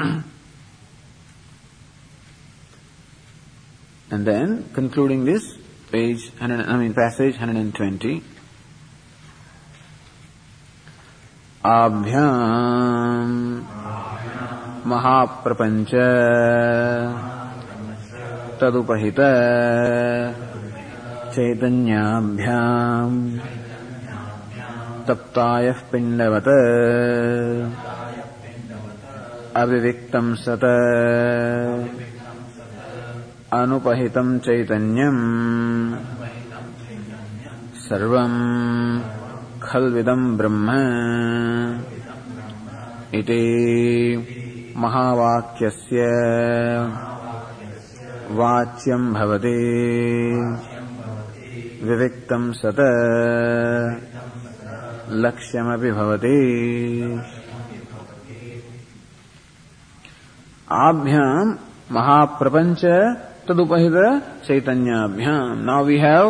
and 4.11 4.25
then 4.27 4.69
concluding 4.73 5.23
this 5.23 5.57
page, 5.93 6.31
I 6.41 6.47
mean 6.77 6.93
passage 6.95 7.35
120. 7.37 8.21
आभ्याम् 11.71 13.35
महाप्रपञ्च 14.91 15.91
तदुपहित 18.61 19.19
चैतन्याभ्याम् 21.35 23.19
तप्तायः 25.07 25.79
पिण्डवत् 25.91 26.51
अविविक्तम् 29.61 30.35
सत 30.45 30.65
अनुपहितम् 33.53 34.39
चैतन्यम्। 34.39 35.95
सर्वम् 37.75 39.01
खल्विदम् 39.61 40.37
ब्रह्म। 40.37 40.71
इति 43.13 43.43
महावाक्यस्य 44.77 46.01
वाच्यम् 48.31 49.13
भवति। 49.13 49.61
विविक्तम् 51.83 52.53
सत 52.53 52.75
लक्ष्यमपि 55.09 55.91
भवति। 55.91 56.33
आभ्याम् 60.71 61.55
महाप्रपञ्च 61.91 62.81
तदुपहित 63.47 63.97
चैतन्याभ्याम् 64.47 65.63
now 65.65 65.83
we 65.85 65.97
have 65.99 66.27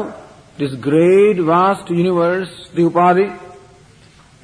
this 0.57 0.75
great 0.75 1.37
vast 1.37 1.89
universe, 1.89 2.69
the 2.75 2.83
Upadhi, 2.83 3.39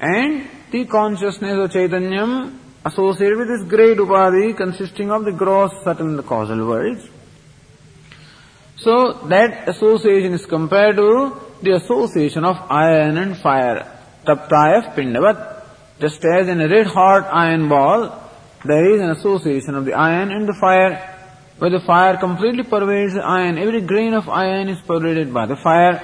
and 0.00 0.48
the 0.72 0.84
consciousness 0.86 1.56
of 1.56 1.70
Chaitanyam 1.70 2.58
associated 2.84 3.38
with 3.38 3.48
this 3.48 3.68
great 3.68 3.96
Upadhi 3.96 4.56
consisting 4.56 5.10
of 5.10 5.24
the 5.24 5.32
gross, 5.32 5.72
the 5.84 6.24
causal 6.26 6.66
worlds. 6.66 7.08
So 8.78 9.26
that 9.28 9.68
association 9.68 10.32
is 10.32 10.46
compared 10.46 10.96
to 10.96 11.36
the 11.62 11.72
association 11.72 12.44
of 12.44 12.56
iron 12.70 13.18
and 13.18 13.36
fire, 13.36 13.86
taptaya 14.26 14.94
pindavat. 14.94 15.58
Just 16.00 16.24
as 16.24 16.48
in 16.48 16.60
a 16.60 16.68
red 16.68 16.86
hot 16.86 17.28
iron 17.30 17.68
ball, 17.68 18.18
there 18.64 18.94
is 18.94 19.00
an 19.00 19.10
association 19.10 19.74
of 19.74 19.84
the 19.84 19.92
iron 19.92 20.32
and 20.32 20.48
the 20.48 20.54
fire 20.54 21.19
where 21.60 21.70
the 21.70 21.80
fire 21.80 22.16
completely 22.16 22.62
pervades 22.62 23.12
the 23.12 23.20
iron. 23.20 23.58
Every 23.58 23.82
grain 23.82 24.14
of 24.14 24.30
iron 24.30 24.70
is 24.70 24.80
pervaded 24.80 25.32
by 25.32 25.44
the 25.44 25.56
fire. 25.56 26.00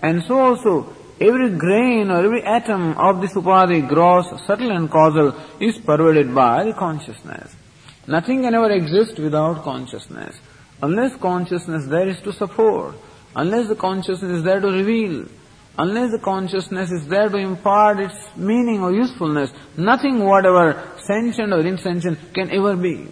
And 0.00 0.22
so 0.24 0.38
also, 0.38 0.96
every 1.20 1.50
grain 1.58 2.10
or 2.10 2.24
every 2.24 2.42
atom 2.42 2.96
of 2.96 3.20
this 3.20 3.34
upadhi, 3.34 3.86
gross, 3.86 4.26
subtle 4.46 4.70
and 4.70 4.90
causal, 4.90 5.38
is 5.60 5.78
pervaded 5.78 6.34
by 6.34 6.64
the 6.64 6.72
consciousness. 6.72 7.54
Nothing 8.06 8.42
can 8.42 8.54
ever 8.54 8.70
exist 8.70 9.18
without 9.18 9.62
consciousness. 9.62 10.36
Unless 10.82 11.16
consciousness 11.20 11.84
there 11.86 12.08
is 12.08 12.20
to 12.22 12.32
support, 12.32 12.94
unless 13.36 13.68
the 13.68 13.76
consciousness 13.76 14.38
is 14.38 14.42
there 14.42 14.60
to 14.60 14.68
reveal, 14.68 15.26
unless 15.76 16.12
the 16.12 16.18
consciousness 16.18 16.90
is 16.90 17.06
there 17.08 17.28
to 17.28 17.36
impart 17.36 18.00
its 18.00 18.16
meaning 18.36 18.82
or 18.82 18.92
usefulness, 18.94 19.50
nothing 19.76 20.24
whatever 20.24 20.82
sentient 21.06 21.52
or 21.52 21.60
insentient 21.60 22.18
can 22.32 22.50
ever 22.50 22.74
be. 22.74 23.06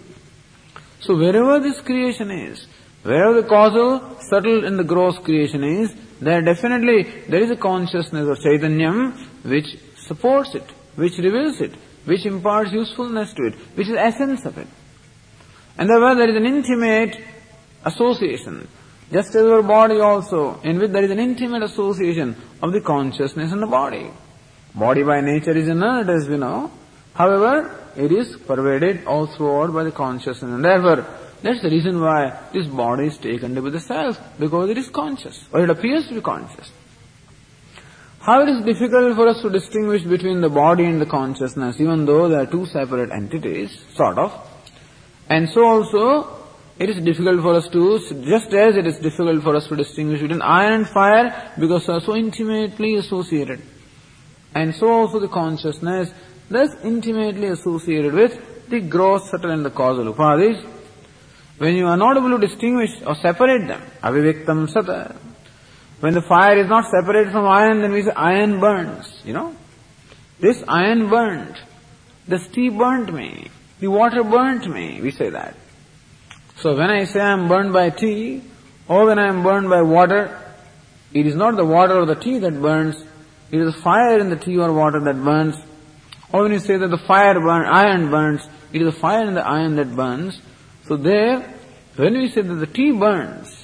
So 1.05 1.17
wherever 1.17 1.59
this 1.59 1.81
creation 1.81 2.31
is, 2.31 2.65
wherever 3.03 3.41
the 3.41 3.47
causal, 3.47 4.17
subtle 4.21 4.65
and 4.65 4.79
the 4.79 4.85
gross 4.85 5.17
creation 5.17 5.61
is, 5.61 5.93
there 6.21 6.41
definitely, 6.41 7.03
there 7.27 7.43
is 7.43 7.51
a 7.51 7.57
consciousness 7.57 8.25
of 8.25 8.37
Chaitanyam 8.37 9.11
which 9.43 9.77
supports 9.97 10.55
it, 10.55 10.63
which 10.95 11.17
reveals 11.17 11.59
it, 11.59 11.73
which 12.05 12.25
imparts 12.25 12.71
usefulness 12.71 13.33
to 13.33 13.47
it, 13.47 13.55
which 13.75 13.89
is 13.89 13.97
essence 13.97 14.45
of 14.45 14.57
it. 14.57 14.67
And 15.77 15.89
therefore 15.89 16.15
there 16.15 16.29
is 16.29 16.37
an 16.37 16.45
intimate 16.45 17.17
association. 17.83 18.69
Just 19.11 19.35
as 19.35 19.45
our 19.45 19.61
body 19.61 19.99
also, 19.99 20.61
in 20.63 20.79
which 20.79 20.91
there 20.91 21.03
is 21.03 21.11
an 21.11 21.19
intimate 21.19 21.63
association 21.63 22.37
of 22.61 22.71
the 22.71 22.79
consciousness 22.79 23.51
and 23.51 23.61
the 23.61 23.67
body. 23.67 24.09
Body 24.73 25.03
by 25.03 25.19
nature 25.19 25.51
is 25.51 25.67
inert, 25.67 26.07
as 26.07 26.29
we 26.29 26.37
know. 26.37 26.71
However, 27.13 27.82
it 27.95 28.11
is 28.11 28.37
pervaded 28.37 29.05
all 29.05 29.27
throughout 29.27 29.73
by 29.73 29.83
the 29.83 29.91
consciousness. 29.91 30.51
And 30.51 30.63
therefore, 30.63 31.05
that's 31.41 31.61
the 31.61 31.69
reason 31.69 31.99
why 31.99 32.39
this 32.53 32.67
body 32.67 33.07
is 33.07 33.17
taken 33.17 33.53
to 33.55 33.61
be 33.61 33.69
the 33.69 33.79
self, 33.79 34.17
because 34.39 34.69
it 34.69 34.77
is 34.77 34.89
conscious, 34.89 35.45
or 35.51 35.63
it 35.63 35.69
appears 35.69 36.07
to 36.07 36.15
be 36.15 36.21
conscious. 36.21 36.71
How 38.19 38.41
it 38.41 38.49
is 38.49 38.63
difficult 38.63 39.17
for 39.17 39.27
us 39.27 39.41
to 39.41 39.49
distinguish 39.49 40.03
between 40.03 40.39
the 40.39 40.49
body 40.49 40.85
and 40.85 41.01
the 41.01 41.05
consciousness, 41.05 41.81
even 41.81 42.05
though 42.05 42.29
they 42.29 42.35
are 42.35 42.45
two 42.45 42.65
separate 42.65 43.11
entities, 43.11 43.77
sort 43.95 44.17
of. 44.17 44.31
And 45.29 45.49
so 45.49 45.65
also, 45.65 46.43
it 46.79 46.89
is 46.89 47.03
difficult 47.03 47.41
for 47.41 47.55
us 47.55 47.67
to, 47.67 47.99
just 48.23 48.53
as 48.53 48.77
it 48.77 48.87
is 48.87 48.97
difficult 48.99 49.43
for 49.43 49.55
us 49.57 49.67
to 49.67 49.75
distinguish 49.75 50.21
between 50.21 50.41
iron 50.41 50.73
and 50.73 50.87
fire, 50.87 51.51
because 51.59 51.85
they 51.85 51.93
are 51.93 51.99
so 51.99 52.15
intimately 52.15 52.95
associated. 52.95 53.61
And 54.55 54.73
so 54.73 54.89
also 54.89 55.19
the 55.19 55.27
consciousness, 55.27 56.09
thus 56.53 56.69
intimately 56.83 57.47
associated 57.47 58.13
with 58.13 58.69
the 58.69 58.79
gross, 58.79 59.29
subtle 59.29 59.51
and 59.51 59.65
the 59.65 59.69
causal 59.69 60.13
upadhis. 60.13 60.63
When 61.57 61.75
you 61.75 61.87
are 61.87 61.97
not 61.97 62.17
able 62.17 62.37
to 62.37 62.47
distinguish 62.47 62.91
or 63.05 63.15
separate 63.15 63.67
them, 63.67 63.81
aviviktam 64.01 64.71
sata, 64.73 65.15
when 65.99 66.13
the 66.13 66.21
fire 66.21 66.57
is 66.57 66.67
not 66.67 66.85
separated 66.89 67.31
from 67.31 67.45
iron, 67.45 67.81
then 67.81 67.91
we 67.91 68.03
say 68.03 68.11
iron 68.11 68.59
burns, 68.59 69.21
you 69.23 69.33
know. 69.33 69.55
This 70.39 70.61
iron 70.67 71.09
burnt. 71.09 71.55
The 72.27 72.39
steam 72.39 72.77
burnt 72.77 73.13
me. 73.13 73.49
The 73.79 73.87
water 73.87 74.23
burnt 74.23 74.67
me. 74.67 74.99
We 75.01 75.11
say 75.11 75.29
that. 75.29 75.55
So 76.57 76.75
when 76.75 76.89
I 76.89 77.05
say 77.05 77.21
I 77.21 77.31
am 77.31 77.47
burned 77.47 77.71
by 77.73 77.89
tea, 77.89 78.41
or 78.87 79.05
when 79.05 79.19
I 79.19 79.27
am 79.27 79.43
burned 79.43 79.69
by 79.69 79.81
water, 79.81 80.37
it 81.13 81.25
is 81.25 81.35
not 81.35 81.55
the 81.55 81.65
water 81.65 81.99
or 81.99 82.05
the 82.05 82.15
tea 82.15 82.39
that 82.39 82.61
burns, 82.61 82.95
it 83.51 83.59
is 83.61 83.73
the 83.75 83.81
fire 83.81 84.19
in 84.19 84.29
the 84.29 84.35
tea 84.35 84.57
or 84.57 84.73
water 84.73 84.99
that 84.99 85.23
burns. 85.23 85.55
Or 86.33 86.41
when 86.41 86.51
you 86.51 86.59
say 86.59 86.77
that 86.77 86.87
the 86.87 86.97
fire 86.97 87.39
burn, 87.39 87.65
iron 87.67 88.09
burns, 88.09 88.41
it 88.73 88.81
is 88.81 88.93
the 88.93 88.99
fire 88.99 89.25
and 89.25 89.37
the 89.37 89.47
iron 89.47 89.75
that 89.75 89.95
burns. 89.95 90.41
So 90.87 90.97
there, 90.97 91.41
when 91.95 92.13
we 92.13 92.29
say 92.29 92.41
that 92.41 92.55
the 92.55 92.65
tea 92.65 92.91
burns, 92.91 93.63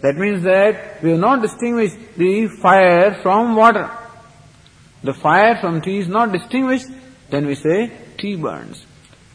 that 0.00 0.16
means 0.16 0.42
that 0.42 1.02
we 1.04 1.10
have 1.10 1.20
not 1.20 1.40
distinguished 1.40 1.96
the 2.16 2.48
fire 2.60 3.22
from 3.22 3.54
water. 3.54 3.88
The 5.04 5.14
fire 5.14 5.56
from 5.60 5.80
tea 5.82 5.98
is 5.98 6.08
not 6.08 6.32
distinguished, 6.32 6.88
then 7.30 7.46
we 7.46 7.54
say 7.54 7.92
tea 8.18 8.34
burns. 8.34 8.84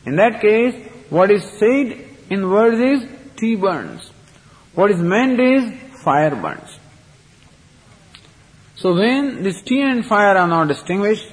In 0.06 0.18
that 0.18 0.42
case, 0.42 0.76
what 1.10 1.32
is 1.32 1.44
said 1.58 1.98
in 2.30 2.50
words 2.50 2.78
is 2.78 3.10
tea 3.38 3.56
burns. 3.56 4.12
What 4.74 4.92
is 4.92 5.00
meant 5.00 5.40
is 5.40 6.02
fire 6.04 6.36
burns. 6.36 6.78
So 8.76 8.94
when 8.94 9.44
this 9.44 9.62
tea 9.62 9.82
and 9.82 10.06
fire 10.06 10.38
are 10.38 10.48
not 10.48 10.68
distinguished, 10.68 11.32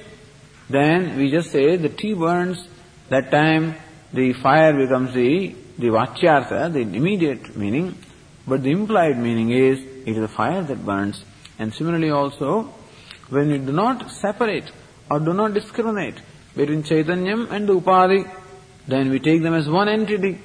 then 0.69 1.17
we 1.17 1.31
just 1.31 1.51
say 1.51 1.75
the 1.75 1.89
tea 1.89 2.13
burns, 2.13 2.67
that 3.09 3.31
time 3.31 3.75
the 4.13 4.33
fire 4.33 4.73
becomes 4.73 5.13
the, 5.13 5.55
the 5.77 5.87
vachyartha, 5.87 6.71
the 6.71 6.81
immediate 6.81 7.55
meaning, 7.55 7.97
but 8.47 8.63
the 8.63 8.71
implied 8.71 9.17
meaning 9.17 9.51
is 9.51 9.79
it 9.79 10.09
is 10.09 10.17
the 10.17 10.27
fire 10.27 10.61
that 10.61 10.85
burns. 10.85 11.23
And 11.59 11.73
similarly 11.73 12.09
also, 12.09 12.73
when 13.29 13.49
we 13.49 13.57
do 13.57 13.71
not 13.71 14.11
separate 14.11 14.71
or 15.09 15.19
do 15.19 15.33
not 15.33 15.53
discriminate 15.53 16.15
between 16.55 16.83
Chaitanyam 16.83 17.51
and 17.51 17.67
the 17.67 17.79
Upadhi, 17.79 18.29
then 18.87 19.09
we 19.09 19.19
take 19.19 19.41
them 19.41 19.53
as 19.53 19.67
one 19.67 19.87
entity 19.87 20.39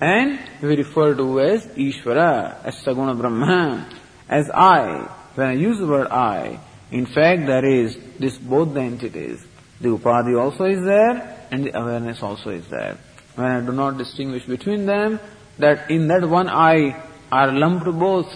and 0.00 0.38
we 0.62 0.76
refer 0.76 1.14
to 1.14 1.40
as 1.40 1.66
Ishvara, 1.66 2.64
as 2.64 2.76
Saguna 2.76 3.18
Brahma, 3.18 3.88
as 4.28 4.50
I. 4.50 5.10
When 5.34 5.48
I 5.48 5.52
use 5.52 5.78
the 5.78 5.86
word 5.86 6.08
I, 6.08 6.60
in 7.00 7.06
fact 7.06 7.46
there 7.46 7.64
is 7.64 7.96
this 8.20 8.38
both 8.38 8.72
the 8.72 8.80
entities. 8.80 9.44
The 9.80 9.88
Upadhi 9.88 10.40
also 10.40 10.64
is 10.64 10.82
there 10.84 11.46
and 11.50 11.64
the 11.66 11.78
awareness 11.78 12.22
also 12.22 12.50
is 12.50 12.66
there. 12.68 12.96
When 13.34 13.46
I 13.46 13.60
do 13.60 13.72
not 13.72 13.98
distinguish 13.98 14.44
between 14.46 14.86
them, 14.86 15.18
that 15.58 15.90
in 15.90 16.06
that 16.08 16.28
one 16.28 16.48
I 16.48 17.02
are 17.32 17.50
lumped 17.52 17.86
both, 17.86 18.32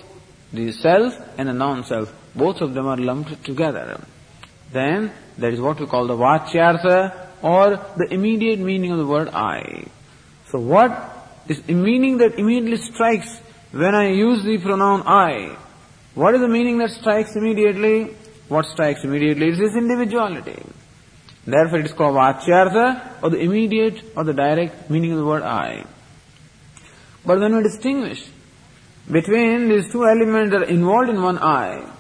the 0.53 0.73
self 0.73 1.15
and 1.39 1.49
the 1.49 1.53
non-self, 1.53 2.13
both 2.35 2.61
of 2.61 2.75
them 2.75 2.87
are 2.87 2.97
lumped 2.97 3.45
together. 3.45 4.05
Then 4.73 5.13
that 5.39 5.53
is 5.53 5.61
what 5.61 5.79
we 5.79 5.87
call 5.87 6.09
the 6.09 6.17
vachyartha 6.17 7.29
or 7.43 7.77
the 7.97 8.09
immediate 8.11 8.59
meaning 8.59 8.91
of 8.91 8.99
the 8.99 9.07
word 9.07 9.29
I. 9.29 9.87
So 10.51 10.59
what 10.59 10.91
is 11.49 11.63
the 11.63 11.75
meaning 11.75 12.19
that 12.19 12.39
immediately 12.39 12.79
strikes 12.93 13.39
when 13.71 13.95
I 13.95 14.09
use 14.09 14.43
the 14.43 14.59
pronoun 14.59 15.03
I? 15.07 15.57
What 16.15 16.35
is 16.35 16.41
the 16.41 16.49
meaning 16.49 16.79
that 16.79 16.91
strikes 16.91 17.37
immediately? 17.37 18.17
What 18.49 18.67
strikes 18.67 19.05
immediately 19.05 19.49
is 19.49 19.59
this 19.59 19.77
individuality. 19.77 20.63
Therefore 21.47 21.79
it 21.79 21.87
is 21.87 21.93
called 21.93 22.17
vachyartha 22.17 23.23
or 23.23 23.31
the 23.31 23.39
immediate 23.39 24.03
or 24.17 24.25
the 24.25 24.35
direct 24.35 24.91
meaning 24.91 25.13
of 25.13 25.19
the 25.19 25.25
word 25.25 25.43
I. 25.43 25.85
But 27.25 27.41
when 27.41 27.57
we 27.57 27.63
distinguish 27.63 28.27
between 29.11 29.69
these 29.69 29.91
two 29.91 30.07
elements 30.07 30.53
that 30.53 30.63
are 30.63 30.71
involved 30.71 31.11
in 31.11 31.23
one 31.23 31.39
I, 31.39 31.91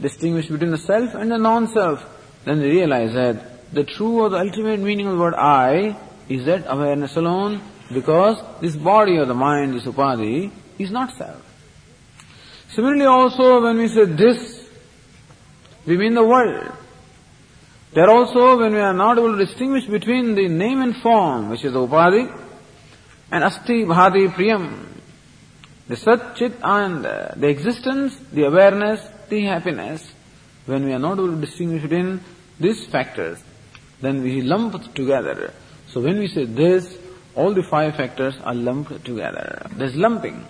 distinguish 0.00 0.48
between 0.48 0.70
the 0.70 0.78
self 0.78 1.14
and 1.14 1.30
the 1.30 1.38
non-self, 1.38 2.04
then 2.44 2.60
we 2.60 2.70
realize 2.70 3.12
that 3.14 3.72
the 3.72 3.84
true 3.84 4.20
or 4.20 4.28
the 4.30 4.38
ultimate 4.38 4.80
meaning 4.80 5.06
of 5.06 5.14
the 5.14 5.20
word 5.20 5.34
I 5.34 5.96
is 6.28 6.44
that 6.46 6.64
awareness 6.66 7.16
alone, 7.16 7.60
because 7.92 8.42
this 8.60 8.76
body 8.76 9.16
or 9.16 9.26
the 9.26 9.34
mind, 9.34 9.74
this 9.74 9.84
upadhi, 9.84 10.50
is 10.78 10.90
not 10.90 11.16
self. 11.16 11.42
Similarly 12.74 13.04
also 13.04 13.62
when 13.62 13.78
we 13.78 13.88
say 13.88 14.04
this, 14.04 14.59
we 15.86 15.96
mean 15.96 16.14
the 16.14 16.24
world. 16.24 16.72
There 17.92 18.08
also 18.08 18.58
when 18.58 18.72
we 18.72 18.80
are 18.80 18.94
not 18.94 19.18
able 19.18 19.36
to 19.36 19.44
distinguish 19.44 19.86
between 19.86 20.34
the 20.34 20.48
name 20.48 20.80
and 20.80 20.96
form, 20.96 21.50
which 21.50 21.64
is 21.64 21.72
the 21.72 21.80
upadhi, 21.80 22.30
and 23.32 23.44
asti 23.44 23.84
bhati 23.84 24.28
priyam, 24.28 24.86
the 25.88 25.96
Sat 25.96 26.36
Chit 26.36 26.62
Ananda, 26.62 27.32
uh, 27.32 27.34
the 27.34 27.48
existence, 27.48 28.16
the 28.32 28.44
awareness, 28.44 29.00
the 29.28 29.42
happiness, 29.44 30.08
when 30.66 30.84
we 30.84 30.92
are 30.92 31.00
not 31.00 31.14
able 31.14 31.34
to 31.34 31.40
distinguish 31.40 31.82
between 31.82 32.20
these 32.60 32.86
factors, 32.86 33.42
then 34.00 34.22
we 34.22 34.40
lump 34.40 34.94
together. 34.94 35.52
So 35.88 36.00
when 36.00 36.20
we 36.20 36.28
say 36.28 36.44
this, 36.44 36.96
all 37.34 37.54
the 37.54 37.64
five 37.64 37.96
factors 37.96 38.36
are 38.44 38.54
lumped 38.54 39.04
together. 39.04 39.66
There's 39.72 39.96
lumping 39.96 40.46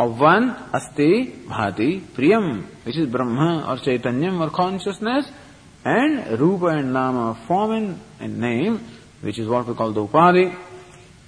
of 0.00 0.18
one 0.18 0.56
asti 0.72 1.26
bhati 1.46 2.00
priyam, 2.00 2.64
which 2.84 2.96
is 2.96 3.06
Brahma 3.06 3.66
or 3.68 3.76
Chaitanyam 3.76 4.40
or 4.40 4.48
consciousness, 4.48 5.30
and 5.84 6.40
Rupa 6.40 6.68
and 6.68 6.94
Nama, 6.94 7.34
form 7.46 8.00
and, 8.18 8.40
name, 8.40 8.80
which 9.20 9.38
is 9.38 9.46
what 9.46 9.66
we 9.66 9.74
call 9.74 9.92
the 9.92 10.06
Upadhi. 10.06 10.56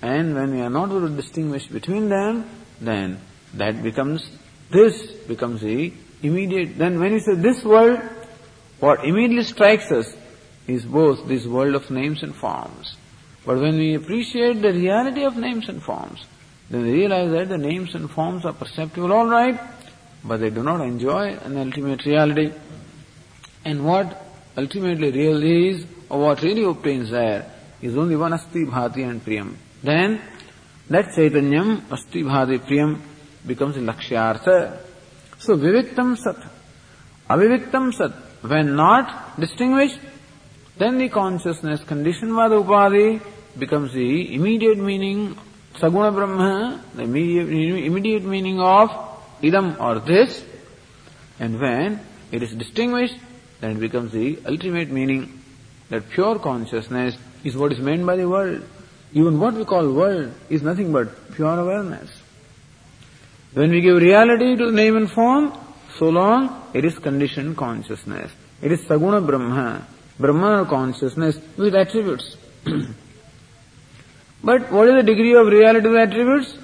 And 0.00 0.34
when 0.34 0.54
we 0.54 0.62
are 0.62 0.70
not 0.70 0.88
able 0.88 1.06
to 1.06 1.14
distinguish 1.14 1.66
between 1.66 2.08
them, 2.08 2.48
then 2.80 3.20
that 3.54 3.82
becomes, 3.82 4.26
this 4.70 5.12
becomes 5.28 5.60
the 5.60 5.92
immediate, 6.22 6.78
then 6.78 6.98
when 6.98 7.12
we 7.12 7.20
say 7.20 7.34
this 7.34 7.62
world, 7.62 8.00
what 8.80 9.04
immediately 9.04 9.44
strikes 9.44 9.92
us 9.92 10.16
is 10.66 10.86
both 10.86 11.28
this 11.28 11.44
world 11.44 11.74
of 11.74 11.90
names 11.90 12.22
and 12.22 12.34
forms. 12.34 12.96
But 13.44 13.60
when 13.60 13.76
we 13.76 13.94
appreciate 13.94 14.62
the 14.62 14.72
reality 14.72 15.24
of 15.24 15.36
names 15.36 15.68
and 15.68 15.82
forms, 15.82 16.24
then 16.72 16.84
we 16.84 16.92
realize 16.92 17.30
that 17.32 17.50
the 17.50 17.58
names 17.58 17.94
and 17.94 18.10
forms 18.10 18.46
are 18.46 18.54
perceptible 18.54 19.12
alright, 19.12 19.60
but 20.24 20.38
they 20.40 20.48
do 20.48 20.62
not 20.62 20.80
enjoy 20.80 21.36
an 21.44 21.58
ultimate 21.58 22.06
reality. 22.06 22.50
And 23.62 23.84
what 23.84 24.24
ultimately 24.56 25.10
real 25.12 25.42
is, 25.42 25.84
or 26.08 26.20
what 26.20 26.40
really 26.40 26.64
obtains 26.64 27.10
there, 27.10 27.44
is 27.82 27.94
only 27.94 28.16
one 28.16 28.32
Asti 28.32 28.64
Bhati 28.64 29.06
and 29.06 29.22
Priyam. 29.22 29.54
Then, 29.82 30.22
that 30.88 31.08
Chaitanyam, 31.08 31.92
Asti 31.92 32.22
Bhati 32.22 32.58
Priyam, 32.60 32.98
becomes 33.46 33.76
lakshyartha. 33.76 34.78
So 35.40 35.58
viviktam 35.58 36.16
sat, 36.16 36.36
aviviktam 37.28 37.92
sat, 37.92 38.12
when 38.40 38.76
not 38.76 39.38
distinguished, 39.38 39.98
then 40.78 40.96
the 40.96 41.10
consciousness 41.10 41.84
conditioned 41.84 42.34
by 42.34 42.48
the 42.48 42.62
upadhi 42.62 43.20
becomes 43.58 43.92
the 43.92 44.34
immediate 44.34 44.78
meaning, 44.78 45.36
saguna 45.74 46.12
brahma, 46.14 46.84
the 46.94 47.02
immediate, 47.02 47.48
immediate 47.48 48.24
meaning 48.24 48.60
of 48.60 48.90
idam 49.40 49.80
or 49.80 50.00
this, 50.00 50.44
and 51.38 51.60
when 51.60 52.00
it 52.30 52.42
is 52.42 52.52
distinguished, 52.54 53.16
then 53.60 53.72
it 53.72 53.80
becomes 53.80 54.12
the 54.12 54.38
ultimate 54.46 54.90
meaning 54.90 55.40
that 55.88 56.08
pure 56.10 56.38
consciousness 56.38 57.16
is 57.44 57.56
what 57.56 57.72
is 57.72 57.78
meant 57.78 58.06
by 58.06 58.16
the 58.16 58.28
world. 58.28 58.62
Even 59.12 59.38
what 59.38 59.54
we 59.54 59.64
call 59.64 59.92
world 59.92 60.32
is 60.48 60.62
nothing 60.62 60.92
but 60.92 61.34
pure 61.34 61.58
awareness. 61.58 62.10
When 63.52 63.70
we 63.70 63.82
give 63.82 63.96
reality 63.98 64.56
to 64.56 64.66
the 64.66 64.72
name 64.72 64.96
and 64.96 65.10
form, 65.10 65.52
so 65.98 66.08
long 66.08 66.70
it 66.72 66.84
is 66.84 66.98
conditioned 66.98 67.56
consciousness. 67.56 68.32
It 68.62 68.72
is 68.72 68.80
Saguna 68.82 69.24
Brahma, 69.26 69.86
Brahma 70.18 70.66
consciousness 70.66 71.38
with 71.58 71.74
attributes. 71.74 72.36
But 74.44 74.72
what 74.72 74.88
is 74.88 74.94
the 74.96 75.02
degree 75.02 75.34
of 75.34 75.46
reality 75.46 75.88
of 75.88 75.94
attributes? 75.94 76.56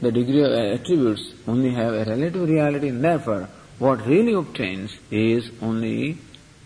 The 0.00 0.12
degree 0.12 0.42
of 0.42 0.52
attributes 0.52 1.32
only 1.46 1.72
have 1.74 1.92
a 1.92 2.04
relative 2.04 2.48
reality 2.48 2.88
and 2.88 3.04
therefore 3.04 3.48
what 3.78 4.06
really 4.06 4.32
obtains 4.32 4.96
is 5.10 5.50
only 5.60 6.18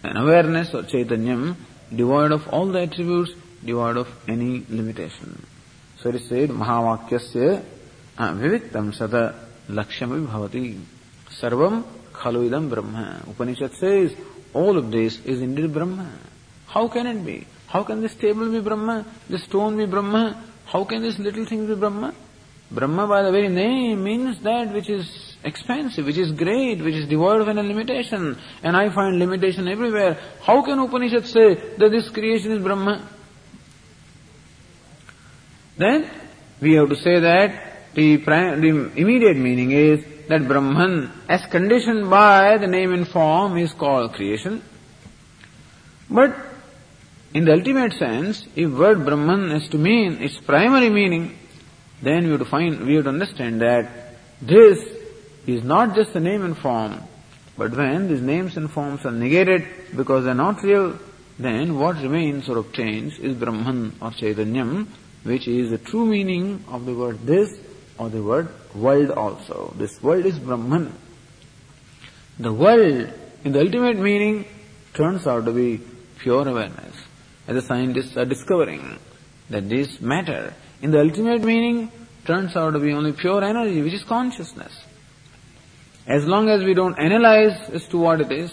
an 0.03 0.17
awareness 0.17 0.73
or 0.75 0.83
chaitanyam 0.83 1.57
devoid 1.95 2.33
of 2.33 2.47
all 2.49 2.67
the 2.67 2.81
attributes, 2.83 3.33
devoid 3.65 3.97
of 3.97 4.09
any 4.29 4.65
limitation. 4.69 5.45
So 6.01 6.11
it 6.11 6.17
is 6.17 6.29
said, 6.29 6.51
Mahavakyasya 6.51 7.65
viviktam 8.17 8.97
sata 8.97 9.35
lakshyam 9.69 10.27
bhavati 10.27 10.81
sarvam 11.41 11.85
khalu 12.13 12.49
idam 12.49 12.71
brahma. 12.71 13.23
Upanishad 13.29 13.75
says, 13.75 14.15
all 14.55 14.77
of 14.77 14.91
this 14.91 15.19
is 15.25 15.41
indeed 15.41 15.73
Brahma. 15.73 16.11
How 16.67 16.89
can 16.89 17.07
it 17.07 17.25
be? 17.25 17.47
How 17.69 17.85
can 17.85 18.03
this 18.03 18.15
table 18.15 18.51
be 18.51 18.61
Brahma? 18.61 19.07
This 19.29 19.45
stone 19.45 19.77
be 19.77 19.87
Brahma? 19.87 20.45
How 20.73 20.85
can 20.85 21.03
this 21.03 21.19
little 21.19 21.45
thing 21.45 21.67
be 21.67 21.75
Brahma? 21.75 22.15
Brahma 22.71 23.07
by 23.07 23.23
the 23.25 23.31
very 23.31 23.49
name 23.49 24.03
means 24.03 24.41
that 24.41 24.73
which 24.73 24.89
is 24.89 25.37
expansive, 25.45 26.07
which 26.07 26.17
is 26.17 26.33
great, 26.33 26.83
which 26.83 26.95
is 26.95 27.07
devoid 27.07 27.43
of 27.43 27.49
any 27.49 27.63
limitation. 27.63 28.39
And 28.63 28.75
I 28.75 28.89
find 28.89 29.19
limitation 29.19 29.69
everywhere. 29.69 30.19
How 30.41 30.63
can 30.65 30.79
Upanishad 30.79 31.27
say 31.27 31.77
that 31.77 31.91
this 31.91 32.09
creation 32.09 32.53
is 32.53 32.63
Brahma? 32.63 33.07
Then 35.77 36.11
we 36.63 36.73
have 36.77 36.89
to 36.89 36.97
say 36.97 37.21
that 37.21 37.95
the, 37.95 38.17
the 38.17 38.93
immediate 38.97 39.37
meaning 39.37 39.73
is 39.73 40.03
that 40.31 40.49
Brahman, 40.49 41.13
as 41.29 41.45
conditioned 41.51 42.09
by 42.09 42.57
the 42.57 42.67
name 42.67 42.95
and 42.95 43.07
form, 43.07 43.59
is 43.59 43.75
called 43.75 44.15
creation. 44.15 44.63
But 46.09 46.35
in 47.35 47.45
the 47.45 47.53
ultimate 47.53 47.95
sense, 47.95 48.47
if 48.55 48.71
word 48.71 49.05
Brahman 49.05 49.51
is 49.53 49.69
to 49.71 49.79
mean 49.79 50.23
its 50.23 50.39
primary 50.39 50.91
meaning, 50.91 51.39
then 52.03 52.31
we 52.31 52.37
to 52.37 52.45
find, 52.45 52.87
we 52.87 53.01
to 53.01 53.09
understand 53.09 53.61
that 53.63 53.91
this 54.41 54.79
is 55.47 55.63
not 55.63 55.95
just 55.95 56.15
a 56.15 56.21
name 56.21 56.45
and 56.45 56.57
form, 56.57 57.01
but 57.57 57.71
when 57.77 58.09
these 58.09 58.21
names 58.21 58.57
and 58.57 58.71
forms 58.71 59.05
are 59.05 59.13
negated 59.13 59.67
because 59.97 60.25
they 60.25 60.31
are 60.31 60.35
not 60.35 60.63
real, 60.63 60.99
then 61.39 61.79
what 61.79 61.97
remains 61.97 62.49
or 62.49 62.59
obtains 62.59 63.19
is 63.19 63.37
Brahman 63.37 63.97
or 64.01 64.11
Chaitanyam, 64.11 64.87
which 65.23 65.49
is 65.49 65.71
the 65.71 65.79
true 65.79 66.05
meaning 66.05 66.65
of 66.69 66.85
the 66.85 66.95
word 66.95 67.21
this 67.27 67.59
or 67.99 68.09
the 68.09 68.23
word 68.23 68.49
world 68.75 69.11
also. 69.11 69.75
This 69.77 70.03
world 70.03 70.27
is 70.27 70.39
Brahman. 70.39 70.93
The 72.39 72.53
world, 72.53 73.13
in 73.45 73.53
the 73.53 73.61
ultimate 73.61 73.99
meaning, 73.99 74.47
turns 74.95 75.27
out 75.27 75.45
to 75.45 75.53
be 75.53 75.81
pure 76.19 76.49
awareness. 76.49 77.02
As 77.53 77.61
the 77.61 77.69
scientists 77.69 78.17
are 78.17 78.25
discovering 78.25 78.99
that 79.51 79.69
this 79.69 80.01
matter, 80.01 80.55
in 80.81 80.91
the 80.91 81.01
ultimate 81.01 81.43
meaning, 81.45 81.93
turns 82.25 82.57
out 82.57 82.71
to 82.71 82.79
be 82.79 82.95
only 82.95 83.13
pure 83.13 83.45
energy, 83.45 83.83
which 83.83 83.93
is 83.93 84.05
consciousness. 84.05 84.73
As 86.07 86.25
long 86.25 86.49
as 86.49 86.65
we 86.65 86.73
don't 86.73 86.99
analyze 86.99 87.69
as 87.69 87.87
to 87.89 87.99
what 87.99 88.23
it 88.23 88.33
is, 88.33 88.51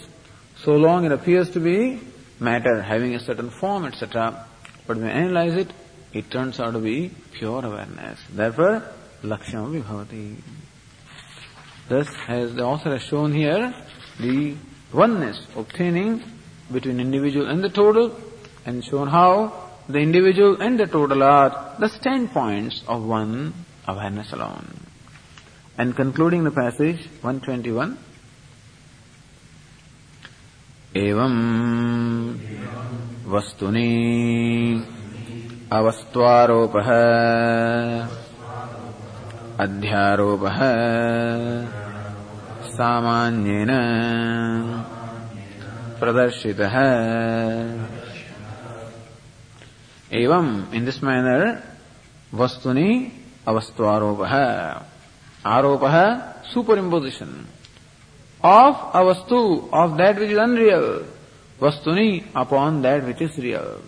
so 0.64 0.72
long 0.72 1.06
it 1.06 1.12
appears 1.12 1.48
to 1.52 1.60
be 1.60 1.98
matter 2.40 2.82
having 2.82 3.14
a 3.14 3.20
certain 3.20 3.48
form, 3.48 3.86
etc. 3.86 4.46
But 4.86 4.98
when 4.98 5.06
we 5.06 5.12
analyze 5.12 5.54
it, 5.54 5.72
it 6.12 6.30
turns 6.30 6.60
out 6.60 6.72
to 6.72 6.78
be 6.78 7.10
pure 7.32 7.64
awareness. 7.64 8.20
Therefore, 8.30 8.82
Laksham 9.22 9.82
Vibhavati. 9.82 10.36
Thus, 11.88 12.08
as 12.28 12.54
the 12.54 12.64
author 12.64 12.90
has 12.90 13.02
shown 13.04 13.32
here, 13.32 13.74
the 14.18 14.56
oneness 14.92 15.40
obtaining 15.56 16.22
between 16.70 17.00
individual 17.00 17.48
and 17.48 17.64
the 17.64 17.70
total, 17.70 18.14
and 18.70 18.84
shown 18.84 19.08
how 19.08 19.30
the 19.88 19.98
individual 19.98 20.62
and 20.62 20.78
the 20.78 20.86
total 20.86 21.22
are 21.24 21.74
the 21.80 21.88
standpoints 21.88 22.82
of 22.86 23.02
one 23.04 23.52
awareness 23.88 24.32
alone. 24.32 24.68
And 25.76 25.96
concluding 25.96 26.44
the 26.44 26.52
passage, 26.52 27.00
121, 27.22 27.98
एवं 30.96 31.34
वस्तुनि 33.32 33.90
अवस्त्वारोपः 35.78 36.88
अध्यारोपः 39.64 40.58
सामान्येन 42.76 43.72
प्रदर्शितः 46.00 46.76
एवं 50.12 50.74
in 50.74 50.84
this 50.84 51.00
manner 51.02 51.62
vastuni 52.32 53.10
avastvaropah 53.46 54.82
aropah 55.44 56.46
superimposition 56.52 57.44
of 58.42 58.74
a 58.94 59.02
vastu 59.08 59.68
of 59.72 59.96
that 59.96 60.18
which 60.18 60.30
is 60.30 60.38
unreal 60.38 61.04
vastuni 61.60 62.24
upon 62.34 62.82
that 62.82 63.04
which 63.06 63.20
is 63.20 63.36
real 63.38 63.80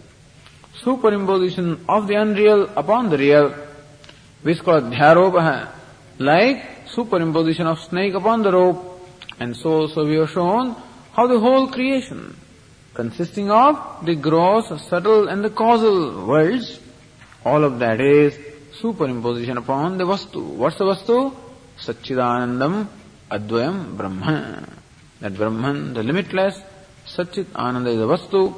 superimposition 0.84 1.78
of 1.88 2.06
the 2.06 2.14
unreal 2.14 2.68
upon 2.76 3.10
the 3.10 3.18
real 3.18 3.50
which 4.42 4.56
is 4.56 4.62
called 4.62 4.84
dhyaropah 4.84 5.68
like 6.18 6.86
superimposition 6.86 7.66
of 7.66 7.78
snake 7.80 8.14
upon 8.14 8.42
the 8.42 8.52
rope 8.52 9.08
and 9.40 9.56
so 9.56 9.70
also 9.82 10.06
we 10.06 10.16
have 10.16 10.30
shown 10.30 10.76
how 11.12 11.26
the 11.26 11.38
whole 11.38 11.66
creation 11.68 12.36
consisting 12.94 13.50
of 13.50 14.04
the 14.04 14.14
gross, 14.14 14.68
subtle 14.88 15.28
and 15.28 15.44
the 15.44 15.50
causal 15.50 16.26
worlds, 16.26 16.80
all 17.44 17.64
of 17.64 17.78
that 17.78 18.00
is 18.00 18.34
superimposition 18.80 19.56
upon 19.56 19.98
the 19.98 20.04
Vastu. 20.04 20.42
What's 20.42 20.78
the 20.78 20.84
Vastu? 20.84 21.34
Satchidanandam 21.78 22.86
Advayam 23.30 23.96
Brahman. 23.96 24.66
That 25.20 25.36
Brahman, 25.36 25.94
the 25.94 26.02
limitless, 26.02 26.60
Satchit 27.06 27.54
Ananda 27.54 27.90
is 27.90 27.98
the 27.98 28.06
Vastu, 28.06 28.54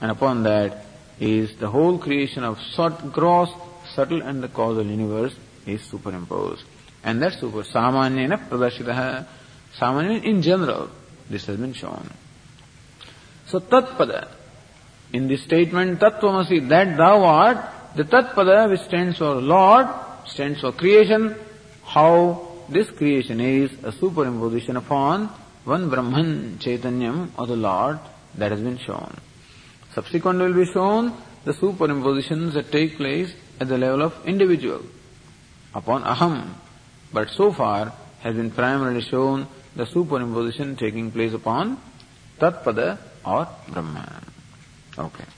and 0.00 0.10
upon 0.10 0.42
that 0.42 0.84
is 1.20 1.56
the 1.56 1.68
whole 1.68 1.98
creation 1.98 2.44
of 2.44 2.60
sort, 2.60 3.12
gross, 3.12 3.50
subtle 3.94 4.22
and 4.22 4.42
the 4.42 4.48
causal 4.48 4.84
universe 4.84 5.34
is 5.66 5.82
superimposed. 5.82 6.64
And 7.02 7.22
that's 7.22 7.38
super. 7.38 7.62
Samanyena 7.62 8.48
Pradarshitaha. 8.48 9.26
Samanya 9.78 10.22
in 10.22 10.42
general, 10.42 10.90
this 11.28 11.46
has 11.46 11.56
been 11.56 11.72
shown. 11.72 12.08
So 13.48 13.60
Tatpada, 13.60 14.28
in 15.12 15.26
the 15.26 15.38
statement 15.38 16.00
Tattvamasi, 16.00 16.68
that 16.68 16.96
thou 16.98 17.24
art, 17.24 17.58
the 17.96 18.04
Tatpada 18.04 18.68
which 18.68 18.80
stands 18.82 19.16
for 19.16 19.36
Lord, 19.36 19.86
stands 20.26 20.60
for 20.60 20.72
creation, 20.72 21.34
how 21.82 22.46
this 22.68 22.90
creation 22.90 23.40
is 23.40 23.72
a 23.82 23.92
superimposition 23.92 24.76
upon 24.76 25.30
one 25.64 25.88
Brahman 25.88 26.58
Chaitanyam 26.58 27.30
or 27.38 27.46
the 27.46 27.56
Lord 27.56 27.98
that 28.34 28.52
has 28.52 28.60
been 28.60 28.78
shown. 28.78 29.16
Subsequent 29.94 30.38
will 30.38 30.52
be 30.52 30.70
shown 30.70 31.16
the 31.44 31.52
superimpositions 31.54 32.52
that 32.52 32.70
take 32.70 32.98
place 32.98 33.32
at 33.58 33.68
the 33.68 33.78
level 33.78 34.02
of 34.02 34.26
individual 34.26 34.82
upon 35.74 36.02
Aham. 36.02 36.52
But 37.12 37.30
so 37.30 37.52
far 37.52 37.94
has 38.20 38.36
been 38.36 38.50
primarily 38.50 39.00
shown 39.00 39.46
the 39.74 39.84
superimposition 39.86 40.78
taking 40.78 41.10
place 41.10 41.32
upon 41.32 41.78
Tatpada 42.38 42.98
or 43.28 43.46
Brahman. 43.68 44.24
Okay. 44.96 45.28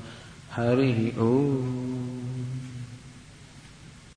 हरिः 0.56 1.22
ॐ 1.22 2.21